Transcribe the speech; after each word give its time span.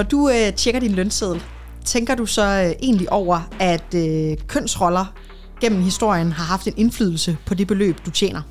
Når 0.00 0.04
du 0.04 0.28
øh, 0.28 0.52
tjekker 0.52 0.80
din 0.80 0.92
lønseddel, 0.92 1.42
tænker 1.84 2.14
du 2.14 2.26
så 2.26 2.42
øh, 2.42 2.70
egentlig 2.82 3.12
over, 3.12 3.40
at 3.58 3.94
øh, 3.94 4.36
kønsroller 4.46 5.04
gennem 5.60 5.82
historien 5.82 6.32
har 6.32 6.44
haft 6.44 6.66
en 6.66 6.74
indflydelse 6.76 7.36
på 7.46 7.54
det 7.54 7.66
beløb, 7.66 7.96
du 8.06 8.10
tjener? 8.10 8.42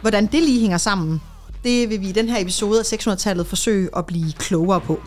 Hvordan 0.00 0.26
det 0.26 0.42
lige 0.42 0.60
hænger 0.60 0.78
sammen, 0.78 1.20
det 1.64 1.90
vil 1.90 2.00
vi 2.00 2.08
i 2.08 2.12
den 2.12 2.28
her 2.28 2.40
episode 2.40 2.78
af 2.78 2.92
600-tallet 2.92 3.46
forsøge 3.46 3.88
at 3.96 4.06
blive 4.06 4.32
klogere 4.32 4.80
på. 4.80 5.00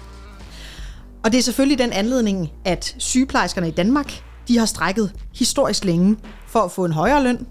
Og 1.24 1.32
det 1.32 1.38
er 1.38 1.44
selvfølgelig 1.44 1.80
den 1.80 1.92
anledning, 1.92 2.52
at 2.66 2.96
sygeplejerskerne 2.98 3.68
i 3.68 3.72
Danmark, 3.72 4.24
de 4.48 4.58
har 4.58 4.66
strækket 4.66 5.12
historisk 5.36 5.86
længe 5.86 6.18
for 6.48 6.60
at 6.60 6.72
få 6.72 6.86
en 6.86 6.92
højere 6.92 7.24
løn, 7.24 7.48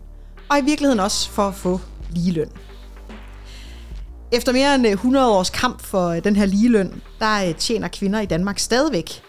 og 0.48 0.58
i 0.58 0.64
virkeligheden 0.64 1.00
også 1.00 1.30
for 1.30 1.48
at 1.48 1.54
få 1.54 1.80
lige 2.10 2.32
løn. 2.32 2.48
Efter 4.32 4.52
mere 4.52 4.74
end 4.74 4.86
øh, 4.86 4.92
100 4.92 5.30
års 5.30 5.50
kamp 5.50 5.82
for 5.82 6.08
øh, 6.08 6.24
den 6.24 6.36
her 6.36 6.46
ligeløn, 6.46 7.02
der 7.18 7.48
øh, 7.48 7.54
tjener 7.54 7.88
kvinder 7.88 8.20
i 8.20 8.26
Danmark 8.26 8.58
stadigvæk 8.58 9.22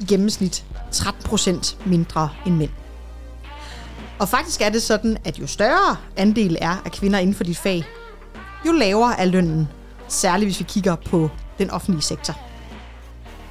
i 0.00 0.04
gennemsnit 0.04 0.64
13 0.92 1.22
procent 1.22 1.78
mindre 1.86 2.28
end 2.46 2.54
mænd. 2.54 2.70
Og 4.18 4.28
faktisk 4.28 4.60
er 4.60 4.68
det 4.68 4.82
sådan, 4.82 5.18
at 5.24 5.38
jo 5.38 5.46
større 5.46 5.96
andel 6.16 6.56
er 6.60 6.82
af 6.84 6.92
kvinder 6.92 7.18
inden 7.18 7.34
for 7.34 7.44
dit 7.44 7.56
fag, 7.56 7.84
jo 8.66 8.72
lavere 8.72 9.20
er 9.20 9.24
lønnen, 9.24 9.68
særligt 10.08 10.46
hvis 10.46 10.58
vi 10.58 10.64
kigger 10.68 10.96
på 10.96 11.30
den 11.58 11.70
offentlige 11.70 12.02
sektor. 12.02 12.34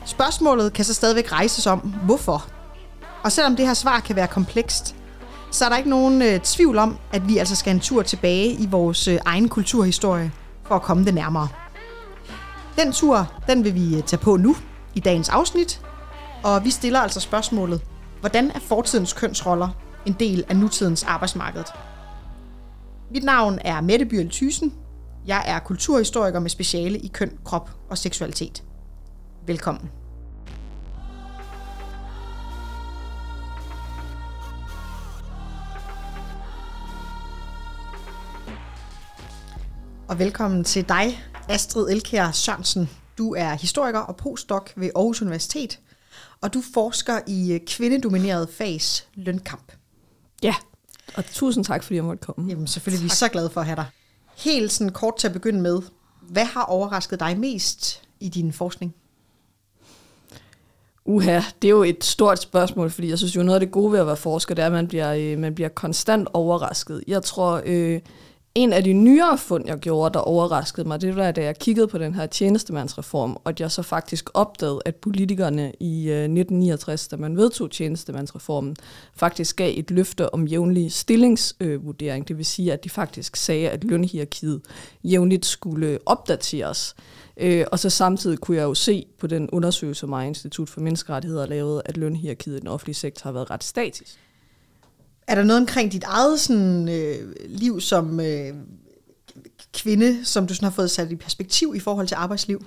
Spørgsmålet 0.06 0.74
kan 0.74 0.86
så 0.86 0.94
stadigvæk 0.94 1.32
rejses 1.32 1.68
om, 1.68 1.80
hvorfor. 1.80 2.46
Og 3.24 3.32
selvom 3.32 3.56
det 3.56 3.66
her 3.68 3.74
svar 3.74 4.00
kan 4.00 4.16
være 4.16 4.28
komplekst, 4.28 4.96
så 5.52 5.66
er 5.66 5.70
der 5.70 5.78
ikke 5.78 5.90
nogen 5.90 6.22
øh, 6.22 6.40
tvivl 6.40 6.78
om, 6.78 6.98
at 7.12 7.28
vi 7.28 7.38
altså 7.38 7.56
skal 7.56 7.74
en 7.74 7.80
tur 7.80 8.02
tilbage 8.02 8.52
i 8.52 8.68
vores 8.70 9.08
øh, 9.08 9.20
egen 9.26 9.50
kulturhistorie 9.50 10.32
for 10.66 10.76
at 10.76 10.82
komme 10.82 11.06
det 11.06 11.14
nærmere. 11.14 11.48
Den 12.76 12.92
tur, 12.92 13.32
den 13.48 13.64
vil 13.64 13.76
vi 13.76 13.98
øh, 13.98 14.04
tage 14.04 14.20
på 14.20 14.38
nu 14.38 14.56
i 14.94 15.00
dagens 15.00 15.30
afsnit, 15.30 15.82
og 16.44 16.66
vi 16.66 16.70
stiller 16.70 17.00
altså 17.00 17.20
spørgsmålet, 17.20 17.82
hvordan 18.20 18.52
er 18.52 18.60
fortidens 18.60 19.14
kønsroller 19.14 19.70
en 20.06 20.14
del 20.14 20.44
af 20.50 20.56
nutidens 20.56 21.04
arbejdsmarked? 21.04 21.64
Mit 23.12 23.24
navn 23.24 23.60
er 23.62 23.82
Mette 23.82 24.06
Bjørn 24.06 24.30
Thysen. 24.30 24.74
Jeg 25.26 25.44
er 25.46 25.60
kulturhistoriker 25.60 26.40
med 26.40 26.50
speciale 26.50 27.00
i 27.00 27.08
køn, 27.08 27.38
krop 27.46 27.70
og 27.90 27.98
seksualitet. 27.98 28.64
Velkommen. 29.46 29.90
Og 40.14 40.20
velkommen 40.20 40.64
til 40.64 40.90
dig, 40.90 41.24
Astrid 41.50 41.90
Elkær 41.90 42.32
Sørensen. 42.32 42.90
Du 43.18 43.34
er 43.34 43.54
historiker 43.54 44.00
og 44.00 44.16
postdoc 44.16 44.70
ved 44.76 44.90
Aarhus 44.96 45.22
Universitet, 45.22 45.80
og 46.42 46.54
du 46.54 46.62
forsker 46.74 47.20
i 47.28 47.54
øh, 47.54 47.60
kvindedomineret 47.68 48.50
fags 48.50 49.08
lønkamp. 49.16 49.72
Ja, 50.44 50.56
og 51.16 51.26
tusind 51.26 51.66
tak, 51.66 51.84
fordi 51.84 51.96
jeg 51.96 52.04
måtte 52.04 52.26
komme. 52.26 52.50
Jamen 52.50 52.68
selvfølgelig, 52.68 53.04
vi 53.04 53.08
er 53.08 53.14
så 53.14 53.28
glade 53.28 53.50
for 53.50 53.62
at 53.62 53.68
have 53.68 53.76
dig. 53.76 53.86
Helt 54.38 54.72
sådan 54.72 54.94
kort 54.94 55.18
til 55.18 55.28
at 55.28 55.34
begynde 55.34 55.62
med, 55.62 55.82
hvad 56.22 56.46
har 56.46 56.64
overrasket 56.64 57.20
dig 57.20 57.40
mest 57.40 58.02
i 58.20 58.30
din 58.30 58.54
forskning? 58.54 58.96
Uha, 61.06 61.42
det 61.62 61.68
er 61.68 61.72
jo 61.72 61.84
et 61.84 62.04
stort 62.04 62.42
spørgsmål, 62.42 62.90
fordi 62.90 63.10
jeg 63.10 63.18
synes 63.18 63.36
jo, 63.36 63.44
noget 63.44 63.56
af 63.56 63.60
det 63.60 63.72
gode 63.72 63.92
ved 63.92 64.00
at 64.00 64.08
være 64.08 64.18
forsker, 64.18 64.56
det 64.56 64.62
er, 64.62 64.66
at 64.66 64.72
man 64.72 64.88
bliver, 64.88 65.14
øh, 65.14 65.40
man 65.40 65.56
bliver 65.56 65.70
konstant 65.70 66.28
overrasket. 66.34 67.04
Jeg 67.08 67.24
tror, 67.24 67.62
øh, 67.66 68.02
en 68.56 68.74
af 68.74 68.84
de 68.84 68.94
nyere 68.94 69.38
fund, 69.38 69.64
jeg 69.68 69.78
gjorde, 69.78 70.14
der 70.14 70.20
overraskede 70.20 70.88
mig, 70.88 71.02
det 71.02 71.16
var, 71.16 71.32
da 71.32 71.44
jeg 71.44 71.60
kiggede 71.60 71.88
på 71.88 71.98
den 71.98 72.16
her 72.16 72.26
tjenestemandsreform, 72.26 73.38
og 73.44 73.50
at 73.50 73.60
jeg 73.60 73.72
så 73.72 73.82
faktisk 73.82 74.30
opdagede, 74.34 74.82
at 74.86 74.96
politikerne 74.96 75.72
i 75.80 76.10
øh, 76.10 76.24
1969, 76.24 77.08
da 77.08 77.16
man 77.16 77.38
vedtog 77.38 77.72
tjenestemandsreformen, 77.72 78.76
faktisk 79.16 79.56
gav 79.56 79.74
et 79.78 79.92
løfte 79.92 80.34
om 80.34 80.48
jævnlig 80.48 80.92
stillingsvurdering. 80.92 82.28
Det 82.28 82.38
vil 82.38 82.46
sige, 82.46 82.74
at 82.74 82.84
de 82.84 82.90
faktisk 82.90 83.36
sagde, 83.36 83.70
at 83.70 83.84
lønhierarkiet 83.84 84.62
jævnligt 85.04 85.46
skulle 85.46 86.00
opdateres. 86.06 86.96
Øh, 87.38 87.66
og 87.72 87.80
så 87.80 87.90
samtidig 87.90 88.38
kunne 88.38 88.58
jeg 88.58 88.64
jo 88.64 88.74
se 88.74 89.06
på 89.20 89.28
den 89.28 89.50
undersøgelse, 89.50 90.00
som 90.00 90.22
Institut 90.22 90.70
for 90.70 90.82
Menneskerettigheder 90.82 91.46
lavede, 91.46 91.82
at 91.86 91.98
lønhierarkiet 91.98 92.58
i 92.58 92.60
den 92.60 92.68
offentlige 92.68 92.96
sektor 92.96 93.28
har 93.28 93.32
været 93.32 93.52
ret 93.52 93.64
statisk. 93.64 94.20
Er 95.28 95.36
der 95.36 95.44
noget 95.44 95.62
omkring 95.62 95.92
dit 95.92 96.04
eget 96.04 96.40
sådan, 96.40 96.90
øh, 96.90 97.36
liv 97.46 97.82
som 97.82 98.20
øh, 98.20 98.54
kvinde, 99.74 100.26
som 100.26 100.48
du 100.48 100.54
sådan 100.54 100.66
har 100.66 100.72
fået 100.72 100.92
sat 100.92 101.12
i 101.12 101.16
perspektiv 101.16 101.74
i 101.76 101.80
forhold 101.80 102.08
til 102.08 102.16
arbejdsliv? 102.16 102.66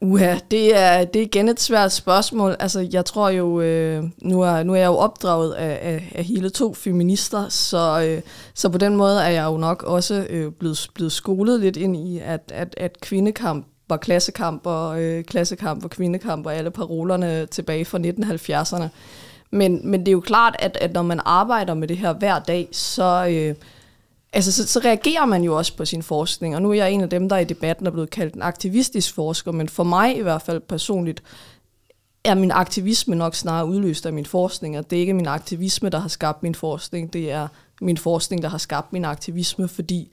Uha, 0.00 0.38
det 0.50 0.76
er, 0.76 1.04
det 1.04 1.22
er 1.22 1.26
igen 1.26 1.48
et 1.48 1.60
svært 1.60 1.92
spørgsmål. 1.92 2.56
Altså, 2.60 2.88
jeg 2.92 3.04
tror 3.04 3.28
jo, 3.28 3.60
øh, 3.60 4.04
nu, 4.22 4.40
er, 4.40 4.62
nu 4.62 4.72
er 4.72 4.76
jeg 4.76 4.86
jo 4.86 4.96
opdraget 4.96 5.52
af, 5.54 5.78
af, 5.82 6.12
af 6.14 6.24
hele 6.24 6.50
to 6.50 6.74
feminister, 6.74 7.48
så, 7.48 8.06
øh, 8.08 8.22
så 8.54 8.68
på 8.68 8.78
den 8.78 8.96
måde 8.96 9.22
er 9.22 9.28
jeg 9.28 9.44
jo 9.44 9.56
nok 9.56 9.82
også 9.82 10.26
øh, 10.30 10.52
blevet, 10.52 10.88
blevet 10.94 11.12
skolet 11.12 11.60
lidt 11.60 11.76
ind 11.76 11.96
i, 11.96 12.18
at, 12.18 12.52
at, 12.54 12.74
at 12.76 13.00
kvindekamp 13.00 13.66
var 13.88 13.96
klassekamp 13.96 14.66
og 14.66 15.02
øh, 15.02 15.24
klassekamp 15.24 15.84
og 15.84 15.90
kvindekamp 15.90 16.46
og 16.46 16.54
alle 16.54 16.70
parolerne 16.70 17.46
tilbage 17.46 17.84
fra 17.84 17.98
1970'erne. 17.98 18.88
Men, 19.50 19.80
men 19.90 20.00
det 20.00 20.08
er 20.08 20.12
jo 20.12 20.20
klart, 20.20 20.56
at, 20.58 20.78
at 20.80 20.92
når 20.92 21.02
man 21.02 21.20
arbejder 21.24 21.74
med 21.74 21.88
det 21.88 21.96
her 21.96 22.12
hver 22.12 22.38
dag, 22.38 22.68
så, 22.72 23.26
øh, 23.30 23.54
altså, 24.32 24.52
så, 24.52 24.66
så 24.66 24.80
reagerer 24.84 25.24
man 25.24 25.42
jo 25.42 25.56
også 25.56 25.76
på 25.76 25.84
sin 25.84 26.02
forskning. 26.02 26.56
Og 26.56 26.62
nu 26.62 26.70
er 26.70 26.74
jeg 26.74 26.90
en 26.90 27.00
af 27.00 27.10
dem, 27.10 27.28
der 27.28 27.38
i 27.38 27.44
debatten 27.44 27.86
er 27.86 27.90
blevet 27.90 28.10
kaldt 28.10 28.34
en 28.34 28.42
aktivistisk 28.42 29.14
forsker, 29.14 29.52
men 29.52 29.68
for 29.68 29.84
mig 29.84 30.16
i 30.16 30.22
hvert 30.22 30.42
fald 30.42 30.60
personligt, 30.60 31.22
er 32.24 32.34
min 32.34 32.50
aktivisme 32.50 33.14
nok 33.14 33.34
snarere 33.34 33.66
udløst 33.66 34.06
af 34.06 34.12
min 34.12 34.26
forskning, 34.26 34.78
og 34.78 34.90
det 34.90 34.96
er 34.96 35.00
ikke 35.00 35.14
min 35.14 35.26
aktivisme, 35.26 35.88
der 35.88 35.98
har 35.98 36.08
skabt 36.08 36.42
min 36.42 36.54
forskning, 36.54 37.12
det 37.12 37.30
er 37.30 37.48
min 37.80 37.96
forskning, 37.96 38.42
der 38.42 38.48
har 38.48 38.58
skabt 38.58 38.92
min 38.92 39.04
aktivisme, 39.04 39.68
fordi 39.68 40.12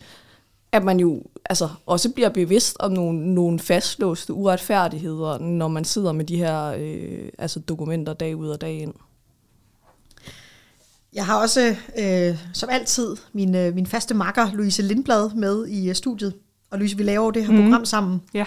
at 0.72 0.84
man 0.84 1.00
jo 1.00 1.24
altså, 1.50 1.70
også 1.86 2.12
bliver 2.12 2.30
bevidst 2.30 2.78
om 2.80 2.92
nogle, 2.92 3.34
nogle 3.34 3.60
fastlåste 3.60 4.34
uretfærdigheder, 4.34 5.38
når 5.38 5.68
man 5.68 5.86
sidder 5.86 6.12
med 6.12 6.26
de 6.26 6.38
her 6.38 6.76
øh, 6.78 7.30
altså 7.38 7.60
dokumenter 7.60 8.14
dag 8.14 8.36
ud 8.36 8.50
og 8.50 8.62
dag 8.62 8.80
ind. 8.80 8.94
Jeg 11.16 11.26
har 11.26 11.42
også, 11.42 11.76
øh, 12.00 12.38
som 12.54 12.70
altid, 12.70 13.16
min, 13.34 13.56
øh, 13.56 13.76
min 13.76 13.88
faste 13.88 14.14
makker, 14.14 14.52
Louise 14.54 14.82
Lindblad, 14.82 15.30
med 15.36 15.68
i 15.68 15.90
øh, 15.90 15.96
studiet. 15.96 16.34
Og 16.72 16.78
Louise, 16.78 16.98
vi 16.98 17.04
laver 17.04 17.32
det 17.32 17.46
her 17.46 17.54
mm. 17.54 17.62
program 17.62 17.86
sammen. 17.86 18.22
Ja. 18.34 18.46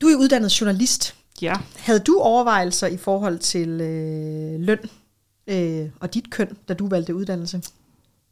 Du 0.00 0.06
er 0.06 0.16
uddannet 0.16 0.60
journalist. 0.60 1.14
Ja. 1.42 1.54
Havde 1.76 2.00
du 2.00 2.18
overvejelser 2.18 2.86
i 2.86 2.96
forhold 2.96 3.38
til 3.38 3.68
øh, 3.68 4.60
løn 4.60 4.78
øh, 5.46 5.88
og 6.00 6.14
dit 6.14 6.30
køn, 6.30 6.56
da 6.68 6.74
du 6.74 6.88
valgte 6.88 7.14
uddannelse? 7.14 7.62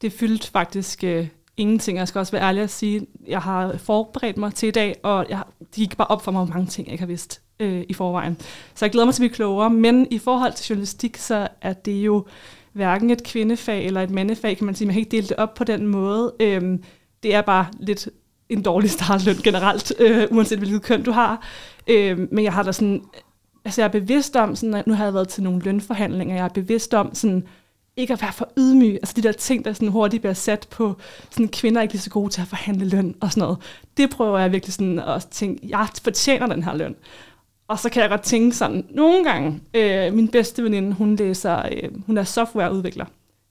Det 0.02 0.12
fyldte 0.12 0.50
faktisk 0.50 1.04
øh, 1.04 1.28
ingenting. 1.56 1.98
Jeg 1.98 2.08
skal 2.08 2.18
også 2.18 2.32
være 2.32 2.42
ærlig 2.42 2.62
at 2.62 2.70
sige, 2.70 3.06
jeg 3.26 3.40
har 3.40 3.76
forberedt 3.76 4.36
mig 4.36 4.54
til 4.54 4.66
i 4.66 4.72
dag, 4.72 5.00
og 5.02 5.26
jeg, 5.28 5.42
det 5.58 5.74
gik 5.74 5.96
bare 5.96 6.08
op 6.08 6.24
for 6.24 6.32
mig, 6.32 6.44
hvor 6.44 6.54
mange 6.54 6.66
ting, 6.66 6.86
jeg 6.86 6.92
ikke 6.92 7.02
har 7.02 7.06
vidst 7.06 7.40
øh, 7.60 7.84
i 7.88 7.94
forvejen. 7.94 8.36
Så 8.74 8.84
jeg 8.84 8.92
glæder 8.92 9.04
mig 9.04 9.14
til 9.14 9.22
at 9.22 9.28
blive 9.28 9.34
klogere. 9.34 9.70
Men 9.70 10.06
i 10.10 10.18
forhold 10.18 10.52
til 10.52 10.66
journalistik, 10.68 11.16
så 11.16 11.48
er 11.62 11.72
det 11.72 11.92
jo 11.92 12.26
hverken 12.72 13.10
et 13.10 13.22
kvindefag 13.22 13.86
eller 13.86 14.02
et 14.02 14.10
mandefag, 14.10 14.56
kan 14.56 14.66
man 14.66 14.74
sige. 14.74 14.86
Man 14.86 14.94
kan 14.94 15.00
ikke 15.00 15.10
dele 15.10 15.28
det 15.28 15.36
op 15.36 15.54
på 15.54 15.64
den 15.64 15.86
måde. 15.86 16.34
Øhm, 16.40 16.82
det 17.22 17.34
er 17.34 17.40
bare 17.40 17.66
lidt 17.80 18.08
en 18.48 18.62
dårlig 18.62 18.90
startløn 18.90 19.36
generelt, 19.36 19.92
øh, 19.98 20.26
uanset 20.30 20.58
hvilket 20.58 20.82
køn 20.82 21.02
du 21.02 21.10
har. 21.10 21.46
Øhm, 21.86 22.28
men 22.32 22.44
jeg 22.44 22.52
har 22.52 22.62
da 22.62 22.72
sådan, 22.72 23.02
altså 23.64 23.80
jeg 23.80 23.86
er 23.86 23.92
bevidst 23.92 24.36
om, 24.36 24.56
sådan, 24.56 24.74
at 24.74 24.86
nu 24.86 24.94
har 24.94 25.04
jeg 25.04 25.14
været 25.14 25.28
til 25.28 25.42
nogle 25.42 25.62
lønforhandlinger, 25.62 26.36
jeg 26.36 26.44
er 26.44 26.48
bevidst 26.48 26.94
om 26.94 27.14
sådan, 27.14 27.46
ikke 27.96 28.12
at 28.12 28.22
være 28.22 28.32
for 28.32 28.48
ydmyg. 28.58 28.94
Altså 28.94 29.14
de 29.16 29.22
der 29.22 29.32
ting, 29.32 29.64
der 29.64 29.72
sådan 29.72 29.88
hurtigt 29.88 30.20
bliver 30.20 30.34
sat 30.34 30.66
på, 30.70 30.96
sådan 31.30 31.48
kvinder 31.48 31.80
er 31.80 31.82
ikke 31.82 31.94
lige 31.94 32.02
så 32.02 32.10
gode 32.10 32.30
til 32.30 32.40
at 32.40 32.46
forhandle 32.46 32.88
løn 32.88 33.14
og 33.20 33.30
sådan 33.30 33.40
noget. 33.40 33.58
Det 33.96 34.10
prøver 34.10 34.38
jeg 34.38 34.52
virkelig 34.52 34.72
sådan 34.72 34.98
at 34.98 35.26
tænke, 35.30 35.68
jeg 35.68 35.88
fortjener 36.02 36.46
den 36.46 36.62
her 36.62 36.74
løn. 36.74 36.94
Og 37.70 37.78
så 37.78 37.88
kan 37.88 38.02
jeg 38.02 38.10
godt 38.10 38.22
tænke 38.22 38.56
sådan, 38.56 38.86
nogle 38.90 39.24
gange, 39.24 39.60
øh, 39.74 40.14
min 40.14 40.28
bedste 40.28 40.62
veninde, 40.62 40.92
hun 40.92 41.16
læser, 41.16 41.62
øh, 41.72 42.06
hun 42.06 42.18
er 42.18 42.24
softwareudvikler. 42.24 43.04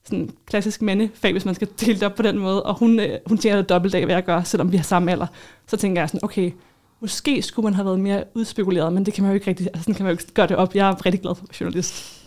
Sådan 0.04 0.18
en 0.18 0.30
klassisk 0.46 0.82
mandefag, 0.82 1.32
hvis 1.32 1.44
man 1.44 1.54
skal 1.54 1.68
dele 1.80 1.94
det 1.94 2.02
op 2.02 2.14
på 2.14 2.22
den 2.22 2.38
måde. 2.38 2.62
Og 2.62 2.78
hun, 2.78 3.00
øh, 3.00 3.18
hun 3.26 3.38
tjener 3.38 3.62
dobbelt 3.62 3.94
af, 3.94 4.04
hvad 4.04 4.14
jeg 4.14 4.24
gør, 4.24 4.42
selvom 4.42 4.72
vi 4.72 4.76
har 4.76 4.84
samme 4.84 5.12
alder. 5.12 5.26
Så 5.66 5.76
tænker 5.76 6.02
jeg 6.02 6.08
sådan, 6.08 6.24
okay, 6.24 6.52
måske 7.00 7.42
skulle 7.42 7.64
man 7.64 7.74
have 7.74 7.84
været 7.84 8.00
mere 8.00 8.24
udspekuleret, 8.34 8.92
men 8.92 9.06
det 9.06 9.14
kan 9.14 9.22
man 9.22 9.30
jo 9.30 9.34
ikke 9.34 9.46
rigtig, 9.46 9.66
altså 9.66 9.82
sådan 9.82 9.94
kan 9.94 10.04
man 10.04 10.10
jo 10.10 10.18
ikke 10.20 10.34
gøre 10.34 10.46
det 10.46 10.56
op. 10.56 10.74
Jeg 10.74 10.88
er 10.88 11.06
rigtig 11.06 11.22
glad 11.22 11.34
for 11.34 11.46
journalist. 11.60 12.22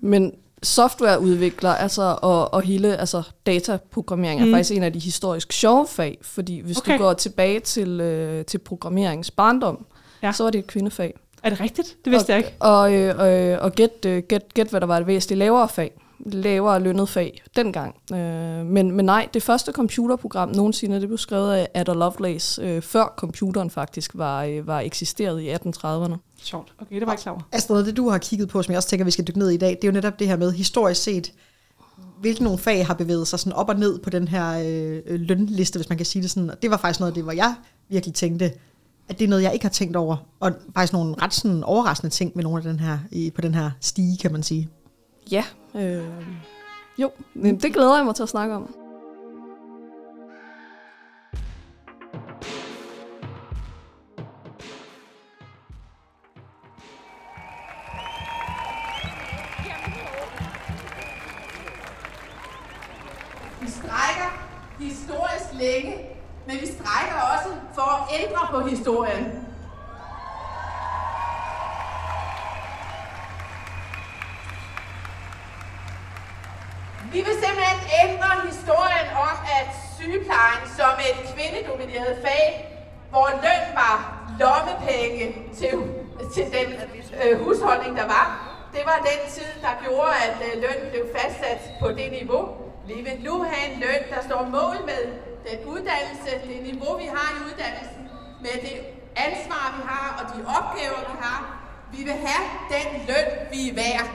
Men 0.00 0.32
softwareudvikler 0.62 1.70
altså, 1.70 2.18
og, 2.22 2.54
og 2.54 2.62
hele 2.62 2.96
altså, 2.96 3.22
dataprogrammering 3.46 4.40
er 4.40 4.44
Mm. 4.44 4.52
faktisk 4.52 4.76
en 4.76 4.82
af 4.82 4.92
de 4.92 4.98
historisk 4.98 5.52
sjove 5.52 5.86
fag, 5.86 6.18
fordi 6.22 6.60
hvis 6.60 6.78
okay. 6.78 6.92
Du 6.92 6.98
går 6.98 7.12
tilbage 7.12 7.60
til, 7.60 8.00
øh, 8.00 8.44
til 8.44 8.58
programmeringens 8.58 9.30
barndom. 9.30 9.86
Ja. 10.22 10.32
så 10.32 10.42
var 10.42 10.50
det 10.50 10.58
et 10.58 10.66
kvindefag. 10.66 11.14
Er 11.42 11.50
det 11.50 11.60
rigtigt? 11.60 11.96
Det 12.04 12.10
vidste 12.10 12.30
og, 12.30 12.36
jeg 12.36 12.38
ikke. 12.38 12.56
Og, 12.60 12.94
øh, 12.94 13.52
øh, 13.52 13.58
og 13.60 13.72
gæt, 13.72 14.04
øh, 14.06 14.22
gæt, 14.28 14.54
gæt, 14.54 14.66
hvad 14.66 14.80
der 14.80 14.86
var 14.86 14.98
et 14.98 15.06
væsentligt 15.06 15.38
lavere 15.38 15.68
fag. 15.68 16.00
Lavere 16.26 16.80
lønnet 16.80 17.08
fag 17.08 17.42
dengang. 17.56 17.94
Øh, 18.12 18.18
men, 18.66 18.92
men 18.92 19.04
nej, 19.04 19.28
det 19.34 19.42
første 19.42 19.72
computerprogram 19.72 20.48
nogensinde, 20.48 21.00
det 21.00 21.08
blev 21.08 21.18
skrevet 21.18 21.52
af 21.52 21.68
Ada 21.74 21.92
Lovelace, 21.92 22.62
øh, 22.62 22.82
før 22.82 23.14
computeren 23.16 23.70
faktisk 23.70 24.10
var, 24.14 24.44
øh, 24.44 24.66
var 24.66 24.80
eksisteret 24.80 25.40
i 25.40 25.50
1830'erne. 25.50 26.16
Sjovt. 26.42 26.72
Okay, 26.80 26.94
det 26.94 27.00
var 27.00 27.06
jeg 27.06 27.12
ikke 27.12 27.22
klar 27.22 27.32
over. 27.32 27.42
Astrid, 27.52 27.74
noget 27.74 27.86
af 27.86 27.86
det 27.86 27.96
du 27.96 28.08
har 28.08 28.18
kigget 28.18 28.48
på, 28.48 28.62
som 28.62 28.72
jeg 28.72 28.76
også 28.76 28.88
tænker, 28.88 29.04
vi 29.04 29.10
skal 29.10 29.26
dykke 29.26 29.38
ned 29.38 29.50
i 29.50 29.54
i 29.54 29.58
dag, 29.58 29.70
det 29.70 29.84
er 29.84 29.88
jo 29.88 29.92
netop 29.92 30.18
det 30.18 30.26
her 30.26 30.36
med 30.36 30.52
historisk 30.52 31.02
set, 31.02 31.32
hvilke 32.20 32.42
nogle 32.42 32.58
fag 32.58 32.86
har 32.86 32.94
bevæget 32.94 33.28
sig 33.28 33.38
sådan 33.38 33.52
op 33.52 33.68
og 33.68 33.76
ned 33.76 33.98
på 33.98 34.10
den 34.10 34.28
her 34.28 34.62
øh, 34.64 35.20
lønliste, 35.20 35.78
hvis 35.78 35.88
man 35.88 35.98
kan 35.98 36.06
sige 36.06 36.22
det 36.22 36.30
sådan. 36.30 36.50
Og 36.50 36.62
det 36.62 36.70
var 36.70 36.76
faktisk 36.76 37.00
noget 37.00 37.10
af 37.10 37.14
det, 37.14 37.22
hvor 37.22 37.32
jeg 37.32 37.54
virkelig 37.88 38.14
tænkte, 38.14 38.52
at 39.10 39.18
det 39.18 39.24
er 39.24 39.28
noget, 39.28 39.42
jeg 39.42 39.52
ikke 39.52 39.64
har 39.64 39.70
tænkt 39.70 39.96
over. 39.96 40.16
Og 40.40 40.52
faktisk 40.74 40.92
nogle 40.92 41.14
ret 41.22 41.34
sådan 41.34 41.64
overraskende 41.64 42.14
ting 42.14 42.32
med 42.34 42.44
nogle 42.44 42.58
af 42.58 42.62
den 42.62 42.80
her, 42.80 42.98
i, 43.10 43.30
på 43.30 43.40
den 43.40 43.54
her 43.54 43.70
stige, 43.80 44.18
kan 44.18 44.32
man 44.32 44.42
sige. 44.42 44.68
Ja, 45.30 45.44
øh, 45.74 46.04
jo, 46.98 47.10
det 47.34 47.74
glæder 47.74 47.96
jeg 47.96 48.04
mig 48.04 48.14
til 48.14 48.22
at 48.22 48.28
snakke 48.28 48.54
om. 48.54 48.74
Vi 63.60 63.68
strækker 63.68 64.30
historisk 64.78 65.52
længe, 65.60 66.19
men 66.50 66.60
vi 66.60 66.66
strækker 66.66 67.18
også 67.34 67.50
for 67.74 67.88
at 67.96 68.20
ændre 68.20 68.42
på 68.50 68.60
historien. 68.68 69.24
Vi 77.12 77.18
vil 77.26 77.34
simpelthen 77.44 77.80
ændre 78.04 78.30
historien 78.50 79.08
om, 79.28 79.36
at 79.58 79.68
sygeplejen 79.98 80.62
som 80.76 80.92
et 81.08 81.18
kvindedomineret 81.34 82.18
fag, 82.24 82.44
hvor 83.10 83.28
løn 83.44 83.64
var 83.74 83.96
lommepenge 84.38 85.26
til, 85.58 85.74
til 86.34 86.44
den 86.56 86.68
øh, 87.24 87.44
husholdning, 87.44 87.96
der 87.96 88.06
var, 88.06 88.26
det 88.72 88.82
var 88.84 88.98
den 89.10 89.30
tid, 89.32 89.52
der 89.62 89.74
gjorde, 89.84 90.12
at 90.26 90.36
øh, 90.46 90.62
lønnen 90.62 90.90
blev 90.90 91.04
fastsat 91.16 91.60
på 91.80 91.88
det 91.88 92.10
niveau. 92.10 92.48
Vi 92.86 92.94
vil 92.94 93.16
nu 93.24 93.42
have 93.42 93.72
en 93.72 93.80
løn, 93.80 94.02
der 94.14 94.22
står 94.28 94.42
mål 94.42 94.76
med 94.86 95.29
den 95.48 95.58
uddannelse, 95.74 96.30
det 96.48 96.62
niveau, 96.72 96.98
vi 96.98 97.08
har 97.16 97.28
i 97.36 97.40
uddannelsen, 97.48 98.02
med 98.44 98.56
det 98.66 98.76
ansvar, 99.16 99.64
vi 99.76 99.82
har 99.90 100.06
og 100.18 100.24
de 100.32 100.38
opgaver, 100.58 101.00
vi 101.10 101.16
har. 101.24 101.40
Vi 101.92 102.02
vil 102.04 102.12
have 102.12 102.44
den 102.74 102.86
løn, 103.08 103.28
vi 103.52 103.70
er 103.70 103.74
værd. 103.74 104.06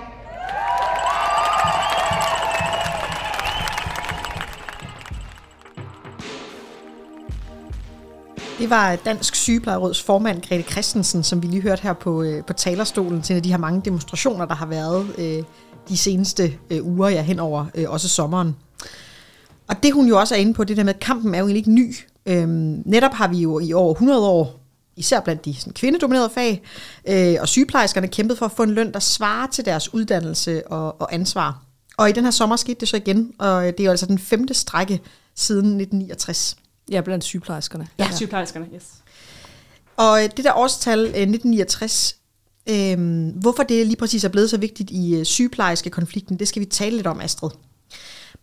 Det 8.59 8.69
var 8.69 8.95
Dansk 8.95 9.35
Sygeplejeråds 9.35 10.03
formand, 10.03 10.41
Grete 10.41 10.63
Christensen, 10.63 11.23
som 11.23 11.41
vi 11.41 11.47
lige 11.47 11.61
hørte 11.61 11.81
her 11.81 11.93
på, 11.93 12.23
øh, 12.23 12.43
på 12.43 12.53
talerstolen 12.53 13.21
til 13.21 13.33
en 13.33 13.37
af 13.37 13.43
de 13.43 13.49
her 13.51 13.57
mange 13.57 13.81
demonstrationer, 13.85 14.45
der 14.45 14.55
har 14.55 14.65
været 14.65 15.15
øh, 15.17 15.43
de 15.89 15.97
seneste 15.97 16.59
øh, 16.69 16.85
uger, 16.85 17.09
ja, 17.09 17.21
hen 17.21 17.39
over 17.39 17.65
øh, 17.75 17.85
også 17.89 18.09
sommeren. 18.09 18.55
Og 19.67 19.83
det 19.83 19.93
hun 19.93 20.07
jo 20.07 20.19
også 20.19 20.35
er 20.35 20.39
inde 20.39 20.53
på, 20.53 20.63
det 20.63 20.77
der 20.77 20.83
med, 20.83 20.93
at 20.93 20.99
kampen 20.99 21.35
er 21.35 21.39
jo 21.39 21.45
egentlig 21.45 21.59
ikke 21.59 21.71
ny. 21.71 21.95
Øhm, 22.25 22.83
netop 22.85 23.11
har 23.13 23.27
vi 23.27 23.37
jo 23.37 23.59
i 23.59 23.73
over 23.73 23.93
100 23.93 24.27
år, 24.27 24.59
især 24.95 25.19
blandt 25.19 25.45
de 25.45 25.55
sådan, 25.55 25.73
kvindedominerede 25.73 26.29
fag, 26.29 26.61
øh, 27.07 27.35
og 27.41 27.47
sygeplejerskerne 27.47 28.07
kæmpet 28.07 28.37
for 28.37 28.45
at 28.45 28.51
få 28.51 28.63
en 28.63 28.71
løn, 28.71 28.93
der 28.93 28.99
svarer 28.99 29.47
til 29.47 29.65
deres 29.65 29.93
uddannelse 29.93 30.67
og, 30.67 31.01
og 31.01 31.13
ansvar. 31.13 31.61
Og 31.97 32.09
i 32.09 32.11
den 32.11 32.23
her 32.23 32.31
sommer 32.31 32.55
skete 32.55 32.79
det 32.79 32.87
så 32.87 32.97
igen, 32.97 33.31
og 33.39 33.63
det 33.63 33.79
er 33.79 33.83
jo 33.83 33.91
altså 33.91 34.05
den 34.05 34.19
femte 34.19 34.53
strække 34.53 35.01
siden 35.35 35.65
1969. 35.65 36.57
Ja, 36.91 37.01
blandt 37.01 37.23
sygeplejerskerne. 37.23 37.87
Ja. 37.99 38.09
Sygeplejerskerne, 38.15 38.67
yes. 38.75 38.83
Og 39.97 40.19
det 40.37 40.45
der 40.45 40.53
årstal, 40.53 40.99
øh, 40.99 41.05
1969, 41.05 42.15
øh, 42.69 43.27
hvorfor 43.35 43.63
det 43.63 43.87
lige 43.87 43.95
præcis 43.97 44.23
er 44.23 44.29
blevet 44.29 44.49
så 44.49 44.57
vigtigt 44.57 44.91
i 44.91 45.15
øh, 45.15 45.25
sygeplejerske 45.25 45.89
konflikten, 45.89 46.39
det 46.39 46.47
skal 46.47 46.59
vi 46.59 46.65
tale 46.65 46.95
lidt 46.95 47.07
om, 47.07 47.21
Astrid. 47.21 47.49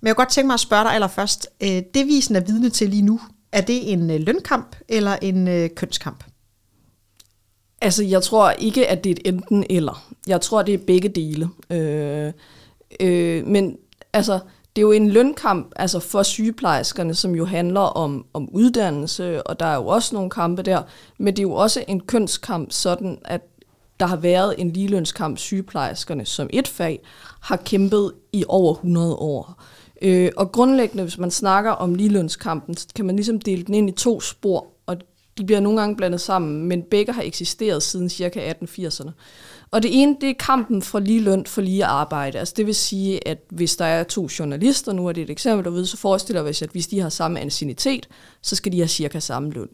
Men 0.03 0.07
jeg 0.07 0.17
kunne 0.17 0.25
godt 0.25 0.33
tænke 0.33 0.47
mig 0.47 0.55
at 0.55 0.61
spørge 0.61 0.85
dig 0.85 0.95
allerførst. 0.95 1.49
Øh, 1.63 1.83
det 1.95 2.07
visen 2.07 2.37
er 2.37 2.41
vidne 2.41 2.71
til 2.71 2.89
lige 2.89 3.03
nu, 3.03 3.21
er 3.53 3.61
det 3.61 3.93
en 3.93 4.11
øh, 4.11 4.21
lønkamp 4.21 4.77
eller 4.89 5.17
en 5.23 5.49
øh, 5.49 5.71
kønskamp? 5.77 6.25
Altså, 7.81 8.05
jeg 8.05 8.23
tror 8.23 8.51
ikke, 8.51 8.89
at 8.89 9.05
det 9.05 9.11
er 9.11 9.15
et 9.15 9.35
enten 9.35 9.65
eller. 9.71 10.13
Jeg 10.27 10.41
tror, 10.41 10.63
det 10.63 10.75
er 10.75 10.79
begge 10.79 11.09
dele. 11.09 11.49
Øh, 11.71 12.33
øh, 13.01 13.47
men 13.47 13.77
altså, 14.13 14.33
det 14.77 14.83
er 14.83 14.87
jo 14.87 14.93
en 14.93 15.11
lønkamp 15.11 15.73
altså 15.77 16.01
for 16.01 16.23
sygeplejerskerne, 16.23 17.15
som 17.15 17.35
jo 17.35 17.45
handler 17.45 17.81
om, 17.81 18.27
om 18.33 18.49
uddannelse, 18.53 19.43
og 19.43 19.61
der 19.61 19.67
er 19.67 19.75
jo 19.75 19.87
også 19.87 20.15
nogle 20.15 20.31
kampe 20.31 20.63
der, 20.63 20.83
men 21.19 21.37
det 21.37 21.39
er 21.39 21.49
jo 21.49 21.53
også 21.53 21.85
en 21.89 22.01
kønskamp, 22.01 22.73
sådan 22.73 23.19
at 23.25 23.41
der 24.01 24.07
har 24.07 24.17
været 24.17 24.55
en 24.59 24.71
ligelønskamp, 24.71 25.39
sygeplejerskerne 25.39 26.27
som 26.27 26.51
et 26.53 26.69
fag 26.69 27.01
har 27.41 27.57
kæmpet 27.57 28.13
i 28.33 28.45
over 28.49 28.75
100 28.75 29.15
år. 29.15 29.63
Øh, 30.03 30.31
og 30.37 30.53
grundlæggende, 30.53 31.03
hvis 31.03 31.19
man 31.19 31.31
snakker 31.31 31.71
om 31.71 31.95
ligelønskampen, 31.95 32.77
så 32.77 32.87
kan 32.95 33.05
man 33.05 33.17
ligesom 33.17 33.41
dele 33.41 33.63
den 33.63 33.75
ind 33.75 33.89
i 33.89 33.93
to 33.93 34.21
spor, 34.21 34.67
og 34.87 34.97
de 35.39 35.45
bliver 35.45 35.61
nogle 35.61 35.81
gange 35.81 35.97
blandet 35.97 36.21
sammen, 36.21 36.69
men 36.69 36.83
begge 36.83 37.13
har 37.13 37.23
eksisteret 37.23 37.83
siden 37.83 38.11
ca. 38.11 38.55
1880'erne. 38.65 39.11
Og 39.71 39.83
det 39.83 40.03
ene, 40.03 40.17
det 40.21 40.31
er 40.31 40.35
kampen 40.39 40.83
for 40.83 40.99
lige 40.99 41.21
løn 41.21 41.47
for 41.47 41.61
lige 41.61 41.85
arbejde. 41.85 42.39
Altså 42.39 42.55
det 42.57 42.67
vil 42.67 42.75
sige, 42.75 43.29
at 43.29 43.39
hvis 43.51 43.77
der 43.77 43.85
er 43.85 44.05
to 44.05 44.29
journalister, 44.39 44.93
nu 44.93 45.07
er 45.07 45.13
det 45.13 45.23
et 45.23 45.31
eksempel 45.31 45.65
derude, 45.65 45.87
så 45.87 45.97
forestiller 45.97 46.43
vi 46.43 46.51
os, 46.51 46.63
at 46.63 46.71
hvis 46.71 46.87
de 46.87 47.01
har 47.01 47.09
samme 47.09 47.41
ancienitet, 47.41 48.09
så 48.43 48.57
skal 48.57 48.73
de 48.73 48.79
have 48.79 48.89
cirka 48.89 49.21
samme 49.21 49.51
løn. 49.51 49.69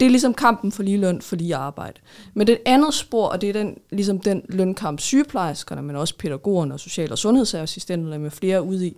Det 0.00 0.06
er 0.06 0.10
ligesom 0.10 0.34
kampen 0.34 0.72
for 0.72 0.82
lige 0.82 0.98
løn 0.98 1.20
for 1.20 1.36
lige 1.36 1.56
arbejde. 1.56 2.00
Men 2.34 2.46
det 2.46 2.58
andet 2.66 2.94
spor, 2.94 3.26
og 3.28 3.40
det 3.40 3.48
er 3.48 3.52
den, 3.52 3.78
ligesom 3.90 4.18
den 4.18 4.42
lønkamp 4.48 5.00
sygeplejerskerne, 5.00 5.82
men 5.82 5.96
også 5.96 6.18
pædagogerne 6.18 6.74
og 6.74 6.80
social- 6.80 7.12
og 7.12 7.18
sundhedsassistenterne 7.18 8.18
med 8.18 8.30
flere 8.30 8.62
ude 8.62 8.86
i, 8.86 8.96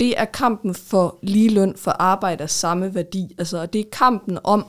det 0.00 0.20
er 0.20 0.24
kampen 0.24 0.74
for 0.74 1.18
lige 1.22 1.48
løn 1.48 1.74
for 1.76 1.90
arbejde 1.90 2.42
af 2.42 2.50
samme 2.50 2.94
værdi. 2.94 3.34
Altså, 3.38 3.58
og 3.58 3.72
det 3.72 3.80
er 3.80 3.84
kampen 3.92 4.38
om, 4.44 4.66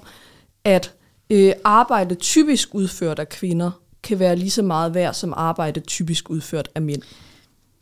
at 0.64 0.94
øh, 1.30 1.54
arbejde 1.64 2.16
typisk 2.16 2.76
udført 2.76 3.20
af 3.20 3.30
kvinder 3.30 3.72
kan 4.04 4.20
være 4.20 4.36
lige 4.36 4.52
så 4.52 4.62
meget 4.62 4.94
værd 4.94 5.14
som 5.14 5.34
arbejde 5.38 5.80
typisk 5.80 6.30
udført 6.30 6.70
af 6.76 6.82
mænd. 6.82 7.02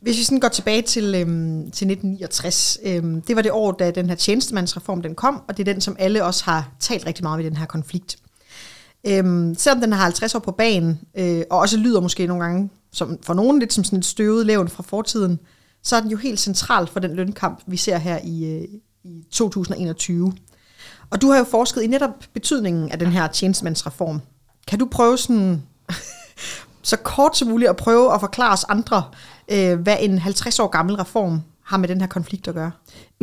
Hvis 0.00 0.18
vi 0.18 0.22
sådan 0.22 0.40
går 0.40 0.48
tilbage 0.48 0.82
til, 0.82 1.14
øhm, 1.14 1.70
til 1.70 1.90
1969, 1.90 2.78
øhm, 2.84 3.22
det 3.22 3.36
var 3.36 3.42
det 3.42 3.50
år, 3.50 3.72
da 3.72 3.90
den 3.90 4.08
her 4.08 4.16
tjenestemandsreform 4.16 5.02
den 5.02 5.14
kom, 5.14 5.42
og 5.48 5.56
det 5.56 5.68
er 5.68 5.72
den, 5.72 5.80
som 5.80 5.96
alle 5.98 6.24
også 6.24 6.44
har 6.44 6.70
talt 6.80 7.06
rigtig 7.06 7.24
meget 7.24 7.34
om 7.34 7.40
i 7.40 7.44
den 7.44 7.56
her 7.56 7.66
konflikt. 7.66 8.16
Øhm, 9.06 9.54
selvom 9.54 9.80
den 9.80 9.92
har 9.92 10.02
50 10.02 10.34
år 10.34 10.38
på 10.38 10.50
banen, 10.52 11.00
øh, 11.14 11.42
og 11.50 11.58
også 11.58 11.76
lyder 11.76 12.00
måske 12.00 12.26
nogle 12.26 12.44
gange 12.44 12.70
som, 12.92 13.18
for 13.22 13.34
nogen 13.34 13.58
lidt 13.58 13.72
som 13.72 13.84
sådan 13.84 13.98
et 13.98 14.04
støvet 14.04 14.46
levn 14.46 14.68
fra 14.68 14.82
fortiden, 14.82 15.38
så 15.82 15.96
er 15.96 16.00
den 16.00 16.10
jo 16.10 16.16
helt 16.16 16.40
central 16.40 16.86
for 16.86 17.00
den 17.00 17.16
lønkamp, 17.16 17.62
vi 17.66 17.76
ser 17.76 17.98
her 17.98 18.18
i, 18.24 18.44
øh, 18.44 18.68
i 19.04 19.24
2021. 19.30 20.32
Og 21.10 21.22
du 21.22 21.30
har 21.30 21.38
jo 21.38 21.44
forsket 21.44 21.82
i 21.82 21.86
netop 21.86 22.24
betydningen 22.32 22.92
af 22.92 22.98
den 22.98 23.08
her 23.08 23.26
tjenestemandsreform. 23.26 24.20
Kan 24.66 24.78
du 24.78 24.88
prøve 24.90 25.18
sådan, 25.18 25.62
så 26.82 26.96
kort 26.96 27.36
som 27.36 27.48
muligt 27.48 27.70
at 27.70 27.76
prøve 27.76 28.14
at 28.14 28.20
forklare 28.20 28.52
os 28.52 28.64
andre, 28.64 29.04
øh, 29.48 29.80
hvad 29.80 29.96
en 30.00 30.18
50 30.18 30.58
år 30.58 30.68
gammel 30.68 30.94
reform 30.96 31.40
har 31.64 31.76
med 31.76 31.88
den 31.88 32.00
her 32.00 32.08
konflikt 32.08 32.48
at 32.48 32.54
gøre? 32.54 32.70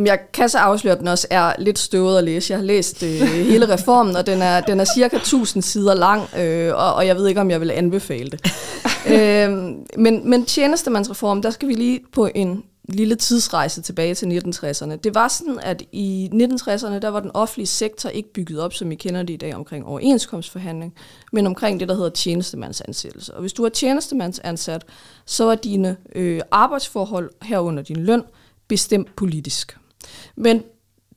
Jeg 0.06 0.18
kan 0.32 0.48
så 0.48 0.58
afsløre, 0.58 0.94
at 0.94 1.00
den 1.00 1.08
også 1.08 1.26
er 1.30 1.52
lidt 1.58 1.78
støvet 1.78 2.18
at 2.18 2.24
læse. 2.24 2.52
Jeg 2.52 2.58
har 2.58 2.64
læst 2.64 3.02
øh, 3.02 3.20
hele 3.20 3.68
reformen, 3.74 4.16
og 4.16 4.26
den 4.26 4.42
er, 4.42 4.60
den 4.60 4.80
er 4.80 4.84
cirka 4.94 5.16
1000 5.16 5.62
sider 5.62 5.94
lang, 5.94 6.38
øh, 6.38 6.74
og, 6.74 6.94
og 6.94 7.06
jeg 7.06 7.16
ved 7.16 7.28
ikke, 7.28 7.40
om 7.40 7.50
jeg 7.50 7.60
vil 7.60 7.70
anbefale 7.70 8.30
det. 8.30 8.52
øh, 9.14 9.50
men, 9.98 10.30
men 10.30 10.44
tjenestemandsreform, 10.44 11.42
der 11.42 11.50
skal 11.50 11.68
vi 11.68 11.74
lige 11.74 12.00
på 12.12 12.28
en 12.34 12.64
lille 12.88 13.14
tidsrejse 13.14 13.82
tilbage 13.82 14.14
til 14.14 14.26
1960'erne. 14.26 14.96
Det 14.96 15.14
var 15.14 15.28
sådan, 15.28 15.58
at 15.62 15.82
i 15.92 16.30
1960'erne, 16.32 16.98
der 16.98 17.08
var 17.08 17.20
den 17.20 17.30
offentlige 17.34 17.66
sektor 17.66 18.08
ikke 18.08 18.32
bygget 18.32 18.60
op, 18.60 18.72
som 18.72 18.92
I 18.92 18.94
kender 18.94 19.22
det 19.22 19.34
i 19.34 19.36
dag, 19.36 19.54
omkring 19.54 19.86
overenskomstforhandling, 19.86 20.94
men 21.32 21.46
omkring 21.46 21.80
det, 21.80 21.88
der 21.88 21.94
hedder 21.94 22.10
tjenestemandsansættelse. 22.10 23.34
Og 23.34 23.40
hvis 23.40 23.52
du 23.52 23.64
er 23.64 23.68
tjenestemandsansat, 23.68 24.84
så 25.26 25.44
var 25.44 25.54
dine 25.54 25.96
øh, 26.14 26.40
arbejdsforhold 26.50 27.30
herunder 27.42 27.82
din 27.82 27.96
løn 27.96 28.22
bestemt 28.68 29.16
politisk. 29.16 29.76
Men 30.36 30.62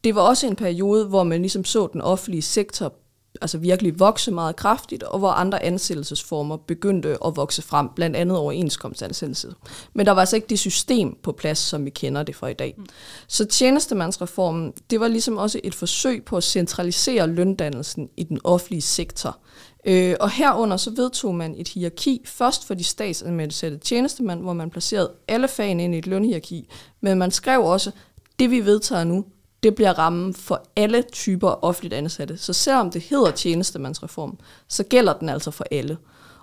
det 0.03 0.15
var 0.15 0.21
også 0.21 0.47
en 0.47 0.55
periode, 0.55 1.05
hvor 1.05 1.23
man 1.23 1.41
ligesom 1.41 1.65
så 1.65 1.87
den 1.93 2.01
offentlige 2.01 2.41
sektor 2.41 2.93
altså 3.41 3.57
virkelig 3.57 3.99
vokse 3.99 4.31
meget 4.31 4.55
kraftigt, 4.55 5.03
og 5.03 5.19
hvor 5.19 5.29
andre 5.29 5.63
ansættelsesformer 5.63 6.57
begyndte 6.57 7.17
at 7.25 7.35
vokse 7.35 7.61
frem, 7.61 7.89
blandt 7.95 8.15
andet 8.15 8.37
overenskomstansættelse. 8.37 9.53
Men 9.93 10.05
der 10.05 10.11
var 10.11 10.19
altså 10.19 10.35
ikke 10.35 10.47
det 10.47 10.59
system 10.59 11.17
på 11.23 11.31
plads, 11.31 11.57
som 11.57 11.85
vi 11.85 11.89
kender 11.89 12.23
det 12.23 12.35
fra 12.35 12.47
i 12.47 12.53
dag. 12.53 12.73
Mm. 12.77 12.85
Så 13.27 13.45
tjenestemandsreformen, 13.45 14.73
det 14.89 14.99
var 14.99 15.07
ligesom 15.07 15.37
også 15.37 15.59
et 15.63 15.75
forsøg 15.75 16.25
på 16.25 16.37
at 16.37 16.43
centralisere 16.43 17.27
løndannelsen 17.27 18.09
i 18.17 18.23
den 18.23 18.39
offentlige 18.43 18.81
sektor. 18.81 19.37
Øh, 19.85 20.15
og 20.19 20.29
herunder 20.29 20.77
så 20.77 20.91
vedtog 20.91 21.35
man 21.35 21.55
et 21.57 21.67
hierarki, 21.67 22.21
først 22.25 22.67
for 22.67 22.73
de 22.73 22.83
statsanmeldte 22.83 23.77
tjenestemænd, 23.77 24.41
hvor 24.41 24.53
man 24.53 24.69
placerede 24.69 25.11
alle 25.27 25.47
fagene 25.47 25.83
ind 25.83 25.95
i 25.95 25.97
et 25.97 26.07
lønhierarki, 26.07 26.69
men 27.01 27.17
man 27.17 27.31
skrev 27.31 27.61
også, 27.61 27.91
det 28.43 28.51
vi 28.51 28.65
vedtager 28.65 29.03
nu, 29.03 29.25
det 29.63 29.75
bliver 29.75 29.99
rammen 29.99 30.33
for 30.33 30.63
alle 30.75 31.01
typer 31.11 31.63
offentligt 31.65 31.93
ansatte. 31.93 32.37
Så 32.37 32.53
selvom 32.53 32.91
det 32.91 33.01
hedder 33.01 33.31
tjenestemandsreform, 33.31 34.37
så 34.67 34.83
gælder 34.83 35.13
den 35.13 35.29
altså 35.29 35.51
for 35.51 35.65
alle. 35.71 35.97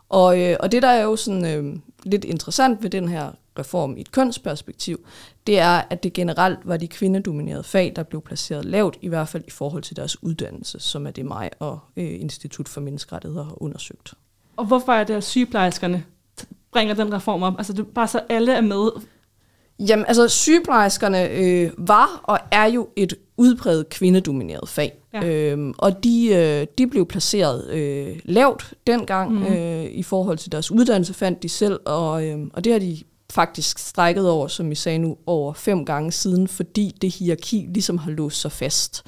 Og, 0.08 0.40
øh, 0.40 0.56
og 0.60 0.72
det, 0.72 0.82
der 0.82 0.88
er 0.88 1.02
jo 1.02 1.16
sådan 1.16 1.44
øh, 1.44 1.76
lidt 2.02 2.24
interessant 2.24 2.82
ved 2.82 2.90
den 2.90 3.08
her 3.08 3.30
reform 3.58 3.96
i 3.96 4.00
et 4.00 4.12
kønsperspektiv, 4.12 5.06
det 5.46 5.58
er, 5.58 5.82
at 5.90 6.02
det 6.02 6.12
generelt 6.12 6.58
var 6.64 6.76
de 6.76 6.88
kvindedominerede 6.88 7.64
fag, 7.64 7.92
der 7.96 8.02
blev 8.02 8.22
placeret 8.22 8.64
lavt, 8.64 8.96
i 9.00 9.08
hvert 9.08 9.28
fald 9.28 9.44
i 9.46 9.50
forhold 9.50 9.82
til 9.82 9.96
deres 9.96 10.22
uddannelse, 10.22 10.80
som 10.80 11.06
er 11.06 11.10
det 11.10 11.24
mig 11.26 11.50
og 11.58 11.78
øh, 11.96 12.20
Institut 12.20 12.68
for 12.68 12.80
Menneskerettigheder 12.80 13.44
har 13.44 13.62
undersøgt. 13.62 14.14
Og 14.56 14.66
hvorfor 14.66 14.92
er 14.92 15.04
det, 15.04 15.14
at 15.14 15.24
sygeplejerskerne 15.24 16.04
bringer 16.72 16.94
den 16.94 17.14
reform 17.14 17.42
op? 17.42 17.54
Altså 17.58 17.72
det, 17.72 17.86
bare 17.86 18.08
så 18.08 18.20
alle 18.28 18.52
er 18.52 18.60
med, 18.60 18.90
Jamen, 19.88 20.04
altså 20.08 20.28
sygeplejerskerne 20.28 21.28
øh, 21.28 21.70
var 21.78 22.20
og 22.22 22.38
er 22.50 22.66
jo 22.66 22.88
et 22.96 23.14
udpræget 23.36 23.88
kvindedomineret 23.88 24.68
fag. 24.68 24.92
Ja. 25.12 25.24
Øhm, 25.24 25.74
og 25.78 26.04
de, 26.04 26.28
øh, 26.34 26.66
de 26.78 26.86
blev 26.86 27.06
placeret 27.06 27.70
øh, 27.70 28.20
lavt 28.24 28.74
dengang 28.86 29.32
mm. 29.32 29.46
øh, 29.46 29.84
i 29.84 30.02
forhold 30.02 30.38
til 30.38 30.52
deres 30.52 30.70
uddannelse, 30.70 31.14
fandt 31.14 31.42
de 31.42 31.48
selv. 31.48 31.80
Og, 31.86 32.26
øh, 32.26 32.38
og 32.52 32.64
det 32.64 32.72
har 32.72 32.80
de 32.80 32.98
faktisk 33.32 33.78
strækket 33.78 34.30
over, 34.30 34.48
som 34.48 34.72
I 34.72 34.74
sagde 34.74 34.98
nu, 34.98 35.16
over 35.26 35.52
fem 35.52 35.84
gange 35.84 36.12
siden, 36.12 36.48
fordi 36.48 36.96
det 37.02 37.14
hierarki 37.14 37.66
ligesom 37.74 37.98
har 37.98 38.10
låst 38.10 38.40
sig 38.40 38.52
fast. 38.52 39.02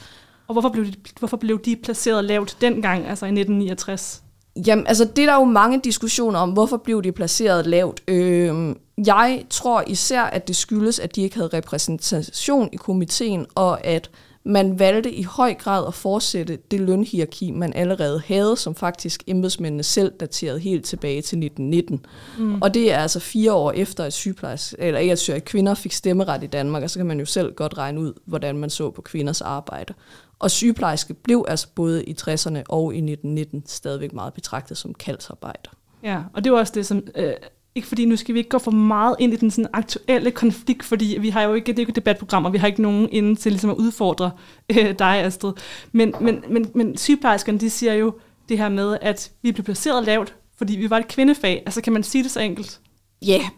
Og 0.49 0.52
hvorfor 0.52 0.69
blev 0.69 0.85
de, 0.85 0.93
hvorfor 1.19 1.37
blev 1.37 1.61
de 1.61 1.76
placeret 1.76 2.25
lavt 2.25 2.57
dengang, 2.61 3.07
altså 3.07 3.26
i 3.26 3.29
1969? 3.29 4.23
Jamen, 4.67 4.87
altså 4.87 5.05
det 5.05 5.23
er 5.23 5.26
der 5.26 5.35
jo 5.35 5.45
mange 5.45 5.81
diskussioner 5.85 6.38
om, 6.38 6.50
hvorfor 6.50 6.76
blev 6.76 7.02
de 7.02 7.12
placeret 7.12 7.67
lavt. 7.67 8.02
Øh, 8.09 8.75
jeg 9.06 9.44
tror 9.50 9.85
især, 9.87 10.23
at 10.23 10.49
det 10.49 10.56
skyldes, 10.56 10.99
at 10.99 11.16
de 11.16 11.23
ikke 11.23 11.37
havde 11.37 11.50
repræsentation 11.52 12.68
i 12.73 12.76
komiteen, 12.76 13.47
og 13.54 13.87
at 13.87 14.11
man 14.44 14.78
valgte 14.78 15.12
i 15.12 15.23
høj 15.23 15.54
grad 15.54 15.87
at 15.87 15.94
fortsætte 15.94 16.59
det 16.71 16.80
lønhierarki, 16.80 17.50
man 17.50 17.73
allerede 17.73 18.23
havde, 18.26 18.56
som 18.56 18.75
faktisk 18.75 19.23
embedsmændene 19.26 19.82
selv 19.82 20.12
daterede 20.21 20.59
helt 20.59 20.85
tilbage 20.85 21.23
til 21.23 21.38
1919. 21.38 22.06
Mm. 22.38 22.62
Og 22.62 22.75
det 22.75 22.92
er 22.92 22.99
altså 22.99 23.21
fire 23.21 23.52
år 23.52 23.73
efter, 23.73 24.04
at 24.04 24.75
eller 24.78 25.00
ikke 25.00 25.32
at 25.32 25.44
kvinder 25.44 25.75
fik 25.75 25.92
stemmeret 25.92 26.42
i 26.42 26.47
Danmark, 26.47 26.82
og 26.82 26.90
så 26.90 26.99
kan 26.99 27.06
man 27.06 27.18
jo 27.18 27.26
selv 27.26 27.54
godt 27.54 27.78
regne 27.78 28.00
ud, 28.00 28.12
hvordan 28.25 28.59
man 28.59 28.71
så 28.71 28.90
på 28.90 29.02
kvinders 29.02 29.40
arbejde. 29.40 29.94
Og 30.38 30.50
sygeplejerske 30.50 31.14
blev 31.14 31.44
altså 31.49 31.68
både 31.75 32.04
i 32.04 32.16
60'erne 32.21 32.62
og 32.68 32.94
i 32.94 32.99
1919 32.99 33.62
stadigvæk 33.66 34.12
meget 34.12 34.35
betragtet 34.35 34.76
som 34.76 34.94
kaldsarbejder. 34.94 35.71
Ja, 36.02 36.23
og 36.35 36.44
det 36.44 36.52
var 36.52 36.59
også 36.59 36.73
det, 36.76 36.87
som... 36.87 37.02
Øh, 37.14 37.32
ikke 37.75 37.88
fordi 37.88 38.05
nu 38.05 38.17
skal 38.17 38.35
vi 38.35 38.38
ikke 38.38 38.50
gå 38.50 38.59
for 38.59 38.71
meget 38.71 39.17
ind 39.19 39.33
i 39.33 39.37
den 39.37 39.50
sådan 39.50 39.71
aktuelle 39.73 40.31
konflikt, 40.31 40.85
fordi 40.85 41.17
vi 41.21 41.29
har 41.29 41.43
jo 41.43 41.55
ikke, 41.55 41.67
det 41.67 41.73
er 41.73 41.76
jo 41.76 41.81
ikke 41.81 41.91
et 41.91 41.97
debatprogram, 41.97 42.45
og 42.45 42.52
vi 42.52 42.59
har 42.59 42.67
ikke 42.67 42.83
nogen 42.83 43.09
inde 43.12 43.37
til 43.37 43.52
ligesom 43.52 43.71
at 43.71 43.76
udfordre 43.76 44.31
øh, 44.71 44.99
dig, 44.99 45.19
Astrid. 45.19 45.52
Men, 45.93 46.14
men, 46.21 46.45
men, 46.49 46.71
men 46.75 46.97
sygeplejerskerne, 46.97 47.59
de 47.59 47.71
siger 47.71 47.95
jo 47.95 48.14
det 48.49 48.59
her 48.59 48.69
med, 48.69 48.99
at 49.00 49.31
vi 49.43 49.52
blev 49.52 49.64
placeret 49.64 50.05
lavt, 50.05 50.35
fordi 50.59 50.76
vi 50.76 50.91
var 50.91 50.99
et 50.99 51.09
kvindefag. 51.09 51.62
Altså 51.67 51.81
kan 51.81 51.93
man 51.93 52.02
sige 52.02 52.25
det 52.25 52.31
så 52.31 52.41
enkelt? 52.41 52.81
Ja, 53.26 53.38
yeah, 53.38 53.50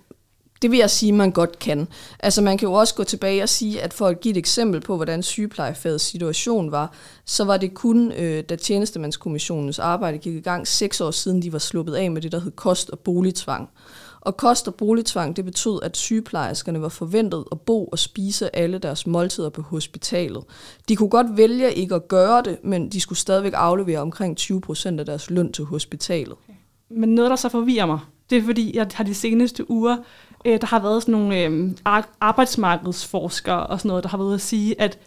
det 0.64 0.70
vil 0.70 0.78
jeg 0.78 0.90
sige, 0.90 1.12
man 1.12 1.30
godt 1.30 1.58
kan. 1.58 1.88
Altså 2.20 2.42
man 2.42 2.58
kan 2.58 2.68
jo 2.68 2.72
også 2.72 2.94
gå 2.94 3.04
tilbage 3.04 3.42
og 3.42 3.48
sige, 3.48 3.82
at 3.82 3.92
for 3.92 4.06
at 4.06 4.20
give 4.20 4.32
et 4.32 4.36
eksempel 4.36 4.80
på, 4.80 4.96
hvordan 4.96 5.22
sygeplejefagets 5.22 6.04
situation 6.04 6.72
var, 6.72 6.94
så 7.24 7.44
var 7.44 7.56
det 7.56 7.74
kun, 7.74 8.12
øh, 8.12 8.44
da 8.48 8.56
tjenestemandskommissionens 8.56 9.78
arbejde 9.78 10.18
gik 10.18 10.34
i 10.34 10.40
gang, 10.40 10.68
seks 10.68 11.00
år 11.00 11.10
siden 11.10 11.42
de 11.42 11.52
var 11.52 11.58
sluppet 11.58 11.94
af 11.94 12.10
med 12.10 12.22
det, 12.22 12.32
der 12.32 12.40
hed 12.40 12.50
kost- 12.50 12.90
og 12.90 12.98
boligtvang. 12.98 13.68
Og 14.24 14.36
kost- 14.36 14.68
og 14.68 14.74
boligtvang, 14.74 15.36
det 15.36 15.44
betød, 15.44 15.78
at 15.82 15.96
sygeplejerskerne 15.96 16.82
var 16.82 16.88
forventet 16.88 17.44
at 17.52 17.60
bo 17.60 17.84
og 17.84 17.98
spise 17.98 18.56
alle 18.56 18.78
deres 18.78 19.06
måltider 19.06 19.48
på 19.48 19.62
hospitalet. 19.62 20.44
De 20.88 20.96
kunne 20.96 21.08
godt 21.08 21.36
vælge 21.36 21.74
ikke 21.74 21.94
at 21.94 22.08
gøre 22.08 22.42
det, 22.42 22.58
men 22.64 22.88
de 22.88 23.00
skulle 23.00 23.18
stadigvæk 23.18 23.52
aflevere 23.56 23.98
omkring 23.98 24.36
20 24.36 24.60
procent 24.60 25.00
af 25.00 25.06
deres 25.06 25.30
løn 25.30 25.52
til 25.52 25.64
hospitalet. 25.64 26.36
Men 26.90 27.14
noget, 27.14 27.30
der 27.30 27.36
så 27.36 27.48
forvirrer 27.48 27.86
mig, 27.86 27.98
det 28.30 28.38
er 28.38 28.42
fordi, 28.42 28.76
jeg 28.76 28.86
har 28.94 29.04
de 29.04 29.14
seneste 29.14 29.70
uger 29.70 29.96
øh, 30.44 30.60
der 30.60 30.66
har 30.66 30.78
været 30.78 31.02
sådan 31.02 31.12
nogle 31.12 31.44
øh, 31.44 31.70
arbejdsmarkedsforskere 32.20 33.66
og 33.66 33.78
sådan 33.78 33.88
noget, 33.88 34.04
der 34.04 34.10
har 34.10 34.18
været 34.18 34.34
at 34.34 34.40
sige, 34.40 34.80
at 34.80 34.98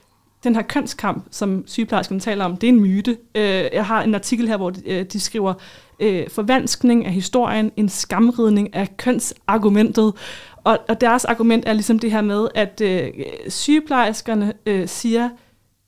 den 0.43 0.55
her 0.55 0.61
kønskamp, 0.61 1.25
som 1.31 1.63
sygeplejerskerne 1.67 2.19
taler 2.19 2.45
om, 2.45 2.57
det 2.57 2.67
er 2.67 2.73
en 2.73 2.81
myte. 2.81 3.17
Øh, 3.35 3.69
jeg 3.73 3.85
har 3.85 4.03
en 4.03 4.15
artikel 4.15 4.47
her, 4.47 4.57
hvor 4.57 4.69
de, 4.69 4.89
øh, 4.89 5.05
de 5.05 5.19
skriver, 5.19 5.53
øh, 5.99 6.29
forvanskning 6.29 7.05
af 7.05 7.13
historien, 7.13 7.71
en 7.77 7.89
skamridning 7.89 8.75
af 8.75 8.97
kønsargumentet. 8.97 10.13
Og, 10.63 10.79
og 10.89 11.01
deres 11.01 11.25
argument 11.25 11.63
er 11.67 11.73
ligesom 11.73 11.99
det 11.99 12.11
her 12.11 12.21
med, 12.21 12.47
at 12.55 12.81
øh, 12.81 13.09
sygeplejerskerne 13.47 14.53
øh, 14.65 14.87
siger, 14.87 15.29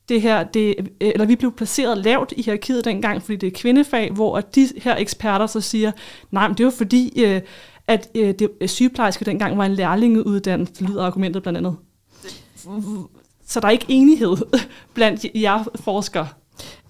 det 0.09 0.21
her, 0.21 0.43
det, 0.43 0.75
øh, 0.79 1.11
eller 1.13 1.25
vi 1.25 1.35
blev 1.35 1.51
placeret 1.51 1.97
lavt 1.97 2.33
i 2.37 2.41
hierarkiet 2.41 2.85
dengang, 2.85 3.21
fordi 3.21 3.35
det 3.35 3.47
er 3.47 3.59
kvindefag, 3.59 4.11
hvor 4.11 4.39
de 4.39 4.67
her 4.77 4.95
eksperter 4.95 5.47
så 5.47 5.61
siger, 5.61 5.91
nej, 6.31 6.47
men 6.47 6.57
det 6.57 6.63
er 6.63 6.67
jo 6.67 6.71
fordi, 6.71 7.23
øh, 7.25 7.41
at 7.87 8.09
øh, 8.15 8.33
det, 8.39 8.49
øh, 8.61 8.67
sygeplejerske 8.67 9.25
dengang 9.25 9.57
var 9.57 9.65
en 9.65 9.73
lærlingeuddannelse, 9.73 10.83
lyder 10.83 11.03
argumentet 11.03 11.41
blandt 11.43 11.57
andet. 11.57 11.75
Så 13.47 13.59
der 13.59 13.67
er 13.67 13.71
ikke 13.71 13.85
enighed 13.89 14.37
blandt 14.93 15.25
jer 15.35 15.63
forskere. 15.75 16.27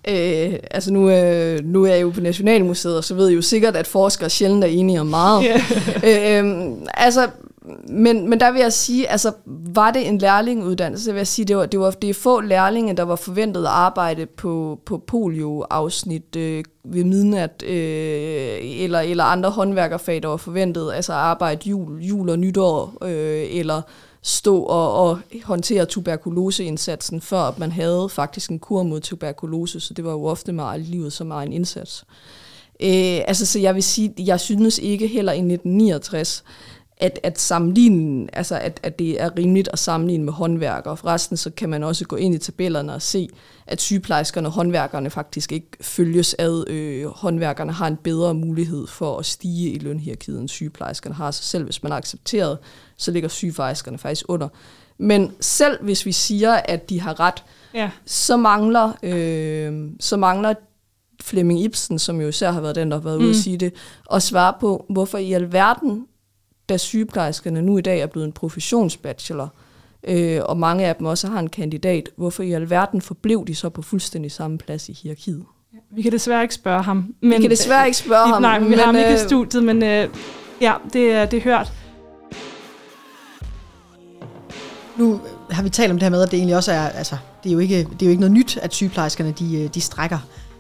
Øh, 0.08 0.54
altså 0.72 0.94
nu, 0.94 1.10
øh, 1.10 1.60
nu 1.64 1.86
er 1.86 1.90
jeg 1.90 2.02
jo 2.02 2.10
på 2.10 2.22
Nationalmuseet, 2.22 2.98
og 2.98 3.04
så 3.04 3.16
ved 3.16 3.28
jeg 3.28 3.36
jo 3.36 3.42
sikkert, 3.42 3.76
at 3.76 3.88
forskere 3.88 4.30
sjældent 4.30 4.64
er 4.64 4.68
enige 4.68 5.02
om 5.02 5.08
meget. 5.08 5.46
Yeah. 5.46 6.40
øh, 6.46 6.72
altså, 6.94 7.28
men, 7.88 8.30
men 8.30 8.40
der 8.40 8.52
vil 8.52 8.62
jeg 8.62 8.74
sige, 8.74 9.10
altså 9.10 9.32
var 9.46 9.92
det 9.92 10.08
en 10.08 10.18
lærlinguddannelse, 10.18 11.06
så 11.06 11.12
vil 11.12 11.20
jeg 11.20 11.28
sige, 11.28 11.46
det 11.46 11.58
var, 11.58 11.66
det 11.66 11.80
var 11.80 11.92
det 11.92 12.10
er 12.10 12.14
få 12.14 12.42
lærlinge, 12.42 12.98
der 12.98 13.04
var 13.04 13.16
forventet 13.16 13.62
at 13.62 13.68
arbejde 13.68 14.26
på, 14.26 14.80
på 14.86 14.98
polio-afsnit 14.98 16.36
øh, 16.36 16.64
ved 16.84 17.04
midnat, 17.04 17.64
øh, 17.64 18.58
eller, 18.62 19.00
eller 19.00 19.24
andre 19.24 19.50
håndværkerfag, 19.50 20.22
der 20.22 20.28
var 20.28 20.38
forventet, 20.38 20.94
altså 20.94 21.12
at 21.12 21.20
arbejde 21.20 21.70
jul, 21.70 22.02
jul 22.02 22.30
og 22.30 22.40
nytår, 22.40 22.98
øh, 23.02 23.46
eller 23.52 23.82
stå 24.22 24.64
og, 24.64 24.94
og 24.94 25.20
håndtere 25.44 25.86
tuberkuloseindsatsen, 25.86 27.22
før 27.22 27.54
man 27.58 27.72
havde 27.72 28.10
faktisk 28.10 28.52
en 28.52 28.60
kur 28.60 28.84
mod 28.84 29.00
tuberkulose, 29.00 29.80
så 29.80 29.94
det 29.94 30.06
var 30.06 30.12
jo 30.12 30.26
ofte 30.26 30.52
meget 30.52 30.82
livet 30.82 31.14
som 31.14 31.32
en 31.32 31.54
indsats. 31.54 32.06
Øh, 32.84 33.20
altså, 33.28 33.46
så 33.46 33.60
jeg 33.60 33.76
vil 33.76 33.84
sige, 33.84 34.14
jeg 34.18 34.40
synes 34.40 34.78
ikke 34.78 35.08
heller 35.08 35.32
i 35.32 35.36
1969, 35.36 36.44
at, 37.00 37.20
at 37.24 37.40
sammenligne, 37.40 38.36
altså 38.36 38.56
at, 38.56 38.80
at 38.84 39.00
det 39.00 39.22
er 39.22 39.38
rimeligt 39.38 39.70
at 39.74 39.80
sammenligne 39.80 40.26
med 40.26 40.34
håndværkere. 40.34 40.98
Forresten 40.98 41.38
så 41.38 41.50
kan 41.50 41.70
man 41.70 41.84
også 41.84 42.06
gå 42.06 42.16
ind 42.16 42.36
i 42.36 42.38
tabellerne 42.38 42.94
og 42.94 43.02
se, 43.02 43.30
at 43.68 43.82
sygeplejerskerne 43.82 44.48
og 44.48 44.52
håndværkerne 44.52 45.10
faktisk 45.10 45.52
ikke 45.52 45.68
følges 45.82 46.36
ad. 46.40 46.70
Øh, 46.70 47.06
håndværkerne 47.06 47.72
har 47.72 47.88
en 47.88 47.98
bedre 47.98 48.34
mulighed 48.34 48.88
for 48.88 49.18
at 49.18 49.26
stige 49.26 49.72
i 49.72 49.80
lønhierarkiet, 49.80 50.40
end 50.40 50.50
sygeplejerskerne 50.50 51.16
har. 51.16 51.32
Så 51.32 51.44
selv 51.44 51.64
hvis 51.64 51.84
man 51.84 51.92
har 51.92 51.98
accepteret, 51.98 52.58
så 52.98 53.12
ligger 53.12 53.30
sygeplejerskerne 53.30 53.98
faktisk 53.98 54.26
under. 54.28 54.48
Men 54.98 55.32
selv 55.40 55.84
hvis 55.84 56.06
vi 56.06 56.12
siger, 56.12 56.54
at 56.54 56.90
de 56.90 57.02
har 57.02 57.20
ret, 57.20 57.44
ja. 57.74 57.92
så 58.06 58.38
mangler 58.38 58.92
øh, 59.04 59.90
så 60.00 60.18
mangler 60.18 60.54
Flemming 61.22 61.62
Ibsen, 61.62 62.00
som 62.00 62.22
jo 62.22 62.28
især 62.28 62.52
har 62.52 62.62
været 62.62 62.76
den, 62.76 62.92
der 62.92 62.98
har 62.98 63.04
været 63.04 63.20
mm. 63.20 63.24
ude 63.24 63.30
at 63.30 63.36
sige 63.36 63.58
det, 63.58 63.74
at 64.14 64.24
svare 64.24 64.54
på, 64.60 64.86
hvorfor 64.90 65.18
i 65.18 65.34
alverden 65.34 66.06
da 66.70 66.78
sygeplejerskerne 66.78 67.62
nu 67.62 67.78
i 67.78 67.82
dag 67.82 68.00
er 68.00 68.08
blevet 68.08 68.26
en 68.26 68.32
professionsbachelor, 68.32 69.54
øh, 70.08 70.42
og 70.44 70.58
mange 70.58 70.86
af 70.86 70.96
dem 70.96 71.06
også 71.06 71.28
har 71.28 71.40
en 71.40 71.50
kandidat, 71.50 72.10
hvorfor 72.16 72.44
i 72.44 72.52
alverden 72.52 73.02
forblev 73.02 73.46
de 73.48 73.56
så 73.56 73.70
på 73.70 73.82
fuldstændig 73.82 74.32
samme 74.32 74.58
plads 74.58 74.90
i 74.90 74.94
hierarkiet? 75.04 75.46
Vi 75.92 76.02
kan 76.02 76.12
desværre 76.12 76.42
ikke 76.42 76.56
spørge 76.56 76.84
ham. 76.84 77.16
Men, 77.22 77.32
vi 77.32 77.42
kan 77.42 77.50
desværre 77.50 77.86
ikke 77.86 77.98
spørge 77.98 78.24
øh, 78.28 78.34
ham. 78.34 78.42
Nej, 78.42 78.60
men 78.60 78.66
vi 78.66 78.70
men, 78.70 78.80
har 78.80 78.86
ham 78.86 78.96
ikke 78.96 79.10
i 79.10 79.14
øh, 79.14 79.20
studiet, 79.20 79.64
men 79.64 79.84
øh, 79.84 80.10
ja, 80.62 80.74
det, 80.84 81.32
det 81.32 81.38
er 81.38 81.42
hørt. 81.42 81.74
Nu 84.98 85.22
har 85.50 85.64
vi 85.64 85.70
talt 85.70 85.92
om 85.92 85.98
det 85.98 86.04
her 86.04 86.10
med, 86.10 86.22
at 86.22 86.32
det 86.32 86.38
egentlig 86.38 86.56
også 86.56 86.72
er, 86.72 86.90
altså, 86.90 87.18
det 87.44 87.50
er 87.50 87.54
jo 87.54 87.60
ikke, 87.60 87.78
det 87.78 88.02
er 88.02 88.06
jo 88.06 88.10
ikke 88.10 88.20
noget 88.20 88.32
nyt, 88.32 88.58
at 88.58 88.74
sygeplejerskerne 88.74 89.32
de, 89.32 89.64
øh, 89.64 89.70
de 89.74 89.82
strækker. 89.82 90.20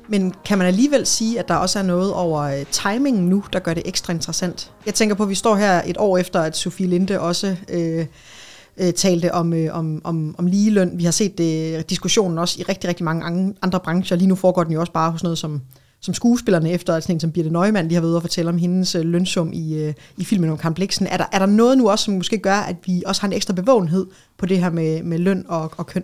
Men 0.09 0.33
kan 0.45 0.57
man 0.57 0.67
alligevel 0.67 1.05
sige, 1.05 1.39
at 1.39 1.47
der 1.47 1.55
også 1.55 1.79
er 1.79 1.83
noget 1.83 2.13
over 2.13 2.41
øh, 2.41 2.65
timingen 2.71 3.29
nu, 3.29 3.43
der 3.53 3.59
gør 3.59 3.73
det 3.73 3.83
ekstra 3.85 4.13
interessant? 4.13 4.71
Jeg 4.85 4.93
tænker 4.93 5.15
på, 5.15 5.23
at 5.23 5.29
vi 5.29 5.35
står 5.35 5.55
her 5.55 5.81
et 5.85 5.97
år 5.97 6.17
efter, 6.17 6.41
at 6.41 6.57
Sofie 6.57 6.87
Linde 6.87 7.19
også 7.19 7.55
øh, 7.69 8.05
øh, 8.77 8.93
talte 8.93 9.33
om, 9.33 9.53
øh, 9.53 9.77
om, 9.77 10.01
om, 10.03 10.35
om 10.37 10.45
ligeløn. 10.45 10.91
Vi 10.95 11.03
har 11.03 11.11
set 11.11 11.39
øh, 11.39 11.83
diskussionen 11.89 12.37
også 12.37 12.59
i 12.59 12.63
rigtig, 12.63 12.87
rigtig 12.87 13.05
mange 13.05 13.53
andre 13.61 13.79
brancher. 13.79 14.17
Lige 14.17 14.27
nu 14.27 14.35
foregår 14.35 14.63
den 14.63 14.73
jo 14.73 14.79
også 14.79 14.93
bare 14.93 15.11
hos 15.11 15.23
noget 15.23 15.37
som 15.37 15.61
som 16.01 16.13
skuespillerne 16.13 16.71
efter, 16.71 16.93
altså 16.93 17.07
sådan 17.07 17.15
en 17.15 17.19
som 17.19 17.31
Birte 17.31 17.49
Neumann 17.49 17.87
lige 17.87 17.95
har 17.95 18.01
været 18.01 18.09
ude 18.09 18.17
og 18.17 18.21
fortælle 18.21 18.49
om 18.49 18.57
hendes 18.57 18.95
øh, 18.95 19.05
lønsum 19.05 19.53
i, 19.53 19.73
øh, 19.73 19.93
i 20.17 20.23
filmen 20.23 20.49
om 20.49 20.57
Karen 20.57 20.73
Bliksen. 20.73 21.07
Er 21.07 21.17
der, 21.17 21.25
er 21.31 21.39
der 21.39 21.45
noget 21.45 21.77
nu 21.77 21.89
også, 21.89 22.05
som 22.05 22.13
måske 22.13 22.37
gør, 22.37 22.55
at 22.55 22.75
vi 22.85 23.03
også 23.05 23.21
har 23.21 23.27
en 23.27 23.33
ekstra 23.33 23.53
bevågenhed 23.53 24.07
på 24.37 24.45
det 24.45 24.59
her 24.59 24.69
med, 24.69 25.03
med 25.03 25.17
løn 25.17 25.45
og, 25.47 25.71
og 25.77 25.87
køn? 25.87 26.03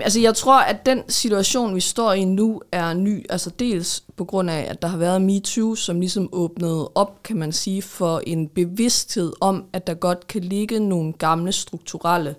Altså 0.00 0.20
jeg 0.20 0.34
tror, 0.34 0.60
at 0.60 0.86
den 0.86 1.02
situation, 1.08 1.74
vi 1.74 1.80
står 1.80 2.12
i 2.12 2.24
nu, 2.24 2.62
er 2.72 2.94
ny. 2.94 3.24
Altså 3.30 3.50
dels 3.50 4.04
på 4.16 4.24
grund 4.24 4.50
af, 4.50 4.66
at 4.68 4.82
der 4.82 4.88
har 4.88 4.98
været 4.98 5.22
MeToo, 5.22 5.74
som 5.74 6.00
ligesom 6.00 6.28
åbnede 6.32 6.88
op, 6.94 7.22
kan 7.22 7.36
man 7.36 7.52
sige, 7.52 7.82
for 7.82 8.22
en 8.26 8.48
bevidsthed 8.48 9.32
om, 9.40 9.64
at 9.72 9.86
der 9.86 9.94
godt 9.94 10.26
kan 10.26 10.40
ligge 10.40 10.80
nogle 10.80 11.12
gamle 11.12 11.52
strukturelle 11.52 12.34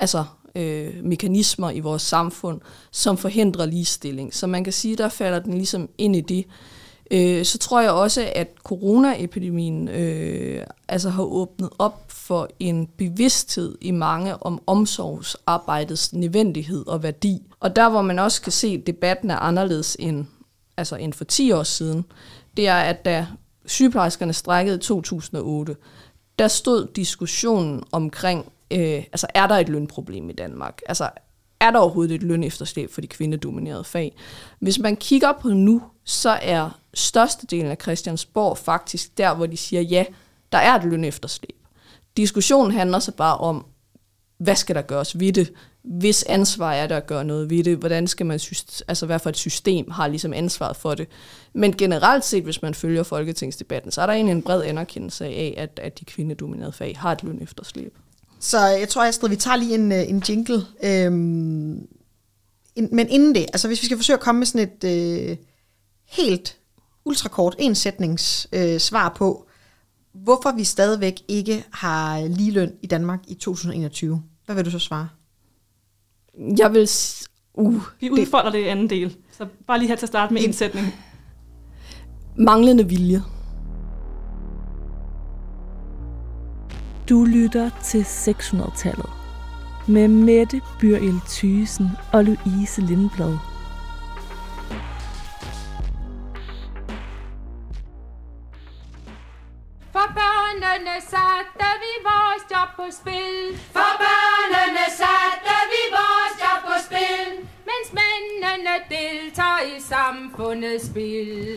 altså 0.00 0.24
øh, 0.54 1.04
mekanismer 1.04 1.70
i 1.70 1.80
vores 1.80 2.02
samfund, 2.02 2.60
som 2.90 3.16
forhindrer 3.16 3.66
ligestilling. 3.66 4.34
Så 4.34 4.46
man 4.46 4.64
kan 4.64 4.72
sige, 4.72 4.96
der 4.96 5.08
falder 5.08 5.38
den 5.38 5.54
ligesom 5.54 5.88
ind 5.98 6.16
i 6.16 6.20
det. 6.20 6.46
Øh, 7.10 7.44
så 7.44 7.58
tror 7.58 7.80
jeg 7.80 7.90
også, 7.90 8.32
at 8.34 8.48
coronaepidemien 8.64 9.88
øh, 9.88 10.66
altså 10.88 11.10
har 11.10 11.22
åbnet 11.22 11.70
op 11.78 12.04
for 12.08 12.48
en 12.60 12.86
bevidsthed 12.86 13.78
i 13.80 13.90
mange 13.90 14.42
om 14.42 14.62
omsorgsarbejdets 14.66 16.12
nødvendighed 16.12 16.86
og 16.86 17.02
værdi. 17.02 17.42
Og 17.60 17.76
der, 17.76 17.88
hvor 17.88 18.02
man 18.02 18.18
også 18.18 18.42
kan 18.42 18.52
se, 18.52 18.76
at 18.80 18.86
debatten 18.86 19.30
er 19.30 19.36
anderledes 19.36 19.96
end, 19.98 20.26
altså 20.76 20.96
end 20.96 21.12
for 21.12 21.24
10 21.24 21.52
år 21.52 21.62
siden, 21.62 22.04
det 22.56 22.68
er, 22.68 22.76
at 22.76 23.04
da 23.04 23.26
sygeplejerskerne 23.66 24.32
strækkede 24.32 24.76
i 24.76 24.80
2008, 24.80 25.76
der 26.38 26.48
stod 26.48 26.86
diskussionen 26.96 27.82
omkring 27.92 28.52
øh, 28.70 28.96
altså 29.12 29.26
er 29.34 29.46
der 29.46 29.54
et 29.54 29.68
lønproblem 29.68 30.30
i 30.30 30.32
Danmark? 30.32 30.80
Altså 30.88 31.10
er 31.60 31.70
der 31.70 31.78
overhovedet 31.78 32.14
et 32.14 32.22
løn 32.22 32.44
efterslæb 32.44 32.90
for 32.90 33.00
de 33.00 33.06
kvindedominerede 33.06 33.84
fag? 33.84 34.16
Hvis 34.58 34.78
man 34.78 34.96
kigger 34.96 35.32
på 35.32 35.48
nu, 35.48 35.82
så 36.04 36.38
er 36.42 36.80
størstedelen 36.94 37.70
af 37.70 37.76
Christiansborg 37.82 38.58
faktisk 38.58 39.18
der, 39.18 39.34
hvor 39.34 39.46
de 39.46 39.56
siger, 39.56 39.82
ja, 39.82 40.04
der 40.52 40.58
er 40.58 40.74
et 40.74 40.84
løn 40.84 41.04
efterslæb. 41.04 41.56
Diskussionen 42.16 42.72
handler 42.72 42.98
så 42.98 43.12
bare 43.12 43.36
om, 43.36 43.66
hvad 44.38 44.56
skal 44.56 44.74
der 44.74 44.82
gøres 44.82 45.20
ved 45.20 45.32
det? 45.32 45.52
Hvis 45.82 46.22
ansvar 46.22 46.72
er 46.72 46.86
der 46.86 46.96
at 46.96 47.06
gøre 47.06 47.24
noget 47.24 47.50
ved 47.50 47.64
det, 47.64 47.78
hvordan 47.78 48.06
skal 48.06 48.26
man, 48.26 48.40
altså 48.88 49.06
hvad 49.06 49.18
for 49.18 49.30
et 49.30 49.36
system 49.36 49.90
har 49.90 50.08
ligesom 50.08 50.32
ansvaret 50.32 50.76
for 50.76 50.94
det. 50.94 51.08
Men 51.52 51.76
generelt 51.76 52.24
set, 52.24 52.44
hvis 52.44 52.62
man 52.62 52.74
følger 52.74 53.02
folketingsdebatten, 53.02 53.90
så 53.90 54.02
er 54.02 54.06
der 54.06 54.12
egentlig 54.12 54.32
en 54.32 54.42
bred 54.42 54.62
anerkendelse 54.62 55.24
af, 55.24 55.54
at, 55.56 55.80
at 55.82 56.00
de 56.00 56.04
kvindedominerede 56.04 56.72
fag 56.72 56.98
har 56.98 57.12
et 57.12 57.22
løn 57.22 57.42
efterslæb. 57.42 57.96
Så 58.40 58.66
jeg 58.66 58.88
tror, 58.88 59.04
Astrid, 59.04 59.28
vi 59.28 59.36
tager 59.36 59.56
lige 59.56 59.74
en, 59.74 59.92
øh, 59.92 60.08
en 60.08 60.22
jingle. 60.28 60.66
Øhm, 60.84 61.86
en, 62.74 62.88
men 62.92 63.08
inden 63.08 63.34
det, 63.34 63.40
altså 63.40 63.68
hvis 63.68 63.82
vi 63.82 63.86
skal 63.86 63.98
forsøge 63.98 64.16
at 64.16 64.20
komme 64.20 64.38
med 64.38 64.46
sådan 64.46 64.68
et 64.68 64.84
øh, 64.84 65.36
helt 66.08 66.56
ultrakort, 67.04 67.56
en 67.58 67.74
sætnings 67.74 68.48
øh, 68.52 68.78
svar 68.78 69.08
på, 69.08 69.46
hvorfor 70.12 70.52
vi 70.52 70.64
stadigvæk 70.64 71.22
ikke 71.28 71.64
har 71.72 72.26
ligeløn 72.26 72.72
i 72.82 72.86
Danmark 72.86 73.20
i 73.28 73.34
2021. 73.34 74.22
Hvad 74.46 74.54
vil 74.54 74.64
du 74.64 74.70
så 74.70 74.78
svare? 74.78 75.08
Jeg 76.58 76.72
vil... 76.72 76.90
Uh, 77.54 77.82
vi 78.00 78.10
udfolder 78.10 78.50
det, 78.50 78.58
det 78.58 78.64
i 78.64 78.68
anden 78.68 78.90
del. 78.90 79.16
Så 79.32 79.46
bare 79.66 79.78
lige 79.78 79.88
her 79.88 79.96
til 79.96 80.04
at 80.04 80.08
starte 80.08 80.34
med 80.34 80.42
en, 80.42 80.48
en 80.48 80.52
sætning. 80.52 80.86
Manglende 82.36 82.88
vilje. 82.88 83.22
Du 87.10 87.24
lytter 87.24 87.70
til 87.82 88.02
600-tallet 88.02 89.10
med 89.88 90.08
Mette 90.08 90.60
Byrjel 90.80 91.20
Thysen 91.28 91.88
og 92.12 92.24
Louise 92.24 92.80
Lindblad. 92.80 93.36
For 99.92 100.06
børnene 100.20 100.96
satte 101.12 101.68
vi 101.82 101.92
vores 102.10 102.42
job 102.52 102.68
på 102.76 102.86
spil. 103.00 103.58
For 103.76 103.92
børnene 104.04 104.84
satte 105.00 105.56
vi 105.72 105.82
vores 105.98 106.34
job 106.42 106.60
på 106.68 106.76
spil. 106.86 107.28
Mens 107.68 107.88
mændene 107.98 108.74
deltager 108.94 109.62
i 109.76 109.80
samfundets 109.80 110.86
spil. 110.86 111.49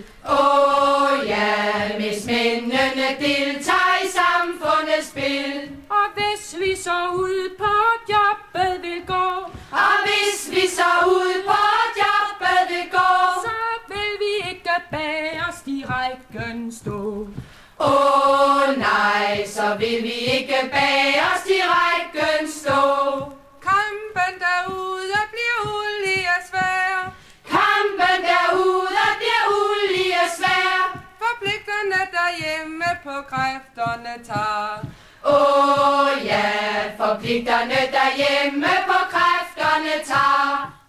Konflikterne 37.23 37.73
derhjemme 37.73 38.67
på 38.87 38.93
kræfterne 39.11 40.05
tager. 40.05 40.79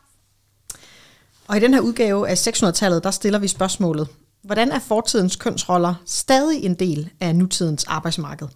Og 1.48 1.56
i 1.56 1.60
den 1.60 1.74
her 1.74 1.80
udgave 1.80 2.28
af 2.28 2.46
600-tallet, 2.46 3.04
der 3.04 3.10
stiller 3.10 3.38
vi 3.38 3.48
spørgsmålet, 3.48 4.08
hvordan 4.42 4.70
er 4.70 4.78
fortidens 4.78 5.36
kønsroller 5.36 5.94
stadig 6.06 6.64
en 6.64 6.74
del 6.74 7.10
af 7.20 7.36
nutidens 7.36 7.84
arbejdsmarked? 7.84 8.48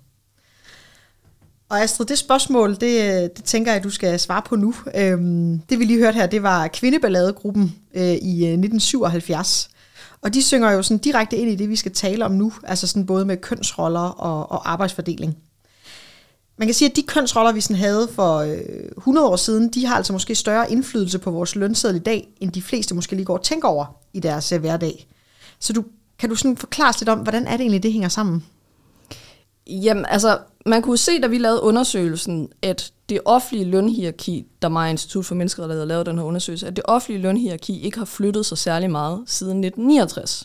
Og 1.68 1.82
Astrid, 1.82 2.06
det 2.06 2.18
spørgsmål, 2.18 2.70
det, 2.70 3.36
det 3.36 3.44
tænker 3.44 3.72
jeg, 3.72 3.84
du 3.84 3.90
skal 3.90 4.20
svare 4.20 4.42
på 4.42 4.56
nu. 4.56 4.74
Øhm, 4.94 5.58
det 5.58 5.78
vi 5.78 5.84
lige 5.84 5.98
hørte 5.98 6.14
her, 6.14 6.26
det 6.26 6.42
var 6.42 6.68
Kvindeballadegruppen 6.68 7.76
øh, 7.94 8.02
i 8.02 8.46
øh, 8.46 8.52
1977. 8.52 9.70
Og 10.22 10.34
de 10.34 10.42
synger 10.42 10.70
jo 10.70 10.82
sådan 10.82 10.98
direkte 10.98 11.36
ind 11.36 11.50
i 11.50 11.56
det, 11.56 11.68
vi 11.68 11.76
skal 11.76 11.92
tale 11.92 12.24
om 12.24 12.32
nu, 12.32 12.52
altså 12.62 12.86
sådan 12.86 13.06
både 13.06 13.24
med 13.24 13.36
kønsroller 13.36 14.00
og, 14.00 14.52
og 14.52 14.70
arbejdsfordeling. 14.72 15.36
Man 16.58 16.68
kan 16.68 16.74
sige, 16.74 16.90
at 16.90 16.96
de 16.96 17.02
kønsroller, 17.02 17.52
vi 17.52 17.60
sådan 17.60 17.76
havde 17.76 18.08
for 18.12 18.36
øh, 18.36 18.58
100 18.96 19.26
år 19.26 19.36
siden, 19.36 19.68
de 19.68 19.86
har 19.86 19.96
altså 19.96 20.12
måske 20.12 20.34
større 20.34 20.70
indflydelse 20.70 21.18
på 21.18 21.30
vores 21.30 21.56
lønseddel 21.56 21.96
i 21.96 22.02
dag, 22.02 22.28
end 22.40 22.52
de 22.52 22.62
fleste 22.62 22.94
måske 22.94 23.16
lige 23.16 23.24
går 23.24 23.36
og 23.36 23.44
tænker 23.44 23.68
over 23.68 23.86
i 24.12 24.20
deres 24.20 24.52
øh, 24.52 24.60
hverdag. 24.60 25.08
Så 25.58 25.72
du, 25.72 25.84
kan 26.18 26.28
du 26.28 26.34
sådan 26.34 26.56
forklare 26.56 26.94
lidt 27.00 27.08
om, 27.08 27.18
hvordan 27.18 27.46
er 27.46 27.52
det 27.52 27.60
egentlig, 27.60 27.82
det 27.82 27.92
hænger 27.92 28.08
sammen? 28.08 28.44
Jamen, 29.66 30.06
altså, 30.08 30.38
man 30.66 30.82
kunne 30.82 30.98
se, 30.98 31.20
da 31.20 31.26
vi 31.26 31.38
lavede 31.38 31.62
undersøgelsen, 31.62 32.48
at 32.62 32.92
det 33.08 33.20
offentlige 33.24 33.70
lønhierarki, 33.70 34.46
der 34.62 34.68
mig 34.68 34.90
Institut 34.90 35.24
for 35.24 35.34
Menneskerettigheder 35.34 35.86
lavede 35.86 36.04
den 36.04 36.18
her 36.18 36.24
undersøgelse, 36.24 36.66
at 36.66 36.76
det 36.76 36.84
offentlige 36.84 37.22
lønhierarki 37.22 37.80
ikke 37.80 37.98
har 37.98 38.04
flyttet 38.04 38.46
sig 38.46 38.58
særlig 38.58 38.90
meget 38.90 39.22
siden 39.26 39.64
1969. 39.64 40.44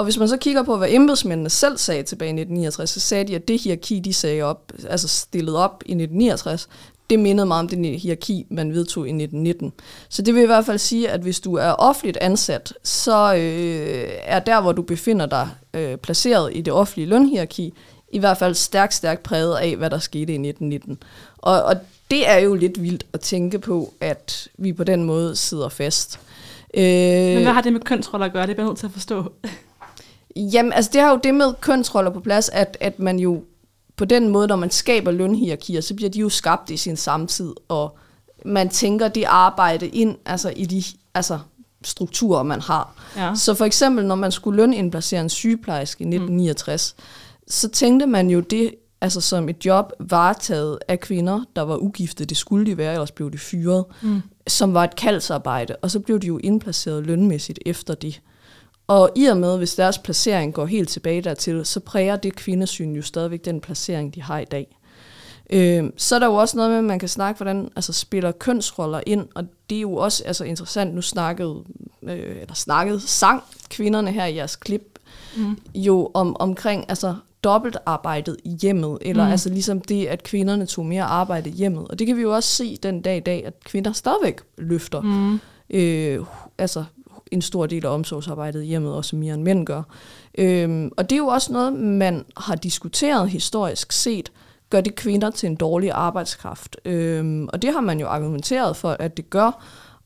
Og 0.00 0.04
hvis 0.04 0.18
man 0.18 0.28
så 0.28 0.36
kigger 0.36 0.62
på, 0.62 0.76
hvad 0.76 0.88
embedsmændene 0.90 1.50
selv 1.50 1.78
sagde 1.78 2.02
tilbage 2.02 2.28
i 2.28 2.40
1969, 2.40 2.90
så 2.90 3.00
sagde 3.00 3.24
de, 3.24 3.34
at 3.34 3.48
det 3.48 3.60
hierarki, 3.60 4.00
de 4.00 4.12
sagde 4.12 4.42
op, 4.42 4.72
altså 4.88 5.08
stillet 5.08 5.56
op 5.56 5.82
i 5.86 5.92
1969, 5.92 6.68
det 7.10 7.18
mindede 7.18 7.46
meget 7.46 7.60
om 7.60 7.68
den 7.68 7.84
hierarki, 7.84 8.46
man 8.50 8.72
vedtog 8.72 9.06
i 9.06 9.10
1919. 9.10 9.72
Så 10.08 10.22
det 10.22 10.34
vil 10.34 10.42
i 10.42 10.46
hvert 10.46 10.66
fald 10.66 10.78
sige, 10.78 11.10
at 11.10 11.20
hvis 11.20 11.40
du 11.40 11.54
er 11.54 11.70
offentligt 11.70 12.16
ansat, 12.16 12.72
så 12.82 13.34
øh, 13.34 14.08
er 14.22 14.38
der, 14.38 14.60
hvor 14.60 14.72
du 14.72 14.82
befinder 14.82 15.26
dig 15.26 15.48
øh, 15.74 15.96
placeret 15.96 16.50
i 16.54 16.60
det 16.60 16.72
offentlige 16.72 17.08
lønhierarki, 17.08 17.74
i 18.12 18.18
hvert 18.18 18.38
fald 18.38 18.54
stærkt, 18.54 18.94
stærkt 18.94 19.22
præget 19.22 19.56
af, 19.56 19.76
hvad 19.76 19.90
der 19.90 19.98
skete 19.98 20.32
i 20.32 20.48
1919. 20.48 20.98
Og, 21.38 21.62
og 21.62 21.76
det 22.10 22.28
er 22.28 22.38
jo 22.38 22.54
lidt 22.54 22.82
vildt 22.82 23.06
at 23.12 23.20
tænke 23.20 23.58
på, 23.58 23.92
at 24.00 24.48
vi 24.58 24.72
på 24.72 24.84
den 24.84 25.04
måde 25.04 25.36
sidder 25.36 25.68
fast. 25.68 26.20
Øh, 26.74 26.82
Men 27.34 27.42
hvad 27.42 27.52
har 27.52 27.60
det 27.60 27.72
med 27.72 27.80
kønsroller 27.80 28.26
at 28.26 28.32
gøre? 28.32 28.46
Det 28.46 28.52
er 28.52 28.56
jeg 28.58 28.66
nødt 28.66 28.78
til 28.78 28.86
at 28.86 28.92
forstå. 28.92 29.32
Jamen, 30.36 30.72
altså 30.72 30.90
det 30.92 31.00
har 31.00 31.10
jo 31.10 31.20
det 31.24 31.34
med 31.34 31.54
kønsroller 31.60 32.10
på 32.10 32.20
plads, 32.20 32.48
at, 32.48 32.76
at 32.80 32.98
man 32.98 33.18
jo 33.18 33.44
på 33.96 34.04
den 34.04 34.28
måde, 34.28 34.48
når 34.48 34.56
man 34.56 34.70
skaber 34.70 35.10
lønhierarkier, 35.10 35.80
så 35.80 35.94
bliver 35.94 36.10
de 36.10 36.18
jo 36.18 36.28
skabt 36.28 36.70
i 36.70 36.76
sin 36.76 36.96
samtid, 36.96 37.52
og 37.68 37.98
man 38.44 38.68
tænker 38.68 39.08
det 39.08 39.24
arbejde 39.24 39.88
ind 39.88 40.16
altså 40.26 40.52
i 40.56 40.64
de 40.64 40.84
altså, 41.14 41.38
strukturer, 41.84 42.42
man 42.42 42.60
har. 42.60 42.94
Ja. 43.16 43.34
Så 43.34 43.54
for 43.54 43.64
eksempel, 43.64 44.06
når 44.06 44.14
man 44.14 44.32
skulle 44.32 44.56
lønindplacere 44.56 45.20
en 45.20 45.28
sygeplejerske 45.28 46.02
i 46.02 46.06
1969, 46.06 46.94
mm. 46.98 47.04
så 47.48 47.68
tænkte 47.68 48.06
man 48.06 48.30
jo 48.30 48.40
det 48.40 48.74
altså 49.00 49.20
som 49.20 49.48
et 49.48 49.66
job 49.66 49.92
varetaget 49.98 50.78
af 50.88 51.00
kvinder, 51.00 51.44
der 51.56 51.62
var 51.62 51.76
ugifte, 51.76 52.24
det 52.24 52.36
skulle 52.36 52.66
de 52.66 52.78
være, 52.78 52.92
ellers 52.92 53.10
blev 53.10 53.32
de 53.32 53.38
fyret, 53.38 53.84
mm. 54.02 54.22
som 54.46 54.74
var 54.74 54.84
et 54.84 54.96
kaldsarbejde, 54.96 55.76
og 55.76 55.90
så 55.90 56.00
blev 56.00 56.20
de 56.20 56.26
jo 56.26 56.38
indplaceret 56.38 57.06
lønmæssigt 57.06 57.58
efter 57.66 57.94
det. 57.94 58.20
Og 58.90 59.10
i 59.14 59.24
og 59.24 59.36
med, 59.36 59.58
hvis 59.58 59.74
deres 59.74 59.98
placering 59.98 60.54
går 60.54 60.66
helt 60.66 60.88
tilbage 60.88 61.22
dertil, 61.22 61.66
så 61.66 61.80
præger 61.80 62.16
det 62.16 62.36
kvindesyn 62.36 62.92
jo 62.92 63.02
stadigvæk 63.02 63.44
den 63.44 63.60
placering, 63.60 64.14
de 64.14 64.22
har 64.22 64.38
i 64.38 64.44
dag. 64.44 64.76
Øh, 65.50 65.84
så 65.96 66.14
er 66.14 66.18
der 66.18 66.26
jo 66.26 66.34
også 66.34 66.56
noget 66.56 66.70
med, 66.70 66.78
at 66.78 66.84
man 66.84 66.98
kan 66.98 67.08
snakke, 67.08 67.38
hvordan 67.38 67.70
altså, 67.76 67.92
spiller 67.92 68.32
kønsroller 68.32 69.00
ind, 69.06 69.28
og 69.34 69.44
det 69.70 69.76
er 69.76 69.80
jo 69.80 69.94
også 69.94 70.24
altså, 70.24 70.44
interessant, 70.44 70.94
nu 70.94 71.02
snakkede, 71.02 71.64
øh, 72.02 72.36
eller 72.40 72.54
snakkede, 72.54 73.00
sang 73.00 73.42
kvinderne 73.68 74.12
her 74.12 74.24
i 74.24 74.36
jeres 74.36 74.56
klip, 74.56 74.98
mm. 75.36 75.58
jo 75.74 76.10
om, 76.14 76.36
omkring 76.40 76.84
altså, 76.88 77.14
dobbeltarbejdet 77.44 78.36
i 78.44 78.56
hjemmet, 78.62 78.98
eller 79.00 79.24
mm. 79.24 79.30
altså 79.30 79.48
ligesom 79.48 79.80
det, 79.80 80.06
at 80.06 80.22
kvinderne 80.22 80.66
tog 80.66 80.86
mere 80.86 81.04
arbejde 81.04 81.50
i 81.50 81.52
hjemmet. 81.52 81.88
Og 81.88 81.98
det 81.98 82.06
kan 82.06 82.16
vi 82.16 82.22
jo 82.22 82.34
også 82.34 82.48
se 82.48 82.76
den 82.76 83.02
dag 83.02 83.16
i 83.16 83.20
dag, 83.20 83.46
at 83.46 83.64
kvinder 83.64 83.92
stadigvæk 83.92 84.40
løfter 84.58 85.00
mm. 85.00 85.40
øh, 85.70 86.24
altså 86.58 86.84
en 87.30 87.42
stor 87.42 87.66
del 87.66 87.86
af 87.86 87.90
omsorgsarbejdet 87.90 88.62
i 88.62 88.66
hjemmet, 88.66 88.94
også 88.94 89.16
mere 89.16 89.34
end 89.34 89.42
mænd 89.42 89.66
gør. 89.66 89.82
Øhm, 90.38 90.90
og 90.96 91.10
det 91.10 91.16
er 91.16 91.20
jo 91.20 91.26
også 91.26 91.52
noget, 91.52 91.72
man 91.72 92.24
har 92.36 92.54
diskuteret 92.54 93.30
historisk 93.30 93.92
set, 93.92 94.32
gør 94.70 94.80
det 94.80 94.94
kvinder 94.94 95.30
til 95.30 95.46
en 95.46 95.56
dårlig 95.56 95.90
arbejdskraft. 95.90 96.76
Øhm, 96.84 97.48
og 97.52 97.62
det 97.62 97.72
har 97.72 97.80
man 97.80 98.00
jo 98.00 98.06
argumenteret 98.06 98.76
for, 98.76 98.90
at 98.90 99.16
det 99.16 99.30
gør. 99.30 99.64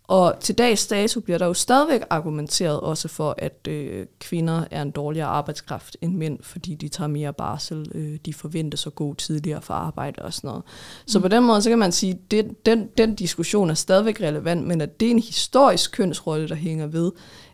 Og 0.09 0.35
til 0.41 0.59
dags 0.59 0.87
dato 0.87 1.21
bliver 1.21 1.39
der 1.39 1.47
jo 1.47 1.55
stadigvæk 1.55 2.01
argumenteret 2.11 2.81
også 2.81 3.09
for, 3.09 3.35
at 3.39 3.69
øh, 3.69 4.07
kvinder 4.21 4.65
er 4.71 4.83
en 4.83 4.91
dårligere 4.91 5.29
arbejdskraft 5.29 5.97
end 6.01 6.15
mænd, 6.15 6.39
fordi 6.43 6.75
de 6.75 6.89
tager 6.89 7.09
mere 7.09 7.33
barsel, 7.33 7.91
øh, 7.95 8.19
de 8.27 8.35
forventes 8.35 8.87
at 8.87 8.95
gå 8.95 9.15
tidligere 9.15 9.63
for 9.63 9.75
arbejde 9.75 10.23
og 10.23 10.33
sådan 10.33 10.49
noget. 10.49 10.63
Så 11.07 11.19
mm. 11.19 11.23
på 11.23 11.29
den 11.29 11.45
måde, 11.45 11.63
så 11.63 11.69
kan 11.69 11.79
man 11.79 11.93
sige, 11.93 12.19
at 12.33 12.45
den, 12.67 12.89
den 12.99 13.15
diskussion 13.15 13.71
er 13.71 13.75
stadigvæk 13.75 14.21
relevant, 14.21 14.67
men 14.67 14.81
at 14.81 15.01
det 15.01 15.07
er 15.07 15.11
en 15.11 15.19
historisk 15.19 15.93
kønsrolle, 15.93 16.49
der 16.49 16.55
hænger 16.55 16.87
ved, 16.87 17.13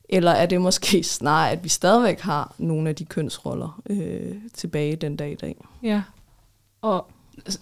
eller 0.08 0.30
er 0.30 0.46
det 0.46 0.60
måske 0.60 1.02
snarere, 1.18 1.50
at 1.50 1.64
vi 1.64 1.68
stadigvæk 1.68 2.20
har 2.20 2.54
nogle 2.58 2.88
af 2.88 2.96
de 2.96 3.04
kønsroller 3.04 3.80
øh, 3.90 4.34
tilbage 4.54 4.96
den 4.96 5.16
dag 5.16 5.32
i 5.32 5.34
dag? 5.34 5.56
Ja, 5.82 6.02
og 6.82 7.06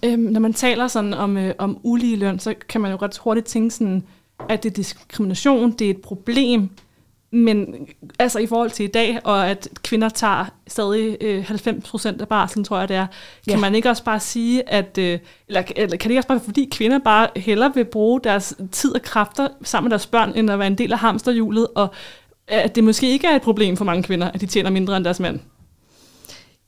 øh, 0.05 0.19
når 0.19 0.41
man 0.41 0.53
taler 0.53 0.89
sådan 0.89 1.15
om, 1.15 1.37
øh, 1.37 1.55
om 1.59 1.79
ulige 1.83 2.17
løn, 2.17 2.39
så 2.39 2.55
kan 2.69 2.81
man 2.81 2.91
jo 2.91 2.97
ret 2.97 3.19
hurtigt 3.19 3.47
tænke 3.47 3.75
sådan, 3.75 4.05
at 4.49 4.63
det 4.63 4.71
er 4.71 4.75
diskrimination, 4.75 5.71
det 5.71 5.87
er 5.87 5.91
et 5.91 6.01
problem, 6.01 6.71
men 7.31 7.89
altså 8.19 8.39
i 8.39 8.47
forhold 8.47 8.71
til 8.71 8.85
i 8.85 8.89
dag, 8.89 9.19
og 9.25 9.51
at 9.51 9.69
kvinder 9.83 10.09
tager 10.09 10.45
stadig 10.67 11.17
øh, 11.21 11.45
90 11.45 11.91
procent 11.91 12.21
af 12.21 12.29
barselen, 12.29 12.65
tror 12.65 12.79
jeg 12.79 12.89
det 12.89 12.97
er, 12.97 13.07
kan 13.45 13.55
ja. 13.55 13.61
man 13.61 13.75
ikke 13.75 13.91
også 13.91 14.05
bare 14.05 14.21
sige, 14.21 14.69
at, 14.69 14.99
øh, 14.99 15.19
eller, 15.49 15.63
eller 15.77 15.97
kan 15.97 16.09
det 16.09 16.11
ikke 16.11 16.19
også 16.19 16.29
bare 16.29 16.41
fordi 16.41 16.69
kvinder 16.73 16.99
bare 16.99 17.29
hellere 17.37 17.75
vil 17.75 17.85
bruge 17.85 18.21
deres 18.25 18.55
tid 18.73 18.95
og 18.95 19.03
kræfter 19.03 19.49
sammen 19.63 19.89
med 19.89 19.91
deres 19.91 20.07
børn, 20.07 20.33
end 20.37 20.51
at 20.51 20.59
være 20.59 20.69
en 20.69 20.79
del 20.79 20.93
af 20.93 20.99
hamsterhjulet, 20.99 21.67
og 21.75 21.89
at 22.49 22.75
det 22.75 22.85
måske 22.85 23.11
ikke 23.11 23.27
er 23.27 23.37
et 23.37 23.43
problem 23.43 23.77
for 23.77 23.85
mange 23.85 24.03
kvinder, 24.03 24.31
at 24.31 24.41
de 24.41 24.47
tjener 24.47 24.71
mindre 24.71 24.97
end 24.97 25.05
deres 25.05 25.21
mænd? 25.21 25.41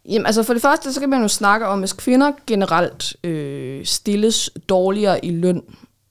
Jamen, 0.09 0.27
altså 0.27 0.43
for 0.43 0.53
det 0.53 0.63
første, 0.63 0.93
så 0.93 1.01
kan 1.01 1.09
man 1.09 1.23
jo 1.23 1.29
snakke 1.29 1.67
om, 1.67 1.79
hvis 1.79 1.93
kvinder 1.93 2.33
generelt 2.47 3.17
øh, 3.25 3.85
stilles 3.85 4.51
dårligere 4.69 5.25
i 5.25 5.31
løn, 5.31 5.63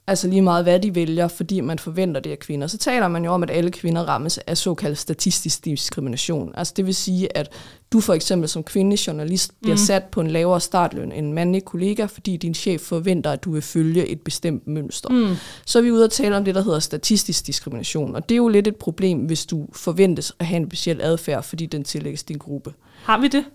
altså 0.10 0.28
lige 0.28 0.42
meget 0.42 0.66
hvad 0.66 0.80
de 0.80 0.96
vælger, 0.96 1.28
fordi 1.28 1.62
man 1.62 1.80
forventer 1.80 2.22
det 2.22 2.32
af 2.32 2.40
kvinder, 2.40 2.68
så 2.68 2.78
taler 2.78 3.08
man 3.08 3.26
jo 3.26 3.32
om, 3.32 3.44
at 3.44 3.52
alle 3.52 3.72
kvinder 3.72 4.02
rammes 4.02 4.38
af 4.38 4.58
såkaldt 4.58 4.98
statistisk 4.98 5.66
diskrimination. 5.66 6.54
Altså 6.56 6.74
det 6.78 6.86
vil 6.86 6.96
sige, 6.96 7.38
at 7.38 7.52
du 7.92 8.00
for 8.00 8.14
eksempel 8.14 8.50
som 8.50 8.64
kvindelig 8.64 9.08
journalist 9.08 9.52
bliver 9.62 9.76
mm. 9.76 9.78
sat 9.78 10.04
på 10.04 10.22
en 10.22 10.32
lavere 10.32 10.62
startløn 10.62 11.12
end 11.12 11.26
en 11.26 11.34
mandlig 11.34 11.66
kollega, 11.66 12.06
fordi 12.06 12.38
din 12.38 12.54
chef 12.54 12.82
forventer, 12.82 13.32
at 13.32 13.44
du 13.44 13.52
vil 13.52 13.62
følge 13.62 14.08
et 14.08 14.22
bestemt 14.22 14.68
mønster. 14.68 15.10
Mm. 15.10 15.36
Så 15.66 15.80
er 15.80 15.84
vi 15.84 15.92
ude 15.92 16.04
at 16.04 16.12
tale 16.12 16.38
om 16.38 16.46
det, 16.46 16.56
der 16.56 16.64
hedder 16.64 16.80
statistisk 16.80 17.48
diskrimination, 17.48 18.16
og 18.16 18.30
det 18.30 18.36
er 18.36 18.38
jo 18.38 18.48
lidt 18.48 18.68
et 18.68 18.76
problem, 18.76 19.20
hvis 19.20 19.46
du 19.46 19.68
forventes 19.74 20.34
at 20.40 20.46
have 20.46 20.58
en 20.58 20.68
speciel 20.70 21.02
adfærd, 21.02 21.44
fordi 21.44 21.66
den 21.66 21.84
tillægges 21.84 22.24
din 22.24 22.38
gruppe. 22.38 22.74
Har 23.04 23.22
vi 23.22 23.28
det? 23.28 23.46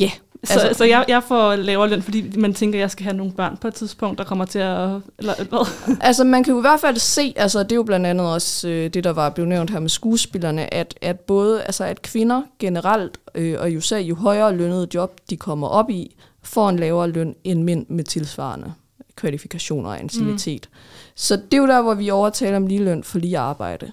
Ja. 0.00 0.04
Yeah. 0.04 0.12
Så, 0.44 0.52
altså, 0.52 0.78
så 0.78 0.84
jeg, 0.84 1.04
jeg 1.08 1.22
får 1.22 1.56
lavere 1.56 1.88
løn, 1.88 2.02
fordi 2.02 2.38
man 2.38 2.54
tænker, 2.54 2.78
at 2.78 2.80
jeg 2.80 2.90
skal 2.90 3.04
have 3.04 3.16
nogle 3.16 3.32
børn 3.32 3.56
på 3.56 3.68
et 3.68 3.74
tidspunkt, 3.74 4.18
der 4.18 4.24
kommer 4.24 4.44
til 4.44 4.58
at... 4.58 4.88
Eller, 5.18 5.34
hvad? 5.44 5.68
altså 6.08 6.24
man 6.24 6.44
kan 6.44 6.52
jo 6.52 6.58
i 6.58 6.60
hvert 6.60 6.80
fald 6.80 6.96
se, 6.96 7.34
altså 7.36 7.62
det 7.62 7.72
er 7.72 7.76
jo 7.76 7.82
blandt 7.82 8.06
andet 8.06 8.26
også 8.26 8.68
øh, 8.68 8.90
det, 8.90 9.04
der 9.04 9.12
var 9.12 9.30
blevet 9.30 9.48
nævnt 9.48 9.70
her 9.70 9.80
med 9.80 9.88
skuespillerne, 9.88 10.74
at, 10.74 10.98
at 11.02 11.20
både 11.20 11.62
altså, 11.62 11.84
at 11.84 12.02
kvinder 12.02 12.42
generelt, 12.58 13.18
øh, 13.34 13.56
og 13.60 13.70
jo 13.70 13.78
især 13.78 13.98
jo 13.98 14.14
højere 14.14 14.56
lønnede 14.56 14.88
job, 14.94 15.20
de 15.30 15.36
kommer 15.36 15.68
op 15.68 15.90
i, 15.90 16.16
får 16.42 16.68
en 16.68 16.78
lavere 16.78 17.10
løn 17.10 17.34
end 17.44 17.62
mænd 17.62 17.86
med 17.88 18.04
tilsvarende 18.04 18.72
kvalifikationer 19.16 19.90
og 19.90 20.00
anciennitet. 20.00 20.68
Mm. 20.72 20.78
Så 21.14 21.36
det 21.36 21.54
er 21.54 21.58
jo 21.58 21.66
der, 21.66 21.82
hvor 21.82 21.94
vi 21.94 22.10
overtaler 22.10 22.56
om 22.56 22.66
lige 22.66 22.84
løn 22.84 23.04
for 23.04 23.18
lige 23.18 23.38
arbejde. 23.38 23.92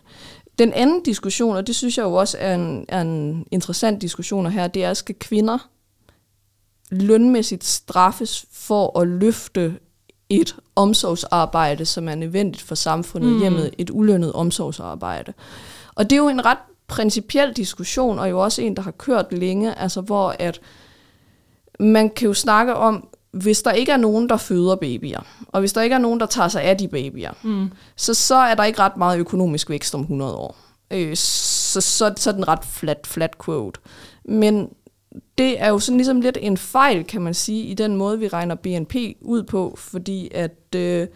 Den 0.59 0.73
anden 0.73 1.03
diskussion, 1.03 1.55
og 1.55 1.67
det 1.67 1.75
synes 1.75 1.97
jeg 1.97 2.03
jo 2.03 2.13
også 2.13 2.37
er 2.39 2.55
en, 2.55 2.85
er 2.87 3.01
en 3.01 3.45
interessant 3.51 4.01
diskussion 4.01 4.45
her, 4.45 4.67
det 4.67 4.83
er, 4.83 4.93
skal 4.93 5.15
kvinder 5.19 5.69
lønmæssigt 7.01 7.63
straffes 7.63 8.45
for 8.51 8.99
at 8.99 9.07
løfte 9.07 9.79
et 10.29 10.55
omsorgsarbejde, 10.75 11.85
som 11.85 12.09
er 12.09 12.15
nødvendigt 12.15 12.63
for 12.63 12.75
samfundet 12.75 13.31
mm. 13.31 13.39
hjemmet, 13.39 13.71
et 13.77 13.89
ulønnet 13.89 14.33
omsorgsarbejde. 14.33 15.33
Og 15.95 16.09
det 16.09 16.15
er 16.15 16.17
jo 16.17 16.29
en 16.29 16.45
ret 16.45 16.57
principiel 16.87 17.53
diskussion, 17.53 18.19
og 18.19 18.29
jo 18.29 18.39
også 18.39 18.61
en, 18.61 18.75
der 18.75 18.81
har 18.81 18.91
kørt 18.91 19.33
længe, 19.33 19.79
altså 19.79 20.01
hvor 20.01 20.35
at 20.39 20.61
man 21.79 22.09
kan 22.09 22.27
jo 22.27 22.33
snakke 22.33 22.75
om, 22.75 23.07
hvis 23.31 23.61
der 23.61 23.71
ikke 23.71 23.91
er 23.91 23.97
nogen, 23.97 24.29
der 24.29 24.37
føder 24.37 24.75
babyer, 24.75 25.19
og 25.47 25.59
hvis 25.59 25.73
der 25.73 25.81
ikke 25.81 25.93
er 25.93 25.99
nogen, 25.99 26.19
der 26.19 26.25
tager 26.25 26.47
sig 26.47 26.63
af 26.63 26.77
de 26.77 26.87
babyer, 26.87 27.31
mm. 27.43 27.71
så, 27.95 28.13
så 28.13 28.35
er 28.35 28.55
der 28.55 28.63
ikke 28.63 28.79
ret 28.79 28.97
meget 28.97 29.19
økonomisk 29.19 29.69
vækst 29.69 29.95
om 29.95 30.01
100 30.01 30.35
år. 30.35 30.57
Øh, 30.91 31.15
så, 31.15 31.81
så, 31.81 32.13
så 32.17 32.29
er 32.29 32.33
den 32.33 32.47
ret 32.47 32.65
flat, 32.65 33.07
flat 33.07 33.37
quote. 33.45 33.79
Men 34.25 34.69
det 35.37 35.61
er 35.61 35.69
jo 35.69 35.79
sådan 35.79 35.97
ligesom 35.97 36.21
lidt 36.21 36.37
en 36.41 36.57
fejl, 36.57 37.03
kan 37.03 37.21
man 37.21 37.33
sige, 37.33 37.63
i 37.63 37.73
den 37.73 37.95
måde, 37.95 38.19
vi 38.19 38.27
regner 38.27 38.55
BNP 38.55 38.95
ud 39.21 39.43
på, 39.43 39.75
fordi 39.77 40.31
at 40.33 40.75
øh, 40.75 41.07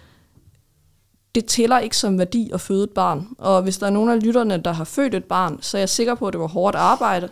det 1.36 1.45
tæller 1.45 1.79
ikke 1.79 1.97
som 1.97 2.19
værdi 2.19 2.51
at 2.53 2.62
føde 2.62 2.83
et 2.83 2.89
barn. 2.89 3.27
Og 3.38 3.62
hvis 3.62 3.77
der 3.77 3.86
er 3.86 3.89
nogen 3.89 4.10
af 4.10 4.23
lytterne, 4.23 4.57
der 4.57 4.71
har 4.71 4.83
født 4.83 5.15
et 5.15 5.23
barn, 5.23 5.57
så 5.62 5.77
er 5.77 5.81
jeg 5.81 5.89
sikker 5.89 6.15
på, 6.15 6.27
at 6.27 6.33
det 6.33 6.41
var 6.41 6.47
hårdt 6.47 6.75
arbejde. 6.75 7.29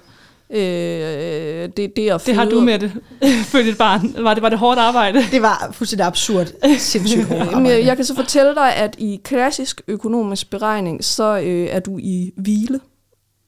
Øh, 0.49 0.57
det, 1.77 1.95
det, 1.95 2.09
at 2.09 2.25
det 2.25 2.35
har 2.35 2.45
du 2.45 2.59
med 2.59 2.79
det. 2.79 2.91
Født 3.51 3.67
et 3.67 3.77
barn. 3.77 4.15
Var 4.17 4.33
det, 4.33 4.43
var 4.43 4.49
det 4.49 4.59
hårdt 4.59 4.79
arbejde? 4.79 5.19
Det 5.31 5.41
var 5.41 5.69
fuldstændig 5.71 6.05
absurd. 6.05 6.47
Sindssygt 6.77 7.23
hårdt 7.25 7.41
arbejde. 7.53 7.69
Jeg, 7.69 7.85
jeg 7.85 7.95
kan 7.95 8.05
så 8.05 8.15
fortælle 8.15 8.55
dig, 8.55 8.75
at 8.75 8.95
i 8.97 9.21
klassisk 9.23 9.81
økonomisk 9.87 10.49
beregning, 10.49 11.03
så 11.03 11.39
øh, 11.39 11.67
er 11.71 11.79
du 11.79 11.97
i 11.97 12.31
hvile 12.37 12.79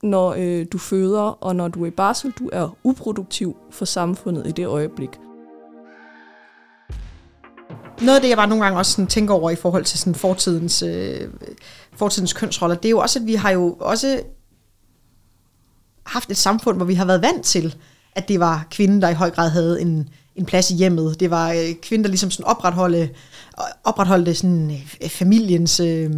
når 0.04 0.36
øh, 0.38 0.66
du 0.72 0.78
føder, 0.78 1.22
og 1.22 1.56
når 1.56 1.68
du 1.68 1.84
er 1.84 1.88
i 1.88 1.92
barsel, 1.92 2.32
du 2.32 2.50
er 2.54 2.78
uproduktiv 2.84 3.58
for 3.72 3.86
samfundet 3.86 4.48
i 4.48 4.52
det 4.52 4.68
øjeblik. 4.68 5.10
Noget 8.02 8.16
af 8.16 8.22
det, 8.22 8.30
jeg 8.30 8.38
bare 8.38 8.48
nogle 8.48 8.64
gange 8.64 8.80
også 8.80 8.92
sådan 8.92 9.08
tænker 9.08 9.34
over 9.34 9.50
i 9.50 9.56
forhold 9.56 9.86
til 9.86 10.00
sådan 10.00 10.16
fortidens, 10.16 10.84
øh, 10.84 11.30
fortidens 11.94 12.34
kønsroller, 12.34 12.76
det 12.76 12.86
er 12.86 12.90
jo 12.90 13.00
også, 13.00 13.20
at 13.20 13.26
vi 13.26 13.36
har 13.36 13.52
jo 13.52 13.78
også 13.80 14.22
haft 16.06 16.32
et 16.32 16.38
samfund, 16.38 16.78
hvor 16.78 16.86
vi 16.86 16.94
har 16.94 17.06
været 17.06 17.22
vant 17.22 17.46
til, 17.46 17.76
at 18.16 18.28
det 18.28 18.40
var 18.40 18.68
kvinden, 18.72 19.02
der 19.02 19.10
i 19.10 19.14
høj 19.14 19.30
grad 19.30 19.50
havde 19.50 19.82
en, 19.82 20.10
en 20.36 20.46
plads 20.46 20.72
i 20.72 20.76
hjemmet. 20.76 21.20
Det 21.20 21.30
var 21.30 21.52
øh, 21.52 21.76
kvinden, 21.82 22.04
der 22.04 22.10
ligesom 22.10 22.32
sådan 22.32 22.46
opretholde, 22.46 23.10
opretholdte 23.84 24.36
sådan 24.36 24.72
øh, 25.04 25.10
familiens... 25.10 25.80
Øh, 25.80 26.12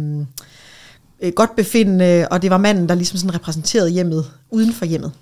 øh, 1.22 1.32
godt 1.32 1.56
befindende, 1.56 2.28
og 2.30 2.42
det 2.42 2.50
var 2.50 2.58
manden, 2.58 2.88
der 2.88 2.94
ligesom 2.94 3.18
sådan 3.18 3.34
repræsenterede 3.34 3.90
hjemmet 3.90 4.30
uden 4.50 4.72
for 4.72 4.84
hjemmet. 4.84 5.12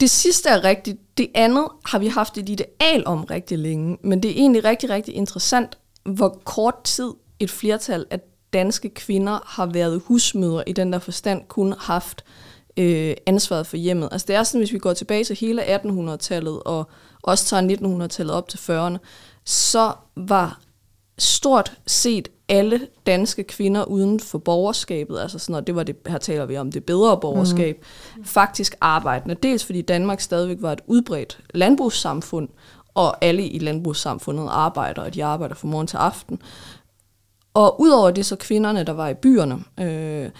Det 0.00 0.10
sidste 0.10 0.48
er 0.48 0.64
rigtigt. 0.64 1.18
Det 1.18 1.28
andet 1.34 1.68
har 1.84 1.98
vi 1.98 2.06
haft 2.06 2.38
et 2.38 2.48
ideal 2.48 3.02
om 3.06 3.24
rigtig 3.24 3.58
længe, 3.58 3.98
men 4.04 4.22
det 4.22 4.30
er 4.30 4.34
egentlig 4.34 4.64
rigtig, 4.64 4.90
rigtig 4.90 5.14
interessant, 5.14 5.78
hvor 6.04 6.40
kort 6.44 6.82
tid 6.84 7.10
et 7.40 7.50
flertal 7.50 8.06
af 8.10 8.20
danske 8.52 8.88
kvinder 8.88 9.38
har 9.46 9.66
været 9.66 10.02
husmødre 10.04 10.68
i 10.68 10.72
den 10.72 10.92
der 10.92 10.98
forstand 10.98 11.42
kun 11.48 11.74
haft 11.78 12.24
øh, 12.76 13.14
ansvaret 13.26 13.66
for 13.66 13.76
hjemmet. 13.76 14.08
Altså 14.12 14.24
det 14.28 14.36
er 14.36 14.42
sådan, 14.42 14.60
hvis 14.60 14.72
vi 14.72 14.78
går 14.78 14.92
tilbage 14.92 15.24
til 15.24 15.36
hele 15.36 15.76
1800-tallet 15.76 16.62
og 16.62 16.90
også 17.22 17.44
tager 17.44 17.62
1900-tallet 18.06 18.34
op 18.34 18.48
til 18.48 18.58
40'erne, 18.58 18.98
så 19.44 19.92
var 20.16 20.60
stort 21.20 21.72
set 21.86 22.28
alle 22.48 22.80
danske 23.06 23.44
kvinder 23.44 23.84
uden 23.84 24.20
for 24.20 24.38
borgerskabet, 24.38 25.20
altså 25.20 25.38
sådan 25.38 25.52
noget, 25.52 25.66
det 25.66 25.74
var 25.74 25.82
det, 25.82 25.96
her 26.06 26.18
taler 26.18 26.46
vi 26.46 26.56
om 26.56 26.72
det 26.72 26.84
bedre 26.84 27.20
borgerskab, 27.20 27.84
mm. 28.16 28.24
faktisk 28.24 28.76
arbejdende. 28.80 29.34
Dels 29.34 29.64
fordi 29.64 29.82
Danmark 29.82 30.20
stadigvæk 30.20 30.56
var 30.60 30.72
et 30.72 30.80
udbredt 30.86 31.40
landbrugssamfund, 31.54 32.48
og 32.94 33.24
alle 33.24 33.48
i 33.48 33.58
landbrugssamfundet 33.58 34.48
arbejder, 34.50 35.02
og 35.02 35.14
de 35.14 35.24
arbejder 35.24 35.54
fra 35.54 35.68
morgen 35.68 35.86
til 35.86 35.96
aften. 35.96 36.38
Og 37.54 37.80
udover 37.80 38.10
det 38.10 38.26
så 38.26 38.36
kvinderne, 38.36 38.84
der 38.84 38.92
var 38.92 39.08
i 39.08 39.14
byerne, 39.14 39.64
øh, 39.80 40.30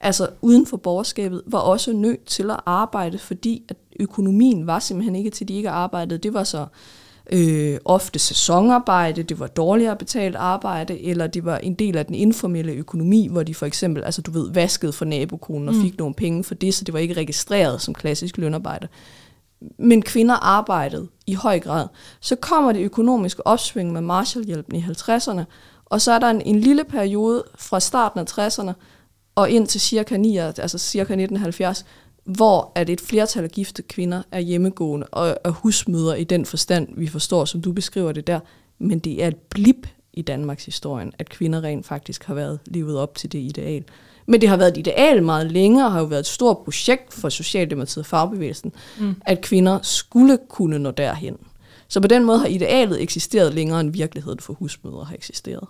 altså 0.00 0.28
uden 0.42 0.66
for 0.66 0.76
borgerskabet, 0.76 1.42
var 1.46 1.58
også 1.58 1.92
nødt 1.92 2.24
til 2.24 2.50
at 2.50 2.60
arbejde, 2.66 3.18
fordi 3.18 3.62
at 3.68 3.76
økonomien 4.00 4.66
var 4.66 4.78
simpelthen 4.78 5.16
ikke 5.16 5.30
til, 5.30 5.48
de 5.48 5.54
ikke 5.54 5.70
arbejdede. 5.70 6.18
Det 6.18 6.34
var 6.34 6.44
så 6.44 6.66
øh, 7.32 7.78
ofte 7.84 8.18
sæsonarbejde, 8.18 9.22
det 9.22 9.40
var 9.40 9.46
dårligere 9.46 9.96
betalt 9.96 10.36
arbejde, 10.36 11.02
eller 11.04 11.26
det 11.26 11.44
var 11.44 11.58
en 11.58 11.74
del 11.74 11.96
af 11.96 12.06
den 12.06 12.14
informelle 12.14 12.72
økonomi, 12.72 13.28
hvor 13.30 13.42
de 13.42 13.54
for 13.54 13.66
eksempel, 13.66 14.04
altså 14.04 14.22
du 14.22 14.30
ved, 14.30 14.52
vaskede 14.52 14.92
for 14.92 15.04
nabokonen 15.04 15.68
og 15.68 15.74
Mm. 15.74 15.82
fik 15.82 15.98
nogle 15.98 16.14
penge 16.14 16.44
for 16.44 16.54
det, 16.54 16.74
så 16.74 16.84
det 16.84 16.92
var 16.94 17.00
ikke 17.00 17.14
registreret 17.14 17.82
som 17.82 17.94
klassisk 17.94 18.38
lønarbejde. 18.38 18.88
Men 19.78 20.02
kvinder 20.02 20.34
arbejdede 20.34 21.08
i 21.26 21.34
høj 21.34 21.60
grad. 21.60 21.86
Så 22.20 22.36
kommer 22.36 22.72
det 22.72 22.80
økonomiske 22.80 23.46
opsving 23.46 23.92
med 23.92 24.00
Marshallhjælpen 24.00 24.76
i 24.76 24.80
50'erne, 24.80 25.42
og 25.84 26.00
så 26.00 26.12
er 26.12 26.18
der 26.18 26.30
en, 26.30 26.40
en 26.40 26.60
lille 26.60 26.84
periode 26.84 27.44
fra 27.58 27.80
starten 27.80 28.20
af 28.20 28.38
60'erne 28.38 28.72
og 29.34 29.50
ind 29.50 29.66
til 29.66 29.80
cirka, 29.80 30.16
9, 30.16 30.36
altså 30.36 30.78
cirka 30.78 31.12
1970, 31.12 31.84
hvor 32.26 32.72
at 32.74 32.90
et 32.90 33.00
flertal 33.00 33.44
af 33.44 33.50
gifte 33.50 33.82
kvinder 33.82 34.22
er 34.30 34.40
hjemmegående 34.40 35.06
og 35.06 35.36
er 35.44 35.50
husmødre 35.50 36.20
i 36.20 36.24
den 36.24 36.46
forstand, 36.46 36.88
vi 36.96 37.06
forstår, 37.06 37.44
som 37.44 37.62
du 37.62 37.72
beskriver 37.72 38.12
det 38.12 38.26
der. 38.26 38.40
Men 38.78 38.98
det 38.98 39.24
er 39.24 39.28
et 39.28 39.36
blip 39.36 39.86
i 40.12 40.22
Danmarks 40.22 40.64
historien, 40.64 41.12
at 41.18 41.28
kvinder 41.28 41.62
rent 41.62 41.86
faktisk 41.86 42.24
har 42.24 42.34
været 42.34 42.58
levet 42.66 42.98
op 42.98 43.14
til 43.14 43.32
det 43.32 43.38
ideal. 43.38 43.84
Men 44.26 44.40
det 44.40 44.48
har 44.48 44.56
været 44.56 44.70
et 44.70 44.76
ideal 44.76 45.22
meget 45.22 45.52
længere, 45.52 45.86
og 45.86 45.92
har 45.92 46.00
jo 46.00 46.06
været 46.06 46.20
et 46.20 46.26
stort 46.26 46.58
projekt 46.58 47.14
for 47.14 47.28
Socialdemokratiet 47.28 47.98
og 47.98 48.06
fagbevægelsen, 48.06 48.72
mm. 49.00 49.14
at 49.26 49.40
kvinder 49.40 49.78
skulle 49.82 50.38
kunne 50.48 50.78
nå 50.78 50.90
derhen. 50.90 51.36
Så 51.88 52.00
på 52.00 52.08
den 52.08 52.24
måde 52.24 52.38
har 52.38 52.46
idealet 52.46 53.02
eksisteret 53.02 53.54
længere 53.54 53.80
end 53.80 53.92
virkeligheden 53.92 54.40
for 54.40 54.52
husmødre 54.52 55.04
har 55.04 55.14
eksisteret. 55.14 55.64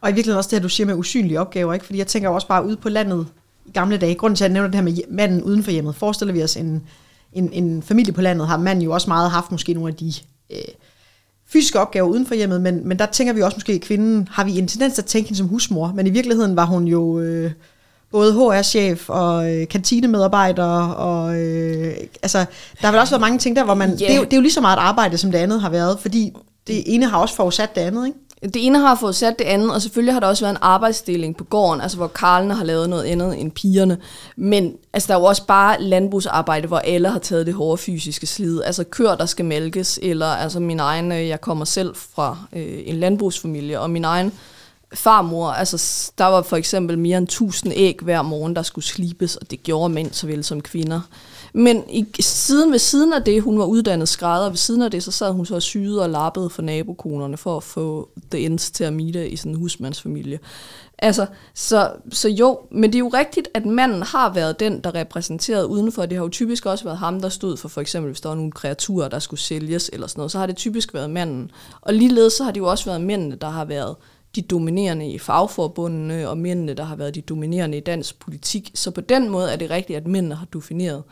Og 0.00 0.10
i 0.10 0.12
virkeligheden 0.12 0.38
også 0.38 0.50
det 0.50 0.58
her, 0.58 0.62
du 0.62 0.68
siger 0.68 0.86
med 0.86 0.94
usynlige 0.94 1.40
opgaver, 1.40 1.74
ikke? 1.74 1.86
Fordi 1.86 1.98
jeg 1.98 2.06
tænker 2.06 2.28
også 2.28 2.48
bare 2.48 2.66
ude 2.66 2.76
på 2.76 2.88
landet 2.88 3.26
i 3.68 3.70
gamle 3.74 3.96
dage. 3.96 4.14
Grunden 4.14 4.36
til, 4.36 4.44
at 4.44 4.48
jeg 4.48 4.52
nævner 4.52 4.68
det 4.68 4.74
her 4.74 4.82
med 4.82 4.92
manden 5.10 5.42
uden 5.42 5.62
for 5.62 5.70
hjemmet. 5.70 5.94
Forestiller 5.94 6.34
vi 6.34 6.42
os 6.42 6.56
en, 6.56 6.82
en, 7.32 7.52
en 7.52 7.82
familie 7.82 8.12
på 8.12 8.20
landet, 8.20 8.46
har 8.46 8.56
manden 8.56 8.84
jo 8.84 8.92
også 8.92 9.10
meget 9.10 9.30
haft 9.30 9.52
måske 9.52 9.74
nogle 9.74 9.88
af 9.88 9.94
de 9.96 10.12
øh, 10.50 10.58
fysiske 11.46 11.80
opgaver 11.80 12.08
uden 12.08 12.26
for 12.26 12.34
hjemmet, 12.34 12.60
men, 12.60 12.88
men 12.88 12.98
der 12.98 13.06
tænker 13.06 13.32
vi 13.32 13.42
også 13.42 13.56
måske, 13.56 13.72
at 13.72 13.80
kvinden 13.80 14.28
har 14.30 14.44
vi 14.44 14.58
en 14.58 14.68
tendens 14.68 14.94
til 14.94 15.02
at 15.02 15.06
tænke 15.06 15.28
hende 15.28 15.38
som 15.38 15.48
husmor, 15.48 15.92
men 15.96 16.06
i 16.06 16.10
virkeligheden 16.10 16.56
var 16.56 16.64
hun 16.64 16.84
jo 16.84 17.20
øh, 17.20 17.50
både 18.12 18.32
HR-chef 18.34 19.08
og 19.10 19.54
øh, 19.54 19.68
kantinemedarbejder, 19.68 20.82
og 20.88 21.38
øh, 21.40 21.94
altså, 22.22 22.38
der 22.38 22.86
har 22.86 22.90
vel 22.90 23.00
også 23.00 23.12
været 23.12 23.20
mange 23.20 23.38
ting 23.38 23.56
der, 23.56 23.64
hvor 23.64 23.74
man, 23.74 23.90
Ja. 23.90 23.94
det, 23.96 24.10
er 24.12 24.16
jo, 24.16 24.24
det 24.24 24.32
er 24.32 24.36
jo 24.36 24.42
lige 24.42 24.52
så 24.52 24.60
meget 24.60 24.76
arbejde, 24.78 25.18
som 25.18 25.30
det 25.32 25.38
andet 25.38 25.60
har 25.60 25.70
været, 25.70 25.98
fordi 26.00 26.32
det 26.66 26.94
ene 26.94 27.06
har 27.06 27.18
også 27.18 27.34
forudsat 27.34 27.74
det 27.74 27.80
andet, 27.80 28.06
ikke? 28.06 28.18
Det 28.42 28.66
ene 28.66 28.78
har 28.78 28.94
fået 28.94 29.14
sat 29.14 29.38
det 29.38 29.44
andet, 29.44 29.74
og 29.74 29.82
selvfølgelig 29.82 30.14
har 30.14 30.20
der 30.20 30.26
også 30.26 30.44
været 30.44 30.54
en 30.54 30.62
arbejdsdeling 30.62 31.36
på 31.36 31.44
gården, 31.44 31.80
altså 31.80 31.96
hvor 31.96 32.06
karlene 32.06 32.54
har 32.54 32.64
lavet 32.64 32.90
noget 32.90 33.04
andet 33.04 33.40
end 33.40 33.50
pigerne. 33.50 33.98
Men 34.36 34.76
altså, 34.92 35.06
der 35.06 35.14
er 35.14 35.18
jo 35.18 35.24
også 35.24 35.46
bare 35.46 35.82
landbrugsarbejde, 35.82 36.68
hvor 36.68 36.78
alle 36.78 37.08
har 37.08 37.18
taget 37.18 37.46
det 37.46 37.54
hårde 37.54 37.78
fysiske 37.78 38.26
slid. 38.26 38.62
Altså 38.62 38.84
køer, 38.84 39.14
der 39.14 39.26
skal 39.26 39.44
mælkes, 39.44 39.98
eller 40.02 40.26
altså 40.26 40.60
min 40.60 40.80
egen, 40.80 41.12
øh, 41.12 41.28
jeg 41.28 41.40
kommer 41.40 41.64
selv 41.64 41.94
fra 41.94 42.38
øh, 42.52 42.78
en 42.84 42.94
landbrugsfamilie, 42.94 43.80
og 43.80 43.90
min 43.90 44.04
egen 44.04 44.32
farmor, 44.94 45.50
altså 45.50 46.10
der 46.18 46.24
var 46.24 46.42
for 46.42 46.56
eksempel 46.56 46.98
mere 46.98 47.18
end 47.18 47.26
1000 47.26 47.72
æg 47.76 47.98
hver 48.02 48.22
morgen, 48.22 48.56
der 48.56 48.62
skulle 48.62 48.84
slibes, 48.84 49.36
og 49.36 49.50
det 49.50 49.62
gjorde 49.62 49.94
mænd 49.94 50.12
såvel 50.12 50.44
som 50.44 50.60
kvinder. 50.60 51.00
Men 51.54 51.84
i, 51.90 52.06
siden 52.20 52.72
ved 52.72 52.78
siden 52.78 53.12
af 53.12 53.22
det, 53.22 53.42
hun 53.42 53.58
var 53.58 53.64
uddannet 53.64 54.08
skrædder, 54.08 54.48
ved 54.48 54.56
siden 54.56 54.82
af 54.82 54.90
det, 54.90 55.02
så 55.02 55.10
sad 55.10 55.32
hun 55.32 55.46
så 55.46 55.54
og 55.54 55.62
syede 55.62 56.02
og 56.02 56.10
lappede 56.10 56.50
for 56.50 56.62
nabokonerne 56.62 57.36
for 57.36 57.56
at 57.56 57.62
få 57.62 58.08
det 58.32 58.44
ends 58.44 58.70
til 58.70 58.84
at 58.84 58.92
mide 58.92 59.28
i 59.28 59.36
sådan 59.36 59.52
en 59.52 59.58
husmandsfamilie. 59.58 60.38
Altså, 60.98 61.26
så, 61.54 61.92
så 62.12 62.28
jo, 62.28 62.60
men 62.70 62.92
det 62.92 62.94
er 62.94 63.00
jo 63.00 63.08
rigtigt, 63.08 63.48
at 63.54 63.66
manden 63.66 64.02
har 64.02 64.32
været 64.34 64.60
den, 64.60 64.80
der 64.80 64.94
repræsenterede 64.94 65.66
udenfor. 65.66 66.06
Det 66.06 66.16
har 66.18 66.24
jo 66.24 66.28
typisk 66.28 66.66
også 66.66 66.84
været 66.84 66.98
ham, 66.98 67.20
der 67.20 67.28
stod 67.28 67.56
for 67.56 67.68
for 67.68 67.80
eksempel, 67.80 68.10
hvis 68.10 68.20
der 68.20 68.28
var 68.28 68.36
nogle 68.36 68.52
kreaturer, 68.52 69.08
der 69.08 69.18
skulle 69.18 69.40
sælges 69.40 69.90
eller 69.92 70.06
sådan 70.06 70.20
noget, 70.20 70.32
så 70.32 70.38
har 70.38 70.46
det 70.46 70.56
typisk 70.56 70.94
været 70.94 71.10
manden. 71.10 71.50
Og 71.80 71.94
ligeledes 71.94 72.32
så 72.32 72.44
har 72.44 72.50
det 72.50 72.60
jo 72.60 72.70
også 72.70 72.84
været 72.84 73.00
mændene, 73.00 73.36
der 73.36 73.48
har 73.48 73.64
været 73.64 73.96
de 74.36 74.42
dominerende 74.42 75.10
i 75.10 75.18
fagforbundene, 75.18 76.28
og 76.28 76.38
mændene, 76.38 76.74
der 76.74 76.84
har 76.84 76.96
været 76.96 77.14
de 77.14 77.20
dominerende 77.20 77.78
i 77.78 77.80
dansk 77.80 78.20
politik. 78.20 78.70
Så 78.74 78.90
på 78.90 79.00
den 79.00 79.28
måde 79.28 79.52
er 79.52 79.56
det 79.56 79.70
rigtigt, 79.70 79.96
at 79.96 80.06
mændene 80.06 80.34
har 80.34 80.46
defineret, 80.52 81.02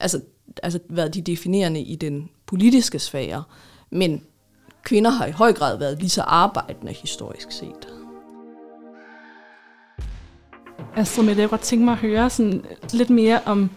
altså, 0.00 0.20
altså 0.62 0.78
været 0.88 1.14
de 1.14 1.22
definerende 1.22 1.80
i 1.80 1.96
den 1.96 2.30
politiske 2.46 2.98
sfære. 2.98 3.42
Men 3.90 4.22
kvinder 4.84 5.10
har 5.10 5.26
i 5.26 5.30
høj 5.30 5.52
grad 5.52 5.78
været 5.78 5.98
lige 5.98 6.10
så 6.10 6.22
arbejdende 6.22 6.92
historisk 6.92 7.50
set. 7.50 7.88
Astrid 10.96 11.24
Mette, 11.24 11.42
jeg 11.42 11.50
godt 11.50 11.60
tænke 11.60 11.84
mig 11.84 11.92
at 11.92 11.98
høre 11.98 12.30
sådan 12.30 12.64
lidt 12.92 13.10
mere 13.10 13.40
om, 13.46 13.70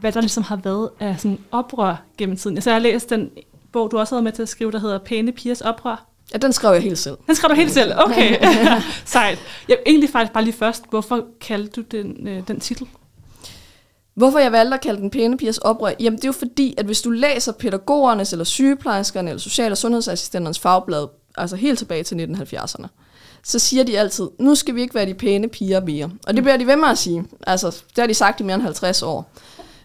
hvad 0.00 0.12
der 0.12 0.20
ligesom 0.20 0.42
har 0.42 0.56
været 0.56 0.90
af 1.00 1.20
sådan 1.20 1.38
oprør 1.50 1.96
gennem 2.18 2.36
tiden. 2.36 2.56
Altså, 2.56 2.70
jeg 2.70 2.74
har 2.74 2.80
læst 2.80 3.10
den 3.10 3.30
bog, 3.72 3.90
du 3.90 3.98
også 3.98 4.14
har 4.14 4.16
været 4.16 4.24
med 4.24 4.32
til 4.32 4.42
at 4.42 4.48
skrive, 4.48 4.72
der 4.72 4.78
hedder 4.78 4.98
Pæne 4.98 5.32
Pigers 5.32 5.60
Oprør. 5.60 6.06
Ja, 6.32 6.38
den 6.38 6.52
skrev 6.52 6.72
jeg 6.72 6.82
helt 6.82 6.98
selv. 6.98 7.16
Den 7.26 7.34
skrev 7.34 7.50
du 7.50 7.54
helt 7.54 7.72
selv? 7.72 7.92
Okay, 7.96 8.36
sejt. 9.04 9.38
Jeg, 9.68 9.78
egentlig 9.86 10.10
faktisk 10.10 10.32
bare 10.32 10.44
lige 10.44 10.54
først, 10.54 10.84
hvorfor 10.90 11.24
kaldte 11.40 11.82
du 11.82 11.86
den, 11.90 12.28
øh, 12.28 12.48
den 12.48 12.60
titel? 12.60 12.86
Hvorfor 14.14 14.38
jeg 14.38 14.52
valgte 14.52 14.74
at 14.74 14.80
kalde 14.80 15.00
den 15.00 15.10
pæne 15.10 15.36
pigers 15.36 15.58
oprør? 15.58 15.92
Jamen 16.00 16.16
det 16.16 16.24
er 16.24 16.28
jo 16.28 16.32
fordi, 16.32 16.74
at 16.78 16.86
hvis 16.86 17.02
du 17.02 17.10
læser 17.10 17.52
pædagogernes, 17.52 18.32
eller 18.32 18.44
sygeplejerskerne, 18.44 19.30
eller 19.30 19.40
social- 19.40 19.70
og 19.70 19.78
sundhedsassistenternes 19.78 20.58
fagblad, 20.58 21.06
altså 21.36 21.56
helt 21.56 21.78
tilbage 21.78 22.02
til 22.02 22.14
1970'erne, 22.14 22.86
så 23.44 23.58
siger 23.58 23.84
de 23.84 23.98
altid, 23.98 24.28
nu 24.38 24.54
skal 24.54 24.74
vi 24.74 24.80
ikke 24.80 24.94
være 24.94 25.06
de 25.06 25.14
pæne 25.14 25.48
piger 25.48 25.80
mere. 25.80 26.10
Og 26.26 26.34
det 26.34 26.42
bliver 26.42 26.56
de 26.56 26.66
ved 26.66 26.76
med 26.76 26.88
at 26.88 26.98
sige. 26.98 27.24
Altså, 27.46 27.66
det 27.66 27.98
har 27.98 28.06
de 28.06 28.14
sagt 28.14 28.40
i 28.40 28.42
mere 28.42 28.54
end 28.54 28.62
50 28.62 29.02
år. 29.02 29.30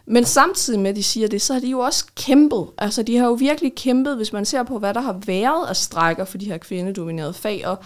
Men 0.06 0.26
samtidig 0.26 0.80
med, 0.80 0.89
at 0.89 0.96
de 0.96 1.04
siger 1.04 1.28
det, 1.28 1.42
så 1.42 1.54
har 1.54 1.60
de 1.60 1.68
jo 1.68 1.80
også 1.80 2.06
kæmpet. 2.15 2.68
Altså, 2.78 3.04
de 3.04 3.18
har 3.18 3.26
jo 3.26 3.34
virkelig 3.34 3.76
kæmpet, 3.76 4.15
hvis 4.15 4.34
man 4.34 4.46
ser 4.46 4.63
på, 4.63 4.80
hvad 4.80 4.94
der 4.94 5.02
har 5.02 5.22
været 5.26 5.68
af 5.70 5.76
strækker 5.76 6.26
for 6.26 6.38
de 6.38 6.46
her 6.46 6.58
kvindedominerede 6.58 7.34
fag, 7.34 7.68
og 7.68 7.78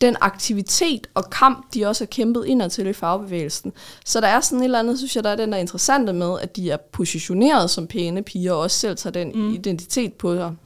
den 0.00 0.16
aktivitet 0.20 1.06
og 1.14 1.30
kamp, 1.30 1.74
de 1.74 1.86
også 1.86 2.04
har 2.04 2.06
kæmpet 2.06 2.44
indad 2.46 2.70
til 2.70 2.86
i 2.86 2.92
fagbevægelsen. 2.92 3.72
Så 4.04 4.20
der 4.20 4.26
er 4.26 4.40
sådan 4.40 4.58
et 4.58 4.64
eller 4.64 4.78
andet, 4.78 4.98
synes 4.98 5.16
jeg, 5.16 5.24
der 5.24 5.30
er 5.30 5.36
den 5.36 5.52
der 5.52 5.58
interessante 5.58 6.12
med, 6.12 6.40
at 6.40 6.56
de 6.56 6.70
er 6.70 6.76
positioneret 6.92 7.70
som 7.70 7.86
pæne 7.86 8.22
piger, 8.22 8.52
og 8.52 8.60
også 8.60 8.78
selv 8.78 8.96
tager 8.96 9.12
den 9.12 9.32
mm. 9.34 9.54
identitet 9.54 10.12
på 10.12 10.34
sig. 10.34 10.56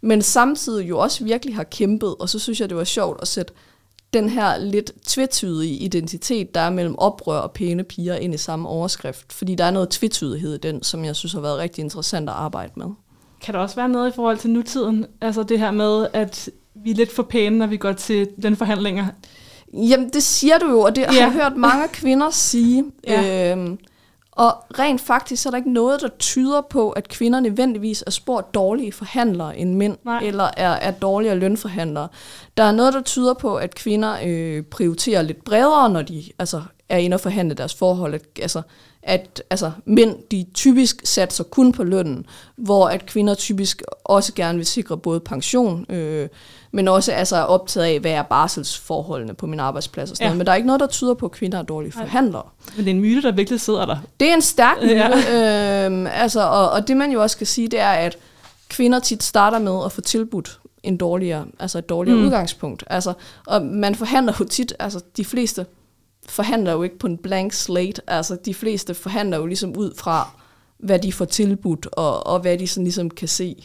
Men 0.00 0.22
samtidig 0.22 0.88
jo 0.88 0.98
også 0.98 1.24
virkelig 1.24 1.56
har 1.56 1.64
kæmpet, 1.64 2.14
og 2.20 2.28
så 2.28 2.38
synes 2.38 2.60
jeg, 2.60 2.68
det 2.68 2.76
var 2.76 2.84
sjovt 2.84 3.22
at 3.22 3.28
sætte 3.28 3.52
den 4.12 4.28
her 4.28 4.58
lidt 4.58 4.92
tvetydige 5.06 5.74
identitet, 5.74 6.54
der 6.54 6.60
er 6.60 6.70
mellem 6.70 6.94
oprør 6.98 7.38
og 7.38 7.52
pæne 7.52 7.84
piger 7.84 8.14
ind 8.14 8.34
i 8.34 8.38
samme 8.38 8.68
overskrift. 8.68 9.32
Fordi 9.32 9.54
der 9.54 9.64
er 9.64 9.70
noget 9.70 9.88
tvetydighed 9.88 10.54
i 10.54 10.58
den, 10.58 10.82
som 10.82 11.04
jeg 11.04 11.16
synes 11.16 11.32
har 11.32 11.40
været 11.40 11.58
rigtig 11.58 11.82
interessant 11.82 12.28
at 12.28 12.34
arbejde 12.34 12.72
med. 12.76 12.86
Kan 13.42 13.54
der 13.54 13.60
også 13.60 13.76
være 13.76 13.88
noget 13.88 14.12
i 14.12 14.14
forhold 14.14 14.38
til 14.38 14.50
nutiden? 14.50 15.06
Altså 15.20 15.42
det 15.42 15.58
her 15.58 15.70
med, 15.70 16.06
at 16.12 16.50
vi 16.84 16.90
er 16.90 16.94
lidt 16.94 17.12
for 17.12 17.22
pæne, 17.22 17.58
når 17.58 17.66
vi 17.66 17.76
går 17.76 17.92
til 17.92 18.28
den 18.42 18.56
forhandlinger. 18.56 19.06
Jamen, 19.72 20.08
det 20.08 20.22
siger 20.22 20.58
du 20.58 20.70
jo, 20.70 20.80
og 20.80 20.96
det 20.96 21.02
ja. 21.02 21.06
har 21.06 21.18
jeg 21.18 21.32
hørt 21.32 21.56
mange 21.56 21.88
kvinder 21.88 22.30
sige. 22.30 22.84
Ja. 23.08 23.52
Øhm, 23.52 23.78
og 24.32 24.52
rent 24.78 25.00
faktisk 25.00 25.42
så 25.42 25.48
er 25.48 25.50
der 25.50 25.56
ikke 25.56 25.72
noget, 25.72 26.00
der 26.00 26.08
tyder 26.08 26.60
på, 26.60 26.90
at 26.90 27.08
kvinder 27.08 27.40
nødvendigvis 27.40 28.04
er 28.06 28.10
spor 28.10 28.40
dårlige 28.40 28.92
forhandlere 28.92 29.58
end 29.58 29.74
mænd, 29.74 29.96
Nej. 30.04 30.20
eller 30.22 30.50
er, 30.56 30.70
er 30.70 30.90
dårligere 30.90 31.36
lønforhandlere. 31.36 32.08
Der 32.56 32.62
er 32.62 32.72
noget, 32.72 32.94
der 32.94 33.02
tyder 33.02 33.34
på, 33.34 33.56
at 33.56 33.74
kvinder 33.74 34.16
øh, 34.24 34.62
prioriterer 34.62 35.22
lidt 35.22 35.44
bredere, 35.44 35.90
når 35.90 36.02
de 36.02 36.24
altså, 36.38 36.62
er 36.88 36.96
inde 36.96 37.14
og 37.14 37.20
forhandle 37.20 37.54
deres 37.54 37.74
forhold. 37.74 38.14
At, 38.14 38.22
altså, 38.40 38.62
at 39.02 39.42
altså, 39.50 39.70
mænd 39.84 40.16
de 40.30 40.46
typisk 40.54 41.00
satser 41.04 41.44
kun 41.44 41.72
på 41.72 41.84
lønnen, 41.84 42.26
hvor 42.56 42.88
at 42.88 43.06
kvinder 43.06 43.34
typisk 43.34 43.82
også 44.04 44.32
gerne 44.34 44.58
vil 44.58 44.66
sikre 44.66 44.96
både 44.98 45.20
pension, 45.20 45.86
øh, 45.88 46.28
men 46.72 46.88
også 46.88 47.12
altså, 47.12 47.36
er 47.36 47.42
optaget 47.42 47.86
af, 47.86 48.00
hvad 48.00 48.10
er 48.10 48.22
barselsforholdene 48.22 49.34
på 49.34 49.46
min 49.46 49.60
arbejdsplads 49.60 50.10
og 50.10 50.16
sådan 50.16 50.24
Ja. 50.24 50.28
noget. 50.28 50.38
Men 50.38 50.46
der 50.46 50.52
er 50.52 50.56
ikke 50.56 50.66
noget, 50.66 50.80
der 50.80 50.86
tyder 50.86 51.14
på, 51.14 51.26
at 51.26 51.32
kvinder 51.32 51.58
er 51.58 51.62
dårlige 51.62 51.92
forhandlere. 51.92 52.42
Men 52.76 52.84
det 52.84 52.90
er 52.90 52.94
en 52.94 53.00
myte, 53.00 53.22
der 53.22 53.32
virkelig 53.32 53.60
sidder 53.60 53.86
der. 53.86 53.96
Det 54.20 54.28
er 54.30 54.34
en 54.34 54.42
stærk 54.42 54.76
myte. 54.82 54.94
Ja. 55.32 55.84
Øhm, 55.86 56.06
altså, 56.06 56.40
og, 56.48 56.70
og 56.70 56.88
det 56.88 56.96
man 56.96 57.10
jo 57.12 57.22
også 57.22 57.36
kan 57.38 57.46
sige, 57.46 57.68
det 57.68 57.80
er, 57.80 57.90
at 57.90 58.18
kvinder 58.68 58.98
tit 58.98 59.22
starter 59.22 59.58
med 59.58 59.84
at 59.84 59.92
få 59.92 60.00
tilbudt 60.00 60.58
en 60.82 60.96
dårligere, 60.96 61.44
altså 61.58 61.78
et 61.78 61.88
dårligere. 61.88 62.18
Mm. 62.18 62.24
udgangspunkt. 62.24 62.84
Altså, 62.86 63.12
og 63.46 63.62
man 63.62 63.94
forhandler 63.94 64.32
jo 64.40 64.44
tit, 64.44 64.74
altså 64.78 65.00
de 65.16 65.24
fleste 65.24 65.66
forhandler 66.28 66.72
jo 66.72 66.82
ikke 66.82 66.98
på 66.98 67.06
en 67.06 67.18
blank 67.18 67.52
slate. 67.52 68.02
Altså 68.10 68.36
de 68.44 68.54
fleste 68.54 68.94
forhandler 68.94 69.36
jo 69.38 69.46
ligesom 69.46 69.76
ud 69.76 69.94
fra, 69.96 70.30
hvad 70.78 70.98
de 70.98 71.12
får 71.12 71.24
tilbudt, 71.24 71.86
og, 71.92 72.26
og 72.26 72.40
hvad 72.40 72.58
de 72.58 72.66
sådan 72.66 72.84
ligesom 72.84 73.10
kan 73.10 73.28
se. 73.28 73.56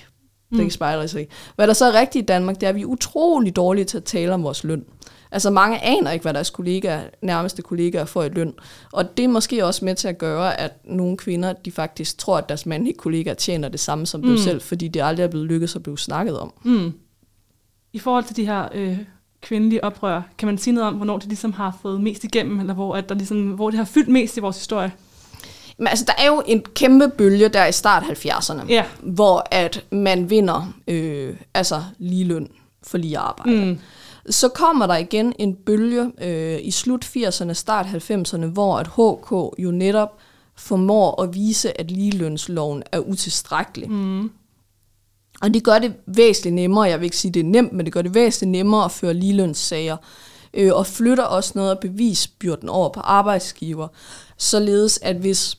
Det 0.51 0.63
Mm. 0.63 0.69
spejler 0.69 1.07
sig 1.07 1.21
i. 1.21 1.25
Hvad 1.55 1.67
der 1.67 1.73
så 1.73 1.85
er 1.85 1.99
rigtigt 1.99 2.23
i 2.23 2.25
Danmark, 2.25 2.55
det 2.55 2.63
er, 2.63 2.69
at 2.69 2.75
vi 2.75 2.81
er 2.81 2.85
utrolig 2.85 3.55
dårlige 3.55 3.85
til 3.85 3.97
at 3.97 4.03
tale 4.03 4.33
om 4.33 4.43
vores 4.43 4.63
løn. 4.63 4.85
Altså 5.31 5.49
mange 5.49 5.83
aner 5.83 6.11
ikke, 6.11 6.23
hvad 6.23 6.33
deres 6.33 6.49
kollegaer, 6.49 7.01
nærmeste 7.21 7.61
kollegaer 7.61 8.05
får 8.05 8.23
i 8.23 8.29
løn. 8.29 8.53
Og 8.93 9.17
det 9.17 9.23
er 9.25 9.27
måske 9.29 9.65
også 9.65 9.85
med 9.85 9.95
til 9.95 10.07
at 10.07 10.17
gøre, 10.17 10.59
at 10.59 10.71
nogle 10.85 11.17
kvinder, 11.17 11.53
de 11.53 11.71
faktisk 11.71 12.17
tror, 12.17 12.37
at 12.37 12.49
deres 12.49 12.65
mandlige 12.65 12.93
kollegaer 12.97 13.33
tjener 13.33 13.69
det 13.69 13.79
samme 13.79 14.05
som 14.05 14.21
dem 14.21 14.31
Mm. 14.31 14.37
selv, 14.37 14.61
fordi 14.61 14.87
det 14.87 15.01
aldrig 15.03 15.23
er 15.23 15.27
blevet 15.27 15.47
lykkedes 15.47 15.75
at 15.75 15.83
blive 15.83 15.97
snakket 15.97 16.39
om. 16.39 16.53
Mm. 16.63 16.93
I 17.93 17.99
forhold 17.99 18.23
til 18.23 18.35
de 18.35 18.45
her 18.45 18.67
øh, 18.73 18.97
kvindelige 19.47 19.83
oprør, 19.83 20.21
kan 20.37 20.45
man 20.45 20.57
sige 20.57 20.73
noget 20.73 20.87
om, 20.87 20.93
hvornår 20.95 21.17
de 21.17 21.27
ligesom 21.27 21.53
har 21.53 21.77
fået 21.81 22.01
mest 22.01 22.23
igennem, 22.23 22.59
eller 22.59 22.73
hvor, 22.73 22.95
at 22.95 23.09
der 23.09 23.15
ligesom, 23.15 23.41
hvor 23.51 23.69
det 23.69 23.77
har 23.77 23.85
fyldt 23.85 24.07
mest 24.09 24.37
i 24.37 24.39
vores 24.39 24.57
historie? 24.57 24.91
Men 25.77 25.87
altså, 25.87 26.05
der 26.07 26.13
er 26.17 26.27
jo 26.27 26.43
en 26.45 26.61
kæmpe 26.61 27.07
bølge 27.17 27.47
der 27.49 27.65
i 27.65 27.71
start 27.71 28.03
70'erne, 28.03 28.65
Ja. 28.69 28.83
hvor 29.01 29.47
at 29.51 29.85
man 29.91 30.29
vinder 30.29 30.73
øh, 30.87 31.35
altså 31.53 31.83
ligeløn 31.97 32.47
for 32.83 32.97
lige 32.97 33.17
arbejde. 33.17 33.65
Mm. 33.65 33.79
Så 34.29 34.49
kommer 34.49 34.87
der 34.87 34.97
igen 34.97 35.33
en 35.39 35.55
bølge 35.55 36.11
øh, 36.21 36.59
i 36.63 36.71
slut 36.71 37.05
80'erne, 37.17 37.53
start 37.53 37.85
90'erne, 37.85 38.45
hvor 38.45 38.77
at 38.77 38.87
HK 38.87 39.61
jo 39.63 39.71
netop 39.71 40.17
formår 40.55 41.21
at 41.21 41.33
vise, 41.35 41.79
at 41.79 41.91
ligelønsloven 41.91 42.83
er 42.91 42.99
utilstrækkelig. 42.99 43.91
Mm. 43.91 44.31
Og 45.41 45.53
det 45.53 45.63
gør 45.63 45.79
det 45.79 45.93
væsentligt 46.05 46.55
nemmere, 46.55 46.83
jeg 46.83 46.99
vil 46.99 47.05
ikke 47.05 47.17
sige, 47.17 47.31
det 47.31 47.39
er 47.39 47.43
nemt, 47.43 47.73
men 47.73 47.85
det 47.85 47.93
gør 47.93 48.01
det 48.01 48.13
væsentligt 48.13 48.51
nemmere 48.51 48.85
at 48.85 48.91
føre 48.91 49.13
ligelønssager, 49.13 49.97
øh, 50.53 50.73
og 50.73 50.87
flytter 50.87 51.23
også 51.23 51.51
noget 51.55 51.71
af 51.71 51.79
bevisbyrden 51.79 52.69
over 52.69 52.89
på 52.89 52.99
arbejdsgiver, 52.99 53.87
således 54.37 54.99
at 55.01 55.15
hvis 55.15 55.57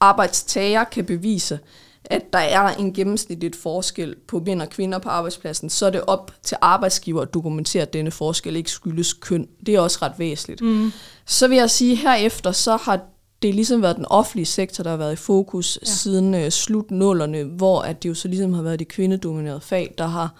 arbejdstager 0.00 0.84
kan 0.84 1.04
bevise, 1.04 1.58
at 2.04 2.32
der 2.32 2.38
er 2.38 2.68
en 2.68 2.92
gennemsnitligt 2.92 3.56
forskel 3.56 4.16
på 4.28 4.42
mænd 4.46 4.62
og 4.62 4.70
kvinder 4.70 4.98
på 4.98 5.08
arbejdspladsen, 5.08 5.70
så 5.70 5.86
er 5.86 5.90
det 5.90 6.02
op 6.06 6.32
til 6.42 6.56
arbejdsgiver 6.60 7.22
at 7.22 7.34
dokumentere, 7.34 7.82
at 7.82 7.92
denne 7.92 8.10
forskel 8.10 8.56
ikke 8.56 8.70
skyldes 8.70 9.12
køn. 9.12 9.48
Det 9.66 9.74
er 9.74 9.80
også 9.80 9.98
ret 10.02 10.18
væsentligt. 10.18 10.60
Mm. 10.60 10.92
Så 11.26 11.48
vil 11.48 11.56
jeg 11.56 11.70
sige, 11.70 11.92
at 11.92 11.98
herefter 11.98 12.52
så 12.52 12.76
har 12.76 13.00
det 13.42 13.54
ligesom 13.54 13.82
været 13.82 13.96
den 13.96 14.06
offentlige 14.06 14.46
sektor, 14.46 14.84
der 14.84 14.90
har 14.90 14.96
været 14.96 15.12
i 15.12 15.16
fokus 15.16 15.78
ja. 15.82 15.86
siden 15.86 16.34
øh, 16.34 16.50
slut 16.50 16.90
nullerne, 16.90 17.44
hvor 17.44 17.80
at 17.80 18.02
det 18.02 18.08
jo 18.08 18.14
så 18.14 18.28
ligesom 18.28 18.52
har 18.52 18.62
været 18.62 18.78
de 18.78 18.84
kvindedominerede 18.84 19.60
fag, 19.60 19.94
der 19.98 20.06
har 20.06 20.34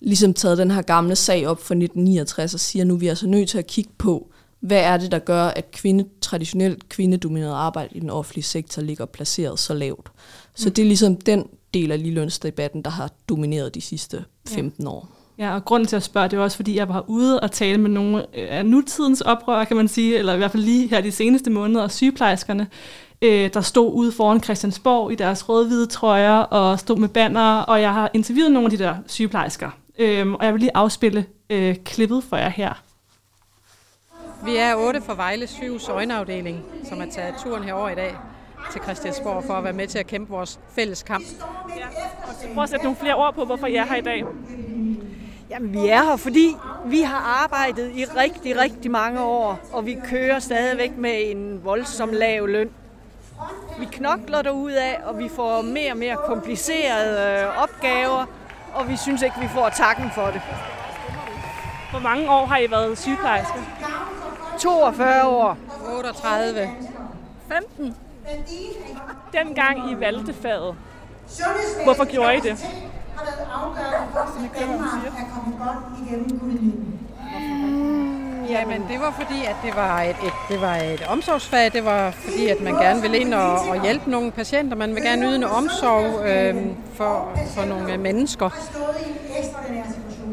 ligesom 0.00 0.34
taget 0.34 0.58
den 0.58 0.70
her 0.70 0.82
gamle 0.82 1.16
sag 1.16 1.46
op 1.46 1.58
fra 1.58 1.74
1969 1.74 2.54
og 2.54 2.60
siger, 2.60 2.84
nu 2.84 2.94
er 2.94 2.98
vi 2.98 3.08
altså 3.08 3.26
nødt 3.26 3.48
til 3.48 3.58
at 3.58 3.66
kigge 3.66 3.90
på, 3.98 4.30
hvad 4.60 4.80
er 4.80 4.96
det, 4.96 5.12
der 5.12 5.18
gør, 5.18 5.44
at 5.44 5.70
kvinde, 5.70 6.04
traditionelt 6.20 6.88
kvindedomineret 6.88 7.54
arbejde 7.54 7.96
i 7.96 8.00
den 8.00 8.10
offentlige 8.10 8.44
sektor 8.44 8.82
ligger 8.82 9.04
placeret 9.04 9.58
så 9.58 9.74
lavt. 9.74 10.12
Så 10.54 10.70
det 10.70 10.82
er 10.82 10.86
ligesom 10.86 11.16
den 11.16 11.44
del 11.74 11.92
af 11.92 12.02
ligelønsdebatten, 12.02 12.82
der 12.82 12.90
har 12.90 13.10
domineret 13.28 13.74
de 13.74 13.80
sidste 13.80 14.24
15 14.48 14.84
ja. 14.84 14.90
år. 14.90 15.15
Ja, 15.38 15.54
og 15.54 15.64
grunden 15.64 15.86
til 15.86 15.96
at 15.96 16.02
spørge, 16.02 16.28
det 16.28 16.36
er 16.36 16.40
også, 16.40 16.56
fordi 16.56 16.76
jeg 16.76 16.88
var 16.88 17.04
ude 17.06 17.40
og 17.40 17.52
tale 17.52 17.78
med 17.78 17.90
nogle 17.90 18.18
øh, 18.18 18.46
af 18.50 18.66
nutidens 18.66 19.20
oprør, 19.20 19.64
kan 19.64 19.76
man 19.76 19.88
sige, 19.88 20.18
eller 20.18 20.34
i 20.34 20.36
hvert 20.36 20.50
fald 20.50 20.62
lige 20.62 20.88
her 20.88 21.00
de 21.00 21.12
seneste 21.12 21.50
måneder, 21.50 21.88
sygeplejerskerne, 21.88 22.66
øh, 23.22 23.50
der 23.54 23.60
stod 23.60 23.92
ude 23.92 24.12
foran 24.12 24.42
Christiansborg 24.42 25.12
i 25.12 25.14
deres 25.14 25.48
rød-hvide 25.48 25.86
trøjer 25.86 26.38
og 26.38 26.78
stod 26.78 26.96
med 26.96 27.08
banner, 27.08 27.58
og 27.58 27.80
jeg 27.80 27.92
har 27.92 28.10
interviewet 28.14 28.52
nogle 28.52 28.66
af 28.66 28.70
de 28.70 28.78
der 28.78 28.94
sygeplejersker. 29.06 29.70
Øhm, 29.98 30.34
og 30.34 30.44
jeg 30.44 30.52
vil 30.52 30.60
lige 30.60 30.76
afspille 30.76 31.26
øh, 31.50 31.76
klippet 31.84 32.24
for 32.24 32.36
jer 32.36 32.48
her. 32.48 32.82
Vi 34.44 34.56
er 34.56 34.74
otte 34.74 35.00
fra 35.00 35.14
Vejle 35.14 35.46
Sygehus 35.46 35.88
øjenafdeling, 35.88 36.64
som 36.84 36.98
har 36.98 37.06
taget 37.06 37.34
turen 37.44 37.62
herover 37.64 37.88
i 37.88 37.94
dag 37.94 38.16
til 38.72 38.80
Christiansborg 38.82 39.44
for 39.44 39.54
at 39.54 39.64
være 39.64 39.72
med 39.72 39.86
til 39.86 39.98
at 39.98 40.06
kæmpe 40.06 40.32
vores 40.32 40.60
fælles 40.74 41.02
kamp. 41.02 41.24
Prøv 42.54 42.62
at 42.62 42.68
sætte 42.68 42.84
nogle 42.84 42.98
flere 43.00 43.14
ord 43.14 43.34
på, 43.34 43.44
hvorfor 43.44 43.66
jeg 43.66 43.76
er 43.76 43.86
her 43.86 43.96
i 43.96 44.00
dag. 44.00 44.24
Jamen, 45.50 45.72
vi 45.72 45.88
er 45.88 46.02
her, 46.02 46.16
fordi 46.16 46.56
vi 46.84 47.00
har 47.00 47.44
arbejdet 47.44 47.92
i 47.94 48.04
rigtig, 48.04 48.58
rigtig 48.58 48.90
mange 48.90 49.22
år, 49.22 49.58
og 49.72 49.86
vi 49.86 49.98
kører 50.04 50.38
stadigvæk 50.38 50.96
med 50.96 51.30
en 51.30 51.64
voldsom 51.64 52.10
lav 52.12 52.46
løn. 52.46 52.70
Vi 53.78 53.84
knokler 53.92 54.42
af, 54.78 55.00
og 55.04 55.18
vi 55.18 55.28
får 55.28 55.62
mere 55.62 55.92
og 55.92 55.96
mere 55.96 56.16
komplicerede 56.26 57.42
øh, 57.42 57.62
opgaver, 57.62 58.26
og 58.74 58.88
vi 58.88 58.96
synes 58.96 59.22
ikke, 59.22 59.36
vi 59.40 59.48
får 59.48 59.68
takken 59.68 60.10
for 60.14 60.26
det. 60.26 60.40
Hvor 61.90 62.00
mange 62.00 62.30
år 62.30 62.46
har 62.46 62.58
I 62.58 62.70
været 62.70 62.98
sygeplejersker? 62.98 63.62
42 64.58 65.28
år. 65.28 65.58
38. 65.98 66.70
15. 67.48 67.96
Dengang 69.32 69.90
I 69.90 70.00
valgte 70.00 70.34
faget, 70.34 70.74
hvorfor 71.84 72.04
gjorde 72.04 72.36
I 72.36 72.40
det? 72.40 72.66
Jamen, 78.54 78.80
det 78.90 79.00
var 79.00 79.10
fordi, 79.20 79.44
at 79.44 79.56
det 79.64 79.76
var 79.76 80.00
et, 80.02 80.08
et, 80.28 80.32
det 80.48 80.60
var 80.60 80.76
et 80.76 81.02
omsorgsfag. 81.08 81.72
Det 81.72 81.84
var 81.84 82.10
fordi, 82.10 82.46
at 82.48 82.60
man 82.60 82.74
gerne 82.74 83.02
ville 83.02 83.18
ind 83.18 83.34
og, 83.34 83.52
og 83.70 83.82
hjælpe 83.82 84.10
nogle 84.10 84.30
patienter. 84.30 84.76
Man 84.76 84.94
vil 84.94 85.02
gerne 85.02 85.26
yde 85.26 85.36
en 85.36 85.44
omsorg 85.44 86.26
øh, 86.26 86.54
for, 86.94 87.30
for 87.54 87.64
nogle 87.64 87.98
mennesker. 87.98 88.50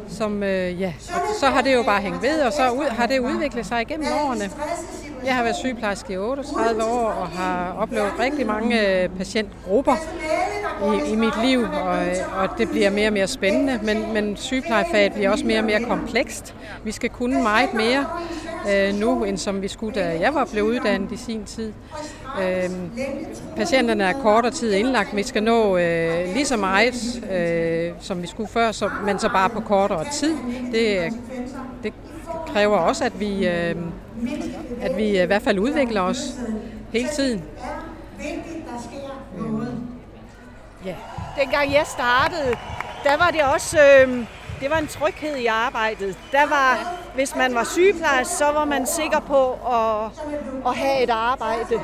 Som, 0.09 0.43
øh, 0.43 0.81
ja, 0.81 0.93
og 1.13 1.35
så 1.39 1.45
har 1.45 1.61
det 1.61 1.73
jo 1.73 1.83
bare 1.83 2.01
hængt 2.01 2.21
ved, 2.21 2.41
og 2.41 2.53
så 2.53 2.69
ud, 2.69 2.85
har 2.85 3.05
det 3.05 3.19
udviklet 3.19 3.65
sig 3.65 3.81
igennem 3.81 4.07
årene. 4.25 4.49
Jeg 5.25 5.35
har 5.35 5.43
været 5.43 5.55
sygeplejerske 5.55 6.13
i 6.13 6.17
38 6.17 6.83
år 6.83 7.09
og 7.09 7.27
har 7.27 7.73
oplevet 7.79 8.19
rigtig 8.19 8.47
mange 8.47 9.03
øh, 9.03 9.09
patientgrupper 9.09 9.95
i, 10.83 11.11
i 11.11 11.15
mit 11.15 11.45
liv, 11.45 11.61
og, 11.61 11.97
og 12.37 12.57
det 12.57 12.69
bliver 12.69 12.89
mere 12.89 13.07
og 13.07 13.13
mere 13.13 13.27
spændende. 13.27 13.79
Men, 13.83 14.13
men 14.13 14.37
sygeplejefaget 14.37 15.13
bliver 15.13 15.29
også 15.29 15.45
mere 15.45 15.59
og 15.59 15.65
mere 15.65 15.83
komplekst. 15.83 16.55
Vi 16.83 16.91
skal 16.91 17.09
kunne 17.09 17.43
meget 17.43 17.73
mere 17.73 18.05
øh, 18.71 18.93
nu, 18.93 19.23
end 19.23 19.37
som 19.37 19.61
vi 19.61 19.67
skulle, 19.67 19.95
da 19.95 20.19
jeg 20.19 20.33
var 20.33 20.45
blevet 20.51 20.67
uddannet 20.69 21.11
i 21.11 21.17
sin 21.17 21.43
tid. 21.45 21.73
Øh, 22.41 22.69
patienterne 23.55 24.03
er 24.03 24.13
kortere 24.13 24.51
tid 24.51 24.73
indlagt. 24.73 25.15
Vi 25.15 25.23
skal 25.23 25.43
nå 25.43 25.77
øh, 25.77 26.33
lige 26.33 26.45
så 26.45 26.57
meget, 26.57 27.23
øh, 27.31 27.91
som 27.99 28.21
vi 28.21 28.27
skulle 28.27 28.49
før, 28.49 28.71
så, 28.71 28.89
men 29.05 29.19
så 29.19 29.29
bare 29.29 29.49
på 29.49 29.59
kortere 29.59 30.05
tid. 30.11 30.35
Det, 30.71 31.13
det 31.83 31.93
kræver 32.47 32.77
også, 32.77 33.05
at 33.05 33.19
vi, 33.19 33.47
øh, 33.47 33.75
at 34.81 34.97
vi 34.97 35.21
i 35.21 35.25
hvert 35.25 35.41
fald 35.41 35.59
udvikler 35.59 36.01
os 36.01 36.17
hele 36.93 37.09
tiden. 37.09 37.43
Ja. 40.85 40.95
Dengang 41.39 41.73
jeg 41.73 41.83
startede, 41.87 42.55
der 43.03 43.17
var 43.17 43.31
det 43.31 43.43
også 43.53 43.77
øh, 43.79 44.25
det 44.63 44.71
var 44.71 44.77
en 44.77 44.87
tryghed 44.87 45.35
i 45.35 45.45
arbejdet. 45.45 46.17
Der 46.31 46.45
var, 46.49 46.95
hvis 47.15 47.35
man 47.35 47.55
var 47.55 47.63
sygeplejerske, 47.63 48.33
så 48.33 48.45
var 48.45 48.65
man 48.65 48.87
sikker 48.87 49.19
på 49.19 49.51
at, 49.51 50.05
at 50.67 50.75
have 50.77 51.03
et 51.03 51.09
arbejde 51.09 51.75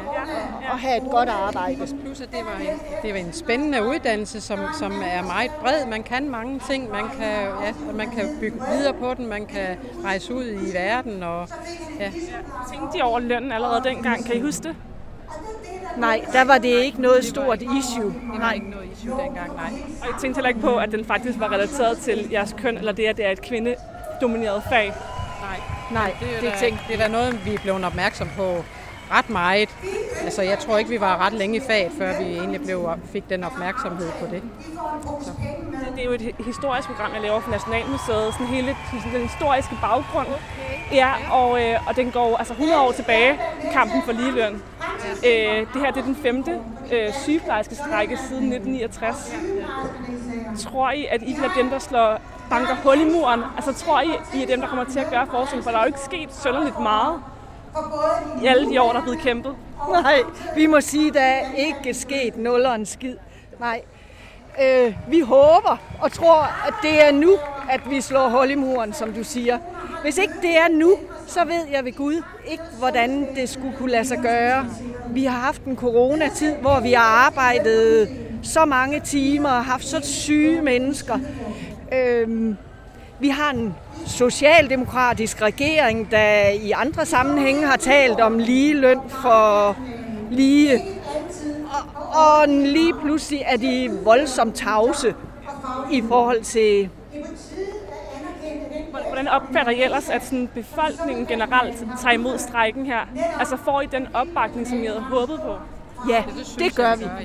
og 0.71 0.79
have 0.79 0.97
et 0.97 1.11
godt 1.11 1.29
arbejde. 1.29 1.87
Plus 2.03 2.21
at 2.21 2.31
det 2.31 2.39
var 2.45 2.71
en, 2.71 2.79
det 3.01 3.13
var 3.13 3.19
en 3.19 3.33
spændende 3.33 3.85
uddannelse, 3.85 4.41
som, 4.41 4.59
som 4.79 4.91
er 5.05 5.21
meget 5.21 5.51
bred. 5.51 5.85
Man 5.85 6.03
kan 6.03 6.29
mange 6.29 6.59
ting. 6.69 6.91
Man 6.91 7.09
kan, 7.09 7.47
ja, 7.63 7.73
man 7.93 8.11
kan 8.11 8.37
bygge 8.39 8.61
videre 8.71 8.93
på 8.93 9.13
den. 9.13 9.27
Man 9.27 9.45
kan 9.45 9.77
rejse 10.03 10.33
ud 10.33 10.45
i 10.45 10.73
verden. 10.73 11.23
Og, 11.23 11.47
ja. 11.99 12.11
Tænkte 12.71 12.97
de 12.97 13.03
over 13.03 13.19
lønnen 13.19 13.51
allerede 13.51 13.83
dengang? 13.83 14.25
Kan 14.25 14.35
I 14.35 14.41
huske 14.41 14.63
det? 14.63 14.75
Nej, 15.99 16.25
der 16.33 16.43
var 16.43 16.57
det 16.57 16.69
ikke 16.69 17.01
noget 17.01 17.25
stort 17.25 17.61
issue. 17.61 18.13
Det 18.33 18.41
var 18.41 18.51
ikke 18.51 18.69
noget 18.69 18.89
issue 18.93 19.19
dengang, 19.19 19.55
nej. 19.55 19.71
Og 20.01 20.07
jeg 20.07 20.15
tænkte 20.21 20.37
heller 20.37 20.49
ikke 20.49 20.61
på, 20.61 20.77
at 20.77 20.91
den 20.91 21.05
faktisk 21.05 21.39
var 21.39 21.51
relateret 21.51 21.97
til 21.97 22.27
jeres 22.31 22.55
køn, 22.57 22.77
eller 22.77 22.91
det, 22.91 23.05
at 23.05 23.17
det 23.17 23.25
er 23.25 23.31
et 23.31 23.41
kvindedomineret 23.41 24.63
fag. 24.69 24.93
Nej, 25.41 25.59
Nej, 25.91 26.15
det 26.19 26.35
er, 26.35 26.41
det 26.41 26.53
da, 26.53 26.57
tænkte 26.59 26.83
det 26.87 26.95
er 26.95 26.99
da 26.99 27.07
noget, 27.07 27.45
vi 27.45 27.53
er 27.53 27.59
blevet 27.59 27.85
opmærksom 27.85 28.29
på 28.37 28.63
ret 29.11 29.29
meget. 29.29 29.69
Altså, 30.23 30.41
jeg 30.41 30.59
tror 30.59 30.77
ikke, 30.77 30.89
vi 30.89 30.99
var 30.99 31.25
ret 31.25 31.33
længe 31.33 31.57
i 31.57 31.59
faget, 31.59 31.91
før 31.97 32.19
vi 32.19 32.23
egentlig 32.23 32.61
blev, 32.61 32.89
fik 33.05 33.29
den 33.29 33.43
opmærksomhed 33.43 34.09
på 34.19 34.25
det. 34.31 34.41
Så. 35.21 35.31
Det 35.99 36.05
er 36.05 36.09
jo 36.09 36.15
et 36.15 36.35
historisk 36.45 36.87
program, 36.87 37.13
jeg 37.13 37.21
laver 37.21 37.39
for 37.39 37.51
Nationalmuseet. 37.51 38.33
Sådan 38.33 38.47
hele 38.47 38.75
sådan 38.91 39.13
den 39.13 39.21
historiske 39.21 39.77
baggrund. 39.81 40.27
Ja, 40.91 41.11
og, 41.31 41.63
øh, 41.63 41.87
og 41.87 41.95
den 41.95 42.11
går 42.11 42.37
altså 42.37 42.53
100 42.53 42.81
år 42.81 42.91
tilbage, 42.91 43.39
kampen 43.73 44.01
for 44.05 44.11
ligeløn. 44.11 44.53
Øh, 45.25 45.67
det 45.73 45.81
her 45.81 45.91
det 45.91 45.99
er 45.99 46.05
den 46.05 46.15
femte 46.15 46.59
øh, 46.91 47.13
sygeplejerske 47.13 47.75
strække 47.75 48.17
siden 48.17 48.53
1969. 48.53 49.35
Tror 50.63 50.91
I, 50.91 51.05
at 51.05 51.21
I 51.21 51.33
bliver 51.33 51.53
dem, 51.57 51.69
der 51.69 51.79
slår 51.79 52.21
banker 52.49 52.75
hul 52.75 53.01
i 53.01 53.11
muren? 53.13 53.41
Altså 53.55 53.73
tror 53.73 54.01
I, 54.01 54.09
I 54.33 54.43
er 54.43 54.47
dem, 54.47 54.61
der 54.61 54.67
kommer 54.67 54.85
til 54.85 54.99
at 54.99 55.09
gøre 55.09 55.27
forskning? 55.31 55.63
For 55.63 55.71
der 55.71 55.77
er 55.77 55.83
jo 55.83 55.87
ikke 55.87 55.99
sket 55.99 56.35
sønderligt 56.35 56.79
meget 56.79 57.21
i 58.43 58.45
alle 58.45 58.69
de 58.69 58.81
år, 58.81 58.91
der 58.91 58.99
er 58.99 59.03
blevet 59.03 59.19
kæmpet. 59.19 59.55
Nej, 59.91 60.19
vi 60.55 60.65
må 60.65 60.81
sige, 60.81 61.07
at 61.07 61.13
der 61.13 61.21
er 61.21 61.53
ikke 61.55 61.93
sket 61.93 62.37
nul 62.37 62.65
og 62.65 62.75
en 62.75 62.85
skid. 62.85 63.15
Nej. 63.59 63.81
Øh, 64.63 64.93
vi 65.07 65.19
håber 65.19 65.77
og 66.01 66.11
tror, 66.11 66.67
at 66.67 66.73
det 66.81 67.07
er 67.07 67.11
nu, 67.11 67.37
at 67.69 67.81
vi 67.89 68.01
slår 68.01 68.29
hul 68.29 68.51
i 68.51 68.55
muren, 68.55 68.93
som 68.93 69.13
du 69.13 69.23
siger. 69.23 69.57
Hvis 70.01 70.17
ikke 70.17 70.33
det 70.41 70.57
er 70.57 70.67
nu, 70.71 70.95
så 71.27 71.39
ved 71.45 71.67
jeg 71.71 71.85
ved 71.85 71.93
Gud 71.93 72.23
ikke, 72.47 72.63
hvordan 72.77 73.35
det 73.35 73.49
skulle 73.49 73.77
kunne 73.77 73.91
lade 73.91 74.05
sig 74.05 74.17
gøre. 74.17 74.65
Vi 75.09 75.25
har 75.25 75.39
haft 75.39 75.63
en 75.63 75.75
coronatid, 75.75 76.55
hvor 76.55 76.79
vi 76.79 76.91
har 76.93 77.25
arbejdet 77.25 78.09
så 78.43 78.65
mange 78.65 78.99
timer 78.99 79.49
og 79.49 79.65
haft 79.65 79.85
så 79.85 79.99
syge 80.03 80.61
mennesker. 80.61 81.19
Øhm, 81.93 82.57
vi 83.19 83.29
har 83.29 83.51
en 83.53 83.75
socialdemokratisk 84.07 85.41
regering, 85.41 86.11
der 86.11 86.49
i 86.49 86.71
andre 86.71 87.05
sammenhænge 87.05 87.67
har 87.67 87.77
talt 87.77 88.19
om 88.19 88.39
lige 88.39 88.73
løn 88.73 88.99
for 89.09 89.77
lige. 90.31 90.81
Og, 92.13 92.47
lige 92.47 92.93
pludselig 92.93 93.41
er 93.45 93.57
de 93.57 93.99
voldsomt 94.03 94.55
tavse 94.55 95.15
i 95.91 96.03
forhold 96.07 96.43
til 96.43 96.89
Hvordan 99.07 99.27
opfatter 99.27 99.71
I 99.71 99.81
ellers, 99.83 100.09
at 100.09 100.25
sådan 100.25 100.49
befolkningen 100.53 101.25
generelt 101.25 101.77
tager 102.01 102.13
imod 102.13 102.37
strækken 102.37 102.85
her? 102.85 102.99
Altså 103.39 103.57
får 103.65 103.81
I 103.81 103.85
den 103.85 104.07
opbakning, 104.13 104.67
som 104.67 104.83
I 104.83 104.85
havde 104.85 104.99
håbet 105.01 105.39
på? 105.41 105.55
Ja, 106.09 106.23
det 106.37 106.55
det 106.59 106.75
gør 106.75 106.95
vi. 106.95 107.03
vi 107.03 107.09
gør, 107.09 107.15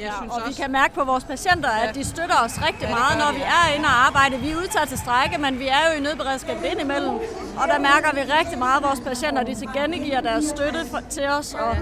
ja. 0.00 0.10
Synes 0.20 0.32
og 0.32 0.40
vi 0.44 0.48
også- 0.48 0.62
kan 0.62 0.72
mærke 0.72 0.94
på 0.94 1.04
vores 1.04 1.24
patienter, 1.24 1.68
at 1.70 1.94
de 1.94 2.04
støtter 2.04 2.34
os 2.44 2.66
rigtig 2.68 2.82
Ja, 2.88 2.94
meget, 2.94 3.18
når 3.18 3.32
vi 3.32 3.38
ja. 3.38 3.44
er 3.72 3.74
inde 3.76 3.86
og 3.86 4.06
arbejde. 4.06 4.36
Vi 4.36 4.50
er 4.50 4.56
udtaget 4.56 4.88
til 4.88 4.98
strække, 4.98 5.38
men 5.40 5.58
vi 5.58 5.66
er 5.68 5.82
jo 5.90 5.98
i 5.98 6.00
nødberedskabet 6.02 6.64
indimellem. 6.72 7.14
Og 7.60 7.64
der 7.72 7.78
mærker 7.78 8.10
vi 8.14 8.20
rigtig 8.38 8.58
meget, 8.58 8.76
at 8.76 8.82
vores 8.88 9.00
patienter 9.00 9.42
de 9.42 9.54
tilkendegiver 9.54 10.20
deres 10.20 10.44
støtte 10.44 10.78
til 11.10 11.26
os. 11.38 11.54
Og, 11.54 11.76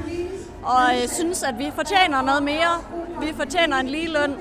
og 0.62 1.02
øh, 1.02 1.08
synes, 1.08 1.42
at 1.42 1.58
vi 1.58 1.70
fortjener 1.74 2.22
noget 2.22 2.42
mere. 2.42 2.72
Vi 3.20 3.32
fortjener 3.36 3.76
en 3.76 3.88
lige 3.88 4.08
løn. 4.08 4.34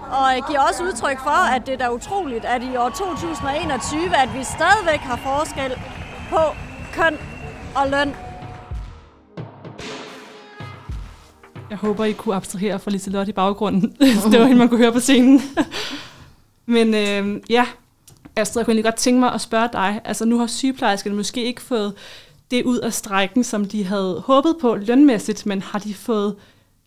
Og 0.00 0.36
øh, 0.36 0.42
giver 0.48 0.60
også 0.60 0.84
udtryk 0.84 1.18
for, 1.18 1.54
at 1.54 1.66
det 1.66 1.74
er 1.74 1.78
da 1.78 1.92
utroligt, 1.92 2.44
at 2.44 2.62
i 2.62 2.76
år 2.76 2.88
2021, 2.88 4.16
at 4.16 4.28
vi 4.34 4.44
stadigvæk 4.44 5.00
har 5.00 5.16
forskel 5.16 5.72
på 6.30 6.40
køn 6.92 7.18
og 7.76 7.88
løn. 7.90 8.14
Jeg 11.70 11.78
håber, 11.78 12.04
I 12.04 12.12
kunne 12.12 12.34
abstrahere 12.34 12.78
fra 12.78 12.90
Liselotte 12.90 13.30
i 13.30 13.32
baggrunden. 13.32 13.96
det 14.32 14.40
var 14.40 14.44
hende, 14.44 14.58
man 14.58 14.68
kunne 14.68 14.78
høre 14.78 14.92
på 14.92 15.00
scenen. 15.00 15.40
Men 16.66 16.94
øh, 16.94 17.40
ja, 17.50 17.66
Astrid, 18.36 18.60
jeg 18.60 18.64
kunne 18.66 18.72
egentlig 18.72 18.84
godt 18.84 18.96
tænke 18.96 19.20
mig 19.20 19.32
at 19.32 19.40
spørge 19.40 19.68
dig. 19.72 20.00
Altså 20.04 20.24
nu 20.24 20.38
har 20.38 20.46
sygeplejerskerne 20.46 21.16
måske 21.16 21.44
ikke 21.44 21.62
fået 21.62 21.94
det 22.52 22.64
ud 22.64 22.78
af 22.78 22.92
strækken, 22.92 23.44
som 23.44 23.64
de 23.64 23.84
havde 23.84 24.22
håbet 24.26 24.56
på 24.60 24.74
lønmæssigt, 24.74 25.46
men 25.46 25.62
har 25.62 25.78
de 25.78 25.94
fået 25.94 26.36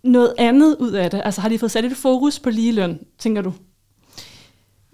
noget 0.04 0.34
andet 0.38 0.76
ud 0.80 0.92
af 0.92 1.12
det? 1.12 1.22
Altså 1.26 1.42
har 1.42 1.50
de 1.50 1.60
fået 1.60 1.72
sat 1.72 1.86
et 1.86 1.98
fokus 1.98 2.40
på 2.40 2.50
ligeløn, 2.50 3.00
tænker 3.20 3.42
du? 3.42 3.54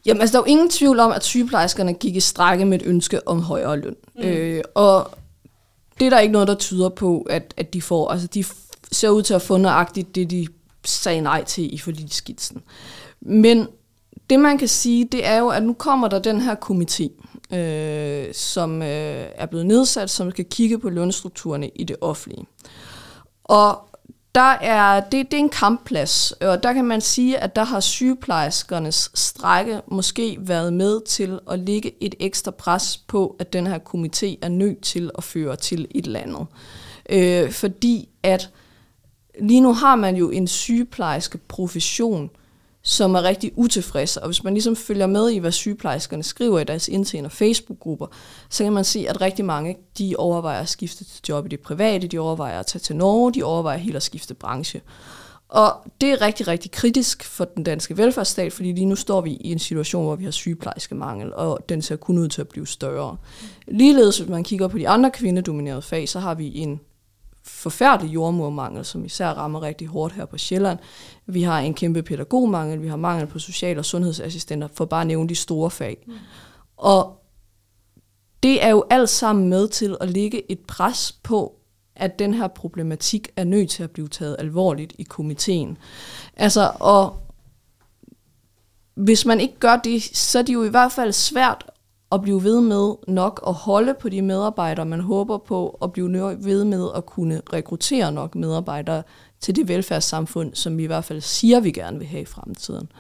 Jamen, 0.06 0.22
altså, 0.22 0.34
der 0.34 0.40
er 0.40 0.48
jo 0.48 0.52
ingen 0.52 0.70
tvivl 0.70 1.00
om, 1.00 1.12
at 1.12 1.24
sygeplejerskerne 1.24 1.94
gik 1.94 2.16
i 2.16 2.20
strække 2.20 2.66
med 2.66 2.82
et 2.82 2.88
ønske 2.88 3.28
om 3.28 3.42
højere 3.42 3.80
løn. 3.80 3.96
Mm. 4.16 4.24
Øh, 4.24 4.64
og 4.76 5.12
det 6.00 6.06
er 6.06 6.10
der 6.10 6.20
ikke 6.20 6.32
noget, 6.32 6.48
der 6.48 6.56
tyder 6.56 6.90
på, 6.90 7.22
at, 7.22 7.54
at 7.58 7.74
de 7.74 7.82
får. 7.82 8.10
Altså, 8.10 8.28
de 8.28 8.44
ser 8.92 9.10
ud 9.10 9.22
til 9.24 9.34
at 9.34 9.42
få 9.42 9.58
nøjagtigt 9.58 10.16
det, 10.16 10.32
de 10.32 10.48
sagde 10.86 11.22
nej 11.22 11.44
til 11.44 11.74
i 11.74 11.78
forligsskitsen. 11.78 12.62
Men 13.22 13.68
det, 14.30 14.40
man 14.40 14.58
kan 14.58 14.68
sige, 14.68 15.06
det 15.06 15.28
er 15.28 15.38
jo, 15.38 15.48
at 15.48 15.64
nu 15.64 15.74
kommer 15.74 16.08
der 16.08 16.20
den 16.20 16.42
her 16.42 16.56
komité, 16.56 17.21
øh, 17.54 18.34
som 18.34 18.82
øh, 18.82 19.26
er 19.36 19.46
blevet 19.46 19.66
nedsat, 19.66 20.10
som 20.10 20.32
skal 20.32 20.46
kigge 20.46 20.80
på 20.80 20.90
lønstrukturerne 20.90 21.70
i 21.70 21.84
det 21.84 21.96
offentlige. 22.02 22.46
Og 23.44 23.80
der 24.36 24.52
er, 24.62 25.00
det, 25.00 25.32
det 25.32 25.34
er 25.34 25.42
en 25.42 25.50
kampplads, 25.50 26.32
og 26.32 26.64
der 26.64 26.74
kan 26.74 26.86
man 26.86 27.02
sige, 27.02 27.38
at 27.38 27.56
der 27.56 27.64
har 27.64 27.80
sygeplejerskernes 27.80 29.12
strække 29.14 29.82
måske 29.88 30.38
været 30.40 30.74
med 30.74 31.02
til 31.06 31.40
at 31.52 31.60
lægge 31.60 32.04
et 32.04 32.16
ekstra 32.20 32.52
pres 32.52 32.98
på, 32.98 33.36
at 33.40 33.54
den 33.54 33.68
her 33.68 33.80
komité 33.80 34.38
er 34.42 34.50
nødt 34.50 34.82
til 34.82 35.12
at 35.18 35.24
føre 35.24 35.56
til 35.56 35.88
et 35.92 36.06
eller 36.06 36.20
andet. 36.20 36.46
Øh, 37.10 37.52
fordi 37.52 38.10
at 38.24 38.50
lige 39.40 39.62
nu 39.62 39.74
har 39.74 39.96
man 39.96 40.16
jo 40.16 40.30
en 40.30 40.48
sygeplejerske 40.48 41.38
profession, 41.38 42.30
som 42.84 43.16
er 43.16 43.24
rigtig 43.24 43.52
utilfredse. 43.56 44.22
Og 44.22 44.28
hvis 44.28 44.44
man 44.44 44.54
ligesom 44.54 44.76
følger 44.76 45.08
med 45.08 45.30
i, 45.30 45.38
hvad 45.38 45.52
sygeplejerskerne 45.52 46.24
skriver 46.24 46.60
i 46.60 46.64
deres 46.64 46.88
interne 46.88 47.30
Facebook-grupper, 47.30 48.08
så 48.50 48.64
kan 48.64 48.74
man 48.74 48.84
se, 48.84 49.06
at 49.10 49.22
rigtig 49.22 49.46
mange 49.46 49.78
de 49.98 50.16
overvejer 50.18 50.62
at 50.62 50.70
skifte 50.70 51.04
til 51.04 51.22
job 51.30 51.46
i 51.46 51.50
det 51.50 51.60
private, 51.60 52.08
de 52.08 52.20
overvejer 52.20 52.60
at 52.60 52.66
tage 52.66 52.80
til 52.80 52.96
Norge, 52.96 53.34
de 53.34 53.44
overvejer 53.44 53.78
helt 53.78 53.96
at 53.96 54.04
skifte 54.04 54.34
branche. 54.34 54.82
Og 55.50 55.74
det 56.02 56.12
er 56.12 56.22
rigtig, 56.22 56.48
rigtig 56.48 56.72
kritisk 56.72 57.24
for 57.24 57.46
den 57.46 57.64
danske 57.64 57.98
velfærdsstat, 57.98 58.54
fordi 58.54 58.72
lige 58.72 58.86
nu 58.86 58.96
står 58.96 59.22
vi 59.22 59.32
i 59.32 59.52
en 59.52 59.60
situation, 59.60 60.06
hvor 60.06 60.16
vi 60.16 60.24
har 60.24 60.32
sygeplejerske 60.32 60.96
mangel, 60.96 61.34
og 61.34 61.70
den 61.70 61.82
ser 61.82 61.96
kun 61.96 62.18
ud 62.18 62.28
til 62.28 62.42
at 62.42 62.48
blive 62.48 62.68
større. 62.68 63.18
Ligeledes, 63.68 64.18
hvis 64.18 64.30
man 64.30 64.44
kigger 64.44 64.68
på 64.68 64.78
de 64.78 64.90
andre 64.90 65.12
kvindedominerede 65.12 65.82
fag, 65.82 66.10
så 66.10 66.20
har 66.20 66.36
vi 66.36 66.58
en 66.58 66.80
forfærdelig 67.62 68.14
jordmormangel, 68.14 68.86
som 68.86 69.06
især 69.06 69.28
rammer 69.28 69.62
rigtig 69.62 69.88
hårdt 69.88 70.14
her 70.14 70.26
på 70.26 70.38
Sjælland. 70.38 70.80
Vi 71.26 71.44
har 71.44 71.60
en 71.60 71.74
kæmpe 71.74 72.04
pædagogmangel, 72.04 72.82
vi 72.82 72.88
har 72.88 72.96
mangel 72.96 73.28
på 73.28 73.40
social- 73.40 73.78
og 73.78 73.86
sundhedsassistenter, 73.86 74.68
for 74.74 74.86
bare 74.86 75.02
at 75.02 75.08
nævne 75.08 75.30
de 75.30 75.36
store 75.36 75.72
fag. 75.72 76.04
Mm. 76.08 76.14
Og 76.78 77.24
det 78.44 78.64
er 78.64 78.70
jo 78.70 78.84
alt 78.90 79.10
sammen 79.10 79.50
med 79.50 79.68
til 79.68 79.98
at 80.02 80.10
lægge 80.10 80.52
et 80.52 80.60
pres 80.60 81.12
på, 81.24 81.56
at 81.96 82.20
den 82.20 82.34
her 82.34 82.48
problematik 82.48 83.30
er 83.36 83.44
nødt 83.44 83.70
til 83.70 83.84
at 83.84 83.92
blive 83.92 84.08
taget 84.08 84.36
alvorligt 84.40 84.94
i 84.98 85.04
komiteen. 85.04 85.78
Altså, 86.36 86.72
og 86.80 87.18
hvis 88.96 89.26
man 89.26 89.40
ikke 89.40 89.60
gør 89.60 89.76
det, 89.76 90.04
så 90.04 90.40
er 90.40 90.44
det 90.44 90.54
jo 90.54 90.64
i 90.64 90.70
hvert 90.70 90.92
fald 90.92 91.12
svært 91.12 91.71
at 92.12 92.22
blive 92.22 92.44
ved 92.44 92.62
med 92.62 92.96
nok 93.08 93.44
at 93.48 93.54
holde 93.54 93.94
på 93.94 94.10
de 94.10 94.22
medarbejdere, 94.22 94.86
man 94.86 95.02
håber 95.02 95.38
på, 95.38 95.78
og 95.80 95.92
blive 95.92 96.14
ved 96.40 96.64
med 96.64 96.88
at 96.96 97.06
kunne 97.06 97.42
rekruttere 97.54 98.12
nok 98.12 98.36
medarbejdere 98.36 99.04
til 99.40 99.56
det 99.56 99.68
velfærdssamfund, 99.68 100.56
som 100.56 100.78
vi 100.78 100.84
i 100.84 100.88
hvert 100.88 101.06
fald 101.06 101.22
siger, 101.22 101.60
vi 101.60 101.72
gerne 101.72 101.98
vil 102.00 102.08
have 102.08 102.22
i 102.22 102.26
fremtiden. 102.26 102.92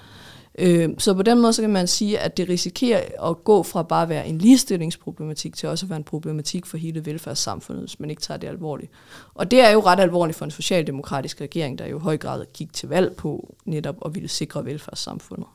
Øh, 0.59 0.89
Så 0.97 1.14
på 1.14 1.22
den 1.22 1.41
måde 1.41 1.53
så 1.53 1.62
kan 1.62 1.70
man 1.70 1.88
sige, 1.88 2.20
at 2.20 2.38
det 2.38 2.49
risikerer 2.49 3.30
at 3.30 3.43
gå 3.43 3.64
fra 3.64 3.84
bare 3.84 4.03
at 4.03 4.09
være 4.09 4.28
en 4.28 4.38
ligestillingsproblematik 4.38 5.55
til 5.55 5.70
også 5.70 5.86
at 5.86 5.89
være 5.89 5.97
en 5.97 6.03
problematik 6.03 6.66
for 6.66 6.78
hele 6.78 7.05
velfærdssamfundet, 7.05 7.82
hvis 7.82 7.99
man 7.99 8.09
ikke 8.09 8.22
tager 8.22 8.38
det 8.38 8.47
alvorligt. 8.47 8.91
Og 9.34 9.51
det 9.51 9.62
er 9.62 9.70
jo 9.70 9.80
ret 9.80 9.99
alvorligt 9.99 10.38
for 10.38 10.45
en 10.45 10.51
socialdemokratisk 10.51 11.41
regering, 11.41 11.80
der 11.80 11.86
jo 11.86 11.97
i 11.97 12.01
høj 12.01 12.18
grad 12.18 12.45
gik 12.53 12.74
til 12.74 12.89
valg 12.89 13.16
på 13.16 13.55
netop 13.66 13.95
at 14.05 14.16
ville 14.16 14.30
sikre 14.30 14.66
velfærdssamfundet. 14.66 15.47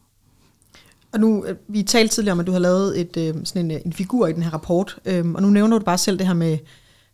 Og 1.17 1.21
nu, 1.21 1.45
øh, 1.45 1.57
vi 1.69 1.83
talte 1.83 2.15
tidligere 2.15 2.33
om, 2.33 2.41
at 2.41 2.47
du 2.47 2.53
har 2.53 2.59
lavet 2.59 3.01
et, 3.01 3.17
øh, 3.17 3.35
sådan 3.45 3.65
en, 3.65 3.71
øh, 3.71 3.81
en 3.85 3.93
figur 3.93 4.27
i 4.27 4.33
den 4.33 4.43
her 4.43 4.51
rapport, 4.51 4.99
øhm, 5.05 5.35
og 5.35 5.43
nu 5.43 5.51
nævner 5.51 5.79
du 5.79 5.85
bare 5.85 5.99
selv 5.99 6.19
det 6.19 6.27
her 6.27 6.35
med 6.35 6.59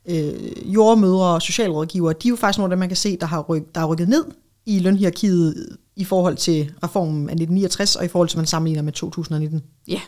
øh, 0.08 0.74
jordmødre 0.74 1.34
og 1.34 1.42
socialrådgivere. 1.42 2.12
De 2.22 2.28
er 2.28 2.30
jo 2.30 2.36
faktisk 2.36 2.58
nogle 2.58 2.72
af 2.72 2.76
dem, 2.76 2.78
man 2.78 2.88
kan 2.88 2.96
se, 2.96 3.16
der 3.16 3.26
har, 3.26 3.40
ryk, 3.40 3.62
der 3.74 3.80
har 3.80 3.86
rykket 3.86 4.08
ned 4.08 4.24
i 4.66 4.78
lønhierarkiet 4.78 5.76
i 5.96 6.04
forhold 6.04 6.36
til 6.36 6.72
reformen 6.82 7.28
af 7.28 7.32
1969, 7.32 7.96
og 7.96 8.04
i 8.04 8.08
forhold 8.08 8.28
til, 8.28 8.38
man 8.38 8.46
sammenligner 8.46 8.82
med 8.82 8.92
2019. 8.92 9.62
Ja. 9.88 10.00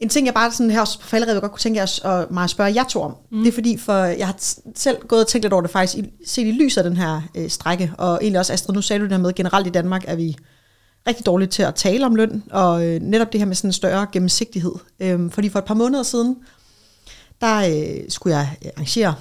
En 0.00 0.08
ting, 0.08 0.26
jeg 0.26 0.34
bare 0.34 0.52
sådan 0.52 0.70
her 0.70 0.96
på 1.00 1.06
falderevet 1.06 1.40
godt 1.40 1.52
kunne 1.52 1.60
tænke 1.60 1.80
jer 1.80 2.06
at 2.06 2.30
mig 2.30 2.50
spørge 2.50 2.74
jer 2.74 2.84
to 2.84 3.02
om, 3.02 3.14
mm. 3.30 3.38
det 3.38 3.48
er 3.48 3.52
fordi, 3.52 3.76
for 3.76 3.94
jeg 4.04 4.26
har 4.26 4.36
selv 4.74 4.96
gået 5.08 5.20
og 5.20 5.28
tænkt 5.28 5.44
lidt 5.44 5.52
over 5.52 5.62
det 5.62 5.70
faktisk, 5.70 6.04
set 6.26 6.46
i 6.46 6.52
lyset 6.52 6.82
af 6.82 6.90
den 6.90 6.96
her 6.96 7.22
øh, 7.34 7.50
strække, 7.50 7.92
og 7.98 8.18
egentlig 8.22 8.38
også, 8.38 8.52
Astrid, 8.52 8.74
nu 8.74 8.82
sagde 8.82 9.00
du 9.00 9.04
det 9.04 9.12
her 9.12 9.18
med, 9.18 9.32
generelt 9.32 9.66
i 9.66 9.70
Danmark 9.70 10.04
er 10.06 10.16
vi 10.16 10.36
rigtig 11.08 11.26
dårligt 11.26 11.50
til 11.50 11.62
at 11.62 11.74
tale 11.74 12.06
om 12.06 12.14
løn, 12.14 12.42
og 12.50 12.86
øh, 12.86 13.00
netop 13.00 13.32
det 13.32 13.40
her 13.40 13.46
med 13.46 13.54
sådan 13.54 13.68
en 13.68 13.72
større 13.72 14.06
gennemsigtighed. 14.12 14.72
Øhm, 15.00 15.30
fordi 15.30 15.48
for 15.48 15.58
et 15.58 15.64
par 15.64 15.74
måneder 15.74 16.02
siden, 16.02 16.36
der 17.40 17.56
øh, 17.58 18.04
skulle 18.08 18.36
jeg 18.36 18.56
øh, 18.64 18.70
arrangere 18.76 19.14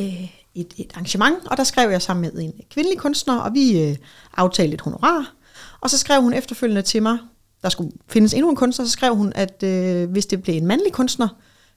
øh, 0.00 0.24
et, 0.54 0.74
et 0.76 0.90
arrangement, 0.94 1.46
og 1.46 1.56
der 1.56 1.64
skrev 1.64 1.90
jeg 1.90 2.02
sammen 2.02 2.22
med 2.34 2.42
en 2.42 2.52
kvindelig 2.70 2.98
kunstner, 2.98 3.38
og 3.38 3.54
vi 3.54 3.82
øh, 3.82 3.96
aftalte 4.36 4.74
et 4.74 4.80
honorar, 4.80 5.34
og 5.80 5.90
så 5.90 5.98
skrev 5.98 6.22
hun 6.22 6.32
efterfølgende 6.32 6.82
til 6.82 7.02
mig, 7.02 7.18
der 7.62 7.68
skulle 7.68 7.92
findes 8.08 8.34
endnu 8.34 8.50
en 8.50 8.56
kunstner, 8.56 8.84
så 8.84 8.90
skrev 8.90 9.16
hun, 9.16 9.32
at 9.34 9.62
øh, 9.62 10.10
hvis 10.10 10.26
det 10.26 10.42
blev 10.42 10.54
en 10.54 10.66
mandlig 10.66 10.92
kunstner, 10.92 11.28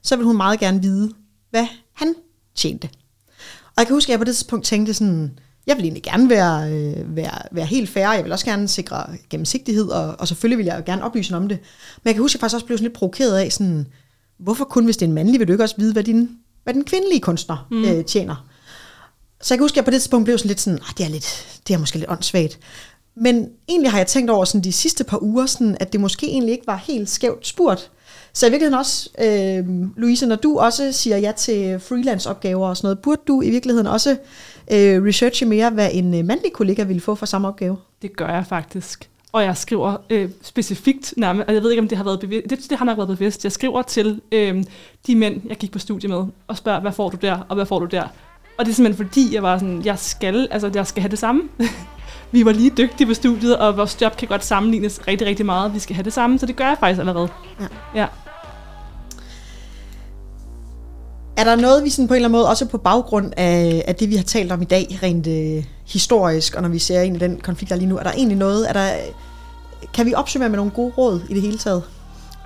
så 0.02 0.16
ville 0.16 0.26
hun 0.26 0.36
meget 0.36 0.60
gerne 0.60 0.82
vide, 0.82 1.12
hvad 1.50 1.66
han 1.92 2.14
tjente. 2.54 2.88
Og 3.66 3.72
jeg 3.78 3.86
kan 3.86 3.96
huske, 3.96 4.08
at 4.08 4.10
jeg 4.10 4.18
på 4.18 4.24
det 4.24 4.36
tidspunkt 4.36 4.64
tænkte 4.64 4.94
sådan, 4.94 5.38
jeg 5.66 5.76
vil 5.76 5.84
egentlig 5.84 6.02
gerne 6.02 6.30
være, 6.30 6.72
øh, 6.72 7.16
være, 7.16 7.38
være 7.52 7.66
helt 7.66 7.88
fair, 7.90 8.12
jeg 8.12 8.24
vil 8.24 8.32
også 8.32 8.44
gerne 8.44 8.68
sikre 8.68 9.06
gennemsigtighed, 9.30 9.88
og, 9.88 10.16
og 10.18 10.28
selvfølgelig 10.28 10.58
vil 10.58 10.66
jeg 10.66 10.78
jo 10.78 10.82
gerne 10.86 11.04
oplyse 11.04 11.36
om 11.36 11.48
det. 11.48 11.58
Men 11.96 12.08
jeg 12.08 12.14
kan 12.14 12.22
huske, 12.22 12.32
at 12.32 12.34
jeg 12.34 12.40
faktisk 12.40 12.54
også 12.54 12.66
blev 12.66 12.78
sådan 12.78 12.84
lidt 12.84 12.98
provokeret 12.98 13.36
af, 13.36 13.52
sådan, 13.52 13.86
hvorfor 14.38 14.64
kun 14.64 14.84
hvis 14.84 14.96
det 14.96 15.06
er 15.06 15.08
en 15.08 15.14
mandlig, 15.14 15.40
vil 15.40 15.48
du 15.48 15.52
ikke 15.52 15.64
også 15.64 15.76
vide, 15.78 15.92
hvad, 15.92 16.04
din, 16.04 16.30
hvad 16.64 16.74
den 16.74 16.84
kvindelige 16.84 17.20
kunstner 17.20 17.66
mm. 17.70 17.84
øh, 17.84 18.04
tjener? 18.04 18.48
Så 19.42 19.54
jeg 19.54 19.58
kan 19.58 19.64
huske, 19.64 19.74
at 19.74 19.76
jeg 19.76 19.84
på 19.84 19.90
det 19.90 20.00
tidspunkt 20.00 20.24
blev 20.24 20.38
sådan 20.38 20.48
lidt 20.48 20.60
sådan, 20.60 20.78
det 20.98 21.04
er, 21.04 21.08
lidt, 21.08 21.60
det 21.68 21.74
er 21.74 21.78
måske 21.78 21.98
lidt 21.98 22.10
åndssvagt. 22.10 22.58
Men 23.16 23.48
egentlig 23.68 23.90
har 23.90 23.98
jeg 23.98 24.06
tænkt 24.06 24.30
over 24.30 24.44
sådan 24.44 24.64
de 24.64 24.72
sidste 24.72 25.04
par 25.04 25.22
uger, 25.22 25.46
sådan, 25.46 25.76
at 25.80 25.92
det 25.92 26.00
måske 26.00 26.26
egentlig 26.26 26.52
ikke 26.52 26.66
var 26.66 26.76
helt 26.76 27.10
skævt 27.10 27.46
spurgt. 27.46 27.90
Så 28.34 28.46
i 28.46 28.50
virkeligheden 28.50 28.78
også, 28.78 29.10
øh, 29.18 29.64
Louise, 29.96 30.26
når 30.26 30.36
du 30.36 30.58
også 30.58 30.92
siger 30.92 31.16
ja 31.16 31.32
til 31.32 31.80
freelance-opgaver 31.80 32.68
og 32.68 32.76
sådan 32.76 32.86
noget, 32.86 32.98
burde 32.98 33.20
du 33.28 33.42
i 33.42 33.50
virkeligheden 33.50 33.86
også 33.86 34.10
øh, 34.72 35.04
researche 35.04 35.46
mere, 35.46 35.70
hvad 35.70 35.90
en 35.92 36.14
øh, 36.14 36.24
mandlig 36.24 36.52
kollega 36.52 36.82
ville 36.82 37.00
få 37.00 37.14
for 37.14 37.26
samme 37.26 37.48
opgave? 37.48 37.76
Det 38.02 38.16
gør 38.16 38.28
jeg 38.28 38.46
faktisk. 38.46 39.10
Og 39.32 39.44
jeg 39.44 39.56
skriver 39.56 39.96
øh, 40.10 40.30
specifikt 40.42 41.14
nærmest, 41.16 41.48
og 41.48 41.54
jeg 41.54 41.62
ved 41.62 41.70
ikke, 41.70 41.80
om 41.80 41.88
det 41.88 41.98
har 41.98 42.04
været 42.04 42.20
bevidst, 42.20 42.50
det, 42.50 42.70
det 42.70 42.78
har 42.78 42.84
nok 42.84 42.96
været 42.98 43.08
bevidst. 43.08 43.44
Jeg 43.44 43.52
skriver 43.52 43.82
til 43.82 44.20
øh, 44.32 44.64
de 45.06 45.14
mænd, 45.16 45.40
jeg 45.48 45.56
gik 45.56 45.72
på 45.72 45.78
studie 45.78 46.08
med, 46.08 46.24
og 46.48 46.56
spørger, 46.56 46.80
hvad 46.80 46.92
får 46.92 47.10
du 47.10 47.16
der, 47.22 47.38
og 47.48 47.54
hvad 47.54 47.66
får 47.66 47.78
du 47.78 47.86
der? 47.86 48.02
Og 48.58 48.64
det 48.64 48.70
er 48.70 48.74
simpelthen 48.74 49.06
fordi, 49.06 49.34
jeg 49.34 49.42
var 49.42 49.58
sådan, 49.58 49.82
jeg 49.84 49.98
skal, 49.98 50.48
altså 50.50 50.70
jeg 50.74 50.86
skal 50.86 51.00
have 51.00 51.10
det 51.10 51.18
samme. 51.18 51.42
vi 52.32 52.44
var 52.44 52.52
lige 52.52 52.70
dygtige 52.70 53.06
på 53.06 53.14
studiet, 53.14 53.56
og 53.56 53.76
vores 53.76 54.02
job 54.02 54.16
kan 54.16 54.28
godt 54.28 54.44
sammenlignes 54.44 55.00
rigtig, 55.08 55.26
rigtig 55.26 55.46
meget. 55.46 55.74
Vi 55.74 55.78
skal 55.78 55.96
have 55.96 56.04
det 56.04 56.12
samme, 56.12 56.38
så 56.38 56.46
det 56.46 56.56
gør 56.56 56.66
jeg 56.66 56.76
faktisk 56.80 57.00
allerede. 57.00 57.28
Ja. 57.60 57.66
ja. 58.00 58.06
Er 61.44 61.48
der 61.48 61.62
noget, 61.62 61.84
vi 61.84 61.90
sådan 61.90 62.08
på 62.08 62.14
en 62.14 62.16
eller 62.16 62.28
anden 62.28 62.38
måde, 62.38 62.48
også 62.48 62.66
på 62.66 62.78
baggrund 62.78 63.32
af, 63.36 63.84
af 63.86 63.94
det, 63.94 64.10
vi 64.10 64.16
har 64.16 64.22
talt 64.22 64.52
om 64.52 64.62
i 64.62 64.64
dag, 64.64 64.98
rent 65.02 65.26
øh, 65.26 65.64
historisk, 65.84 66.54
og 66.54 66.62
når 66.62 66.68
vi 66.68 66.78
ser 66.78 67.00
ind 67.00 67.16
i 67.16 67.18
den 67.18 67.40
konflikt, 67.40 67.68
der 67.68 67.74
er 67.74 67.78
lige 67.78 67.88
nu, 67.88 67.98
er 67.98 68.02
der 68.02 68.12
egentlig 68.12 68.38
noget, 68.38 68.68
er 68.68 68.72
der, 68.72 68.90
kan 69.94 70.06
vi 70.06 70.14
opsummere 70.14 70.48
med 70.48 70.56
nogle 70.56 70.70
gode 70.72 70.92
råd 70.98 71.20
i 71.30 71.34
det 71.34 71.42
hele 71.42 71.58
taget? 71.58 71.82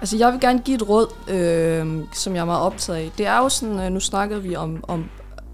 Altså, 0.00 0.16
jeg 0.16 0.32
vil 0.32 0.40
gerne 0.40 0.58
give 0.58 0.74
et 0.74 0.88
råd, 0.88 1.06
øh, 1.28 1.86
som 2.12 2.34
jeg 2.34 2.40
er 2.40 2.44
meget 2.44 2.60
optaget 2.60 2.98
af. 2.98 3.10
Det 3.18 3.26
er 3.26 3.38
jo 3.38 3.48
sådan, 3.48 3.80
øh, 3.80 3.90
nu 3.90 4.00
snakkede 4.00 4.42
vi 4.42 4.56
om, 4.56 4.84
om 4.88 5.04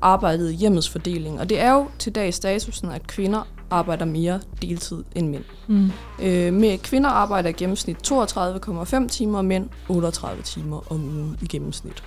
arbejdet 0.02 0.50
i 0.50 0.54
hjemmets 0.54 0.88
fordeling. 0.88 1.40
Og 1.40 1.48
det 1.48 1.60
er 1.60 1.72
jo 1.72 1.86
til 1.98 2.14
dags 2.14 2.36
statusen, 2.36 2.90
at 2.90 3.06
kvinder 3.06 3.48
arbejder 3.70 4.04
mere 4.04 4.40
deltid 4.62 5.04
end 5.14 5.28
mænd. 5.28 5.44
Mm. 5.68 5.90
Øh, 6.22 6.52
med 6.52 6.78
kvinder 6.78 7.10
arbejder 7.10 7.48
i 7.48 7.52
gennemsnit 7.52 7.96
32,5 8.12 9.08
timer, 9.08 9.38
og 9.38 9.44
mænd 9.44 9.68
38 9.88 10.42
timer 10.42 10.92
om 10.92 11.04
ugen 11.04 11.38
i 11.42 11.46
gennemsnit. 11.46 12.02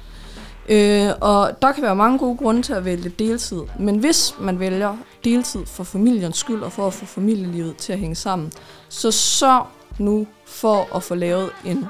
Øh, 0.70 1.09
og 1.22 1.61
der 1.61 1.72
kan 1.72 1.84
være 1.84 1.95
mange 1.95 2.20
gode 2.20 2.38
grunde 2.38 2.61
til 2.61 2.74
at 2.74 2.86
vælge 2.86 3.09
deltid, 3.09 3.61
men 3.80 3.97
hvis 3.97 4.36
man 4.39 4.59
vælger 4.59 4.97
deltid 5.24 5.65
for 5.65 5.84
familiens 5.84 6.38
skyld 6.38 6.61
og 6.61 6.72
for 6.72 6.88
at 6.88 6.93
få 6.93 7.05
familielivet 7.05 7.78
til 7.78 7.93
at 7.93 7.99
hænge 7.99 8.15
sammen, 8.15 8.51
så 8.89 9.11
sørg 9.11 9.68
nu 9.99 10.28
for 10.45 10.95
at 10.95 11.03
få 11.03 11.15
lavet 11.15 11.49
en 11.65 11.86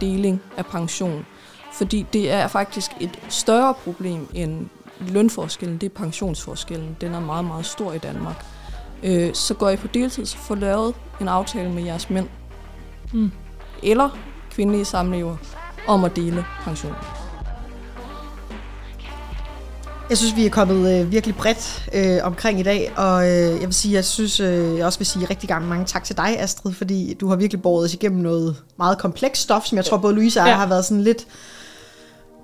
deling 0.00 0.42
af 0.56 0.66
pension. 0.66 1.26
Fordi 1.72 2.06
det 2.12 2.30
er 2.30 2.48
faktisk 2.48 2.90
et 3.00 3.18
større 3.28 3.74
problem 3.74 4.28
end 4.34 4.66
lønforskellen, 5.00 5.78
det 5.78 5.86
er 5.86 5.94
pensionsforskellen. 5.94 6.96
Den 7.00 7.14
er 7.14 7.20
meget, 7.20 7.44
meget 7.44 7.66
stor 7.66 7.92
i 7.92 7.98
Danmark. 7.98 8.44
Øh, 9.02 9.34
så 9.34 9.54
går 9.54 9.70
I 9.70 9.76
på 9.76 9.86
deltid, 9.86 10.26
så 10.26 10.36
få 10.36 10.54
lavet 10.54 10.94
en 11.20 11.28
aftale 11.28 11.72
med 11.72 11.82
jeres 11.82 12.10
mænd. 12.10 12.28
Mm. 13.12 13.30
Eller 13.82 14.10
kvindelige 14.50 14.84
samlever 14.84 15.36
om 15.88 16.04
at 16.04 16.16
dele 16.16 16.44
pensionen. 16.64 17.25
Jeg 20.10 20.18
synes, 20.18 20.36
vi 20.36 20.46
er 20.46 20.50
kommet 20.50 21.00
øh, 21.00 21.12
virkelig 21.12 21.36
bredt 21.36 21.88
øh, 21.94 22.18
omkring 22.22 22.60
i 22.60 22.62
dag, 22.62 22.92
og 22.96 23.28
øh, 23.28 23.32
jeg 23.50 23.60
vil 23.66 23.74
sige, 23.74 23.94
jeg 23.94 24.04
synes, 24.04 24.40
øh, 24.40 24.78
jeg 24.78 24.86
også 24.86 24.98
vil 24.98 25.06
sige 25.06 25.26
rigtig 25.30 25.48
gerne 25.48 25.66
mange 25.66 25.84
tak 25.84 26.04
til 26.04 26.16
dig, 26.16 26.40
Astrid, 26.40 26.72
fordi 26.72 27.14
du 27.14 27.28
har 27.28 27.36
virkelig 27.36 27.62
båret 27.62 27.84
os 27.84 27.94
igennem 27.94 28.20
noget 28.22 28.56
meget 28.78 28.98
komplekst 28.98 29.42
stof, 29.42 29.64
som 29.64 29.76
jeg 29.76 29.84
tror 29.84 29.96
både 29.96 30.14
Louise 30.14 30.40
og 30.40 30.46
jeg 30.46 30.52
Ja. 30.52 30.58
har 30.58 30.66
været 30.66 30.84
sådan 30.84 31.02
lidt, 31.02 31.26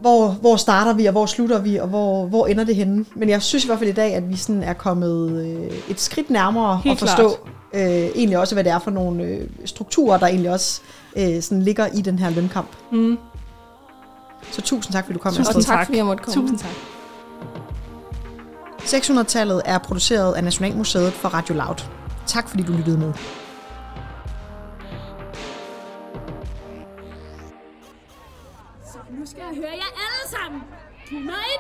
hvor, 0.01 0.29
hvor 0.29 0.57
starter 0.57 0.93
vi, 0.93 1.07
og 1.07 1.13
hvor 1.13 1.27
slutter 1.27 1.59
vi, 1.61 1.77
og 1.77 1.89
hvor, 1.89 2.27
hvor 2.27 2.47
ender 2.47 2.65
det 2.65 2.77
henne. 2.77 3.05
Men 3.17 3.29
jeg 3.29 3.43
synes 3.43 3.65
i 3.65 3.67
hvert 3.67 3.79
fald 3.79 3.91
i 3.91 3.93
dag, 3.93 4.15
at 4.15 4.29
vi 4.31 4.37
sådan 4.37 4.63
er 4.63 4.73
kommet 4.73 5.31
øh, 5.43 5.79
et 5.91 6.01
skridt 6.01 6.31
nærmere 6.31 6.81
Helt 6.85 7.03
at 7.03 7.09
forstå 7.09 7.37
øh, 7.75 7.83
egentlig 7.83 8.39
også, 8.39 8.55
hvad 8.55 8.65
det 8.65 8.73
er 8.73 8.79
for 8.79 8.91
nogle 8.91 9.23
øh, 9.25 9.49
strukturer, 9.65 10.19
der 10.19 10.27
egentlig 10.27 10.51
også 10.51 10.81
øh, 11.17 11.43
sådan 11.43 11.63
ligger 11.63 11.87
i 11.87 12.01
den 12.01 12.19
her 12.19 12.31
lønkamp. 12.31 12.69
Mm. 12.93 13.19
Så 14.53 14.61
tusind 14.63 14.93
tak, 14.93 15.05
fordi 15.05 15.15
du 15.15 15.23
kom, 15.23 15.33
Tusind 15.33 15.49
Astrid. 15.49 15.63
tak, 15.65 15.87
fordi 15.87 15.99
jeg 15.99 16.07
måtte 16.07 16.23
komme. 16.23 16.43
Tusind 16.43 16.59
tak. 16.59 16.71
600-tallet 18.85 19.63
er 19.65 19.79
produceret 19.79 20.35
af 20.35 20.45
Nationalmuseet 20.45 21.13
for 21.13 21.29
Radio 21.29 21.55
Loud. 21.55 21.77
Tak 22.27 22.49
fordi 22.49 22.63
du 22.63 22.73
lyttede 22.73 22.99
med. 22.99 23.13
Så 28.93 28.99
nu 29.11 29.27
skal 29.27 29.43
jeg 29.49 29.57
høre 29.57 29.75
jer 29.83 29.93
alle 30.05 30.25
sammen. 30.37 30.63
Giv 31.09 31.21
mig 31.21 31.52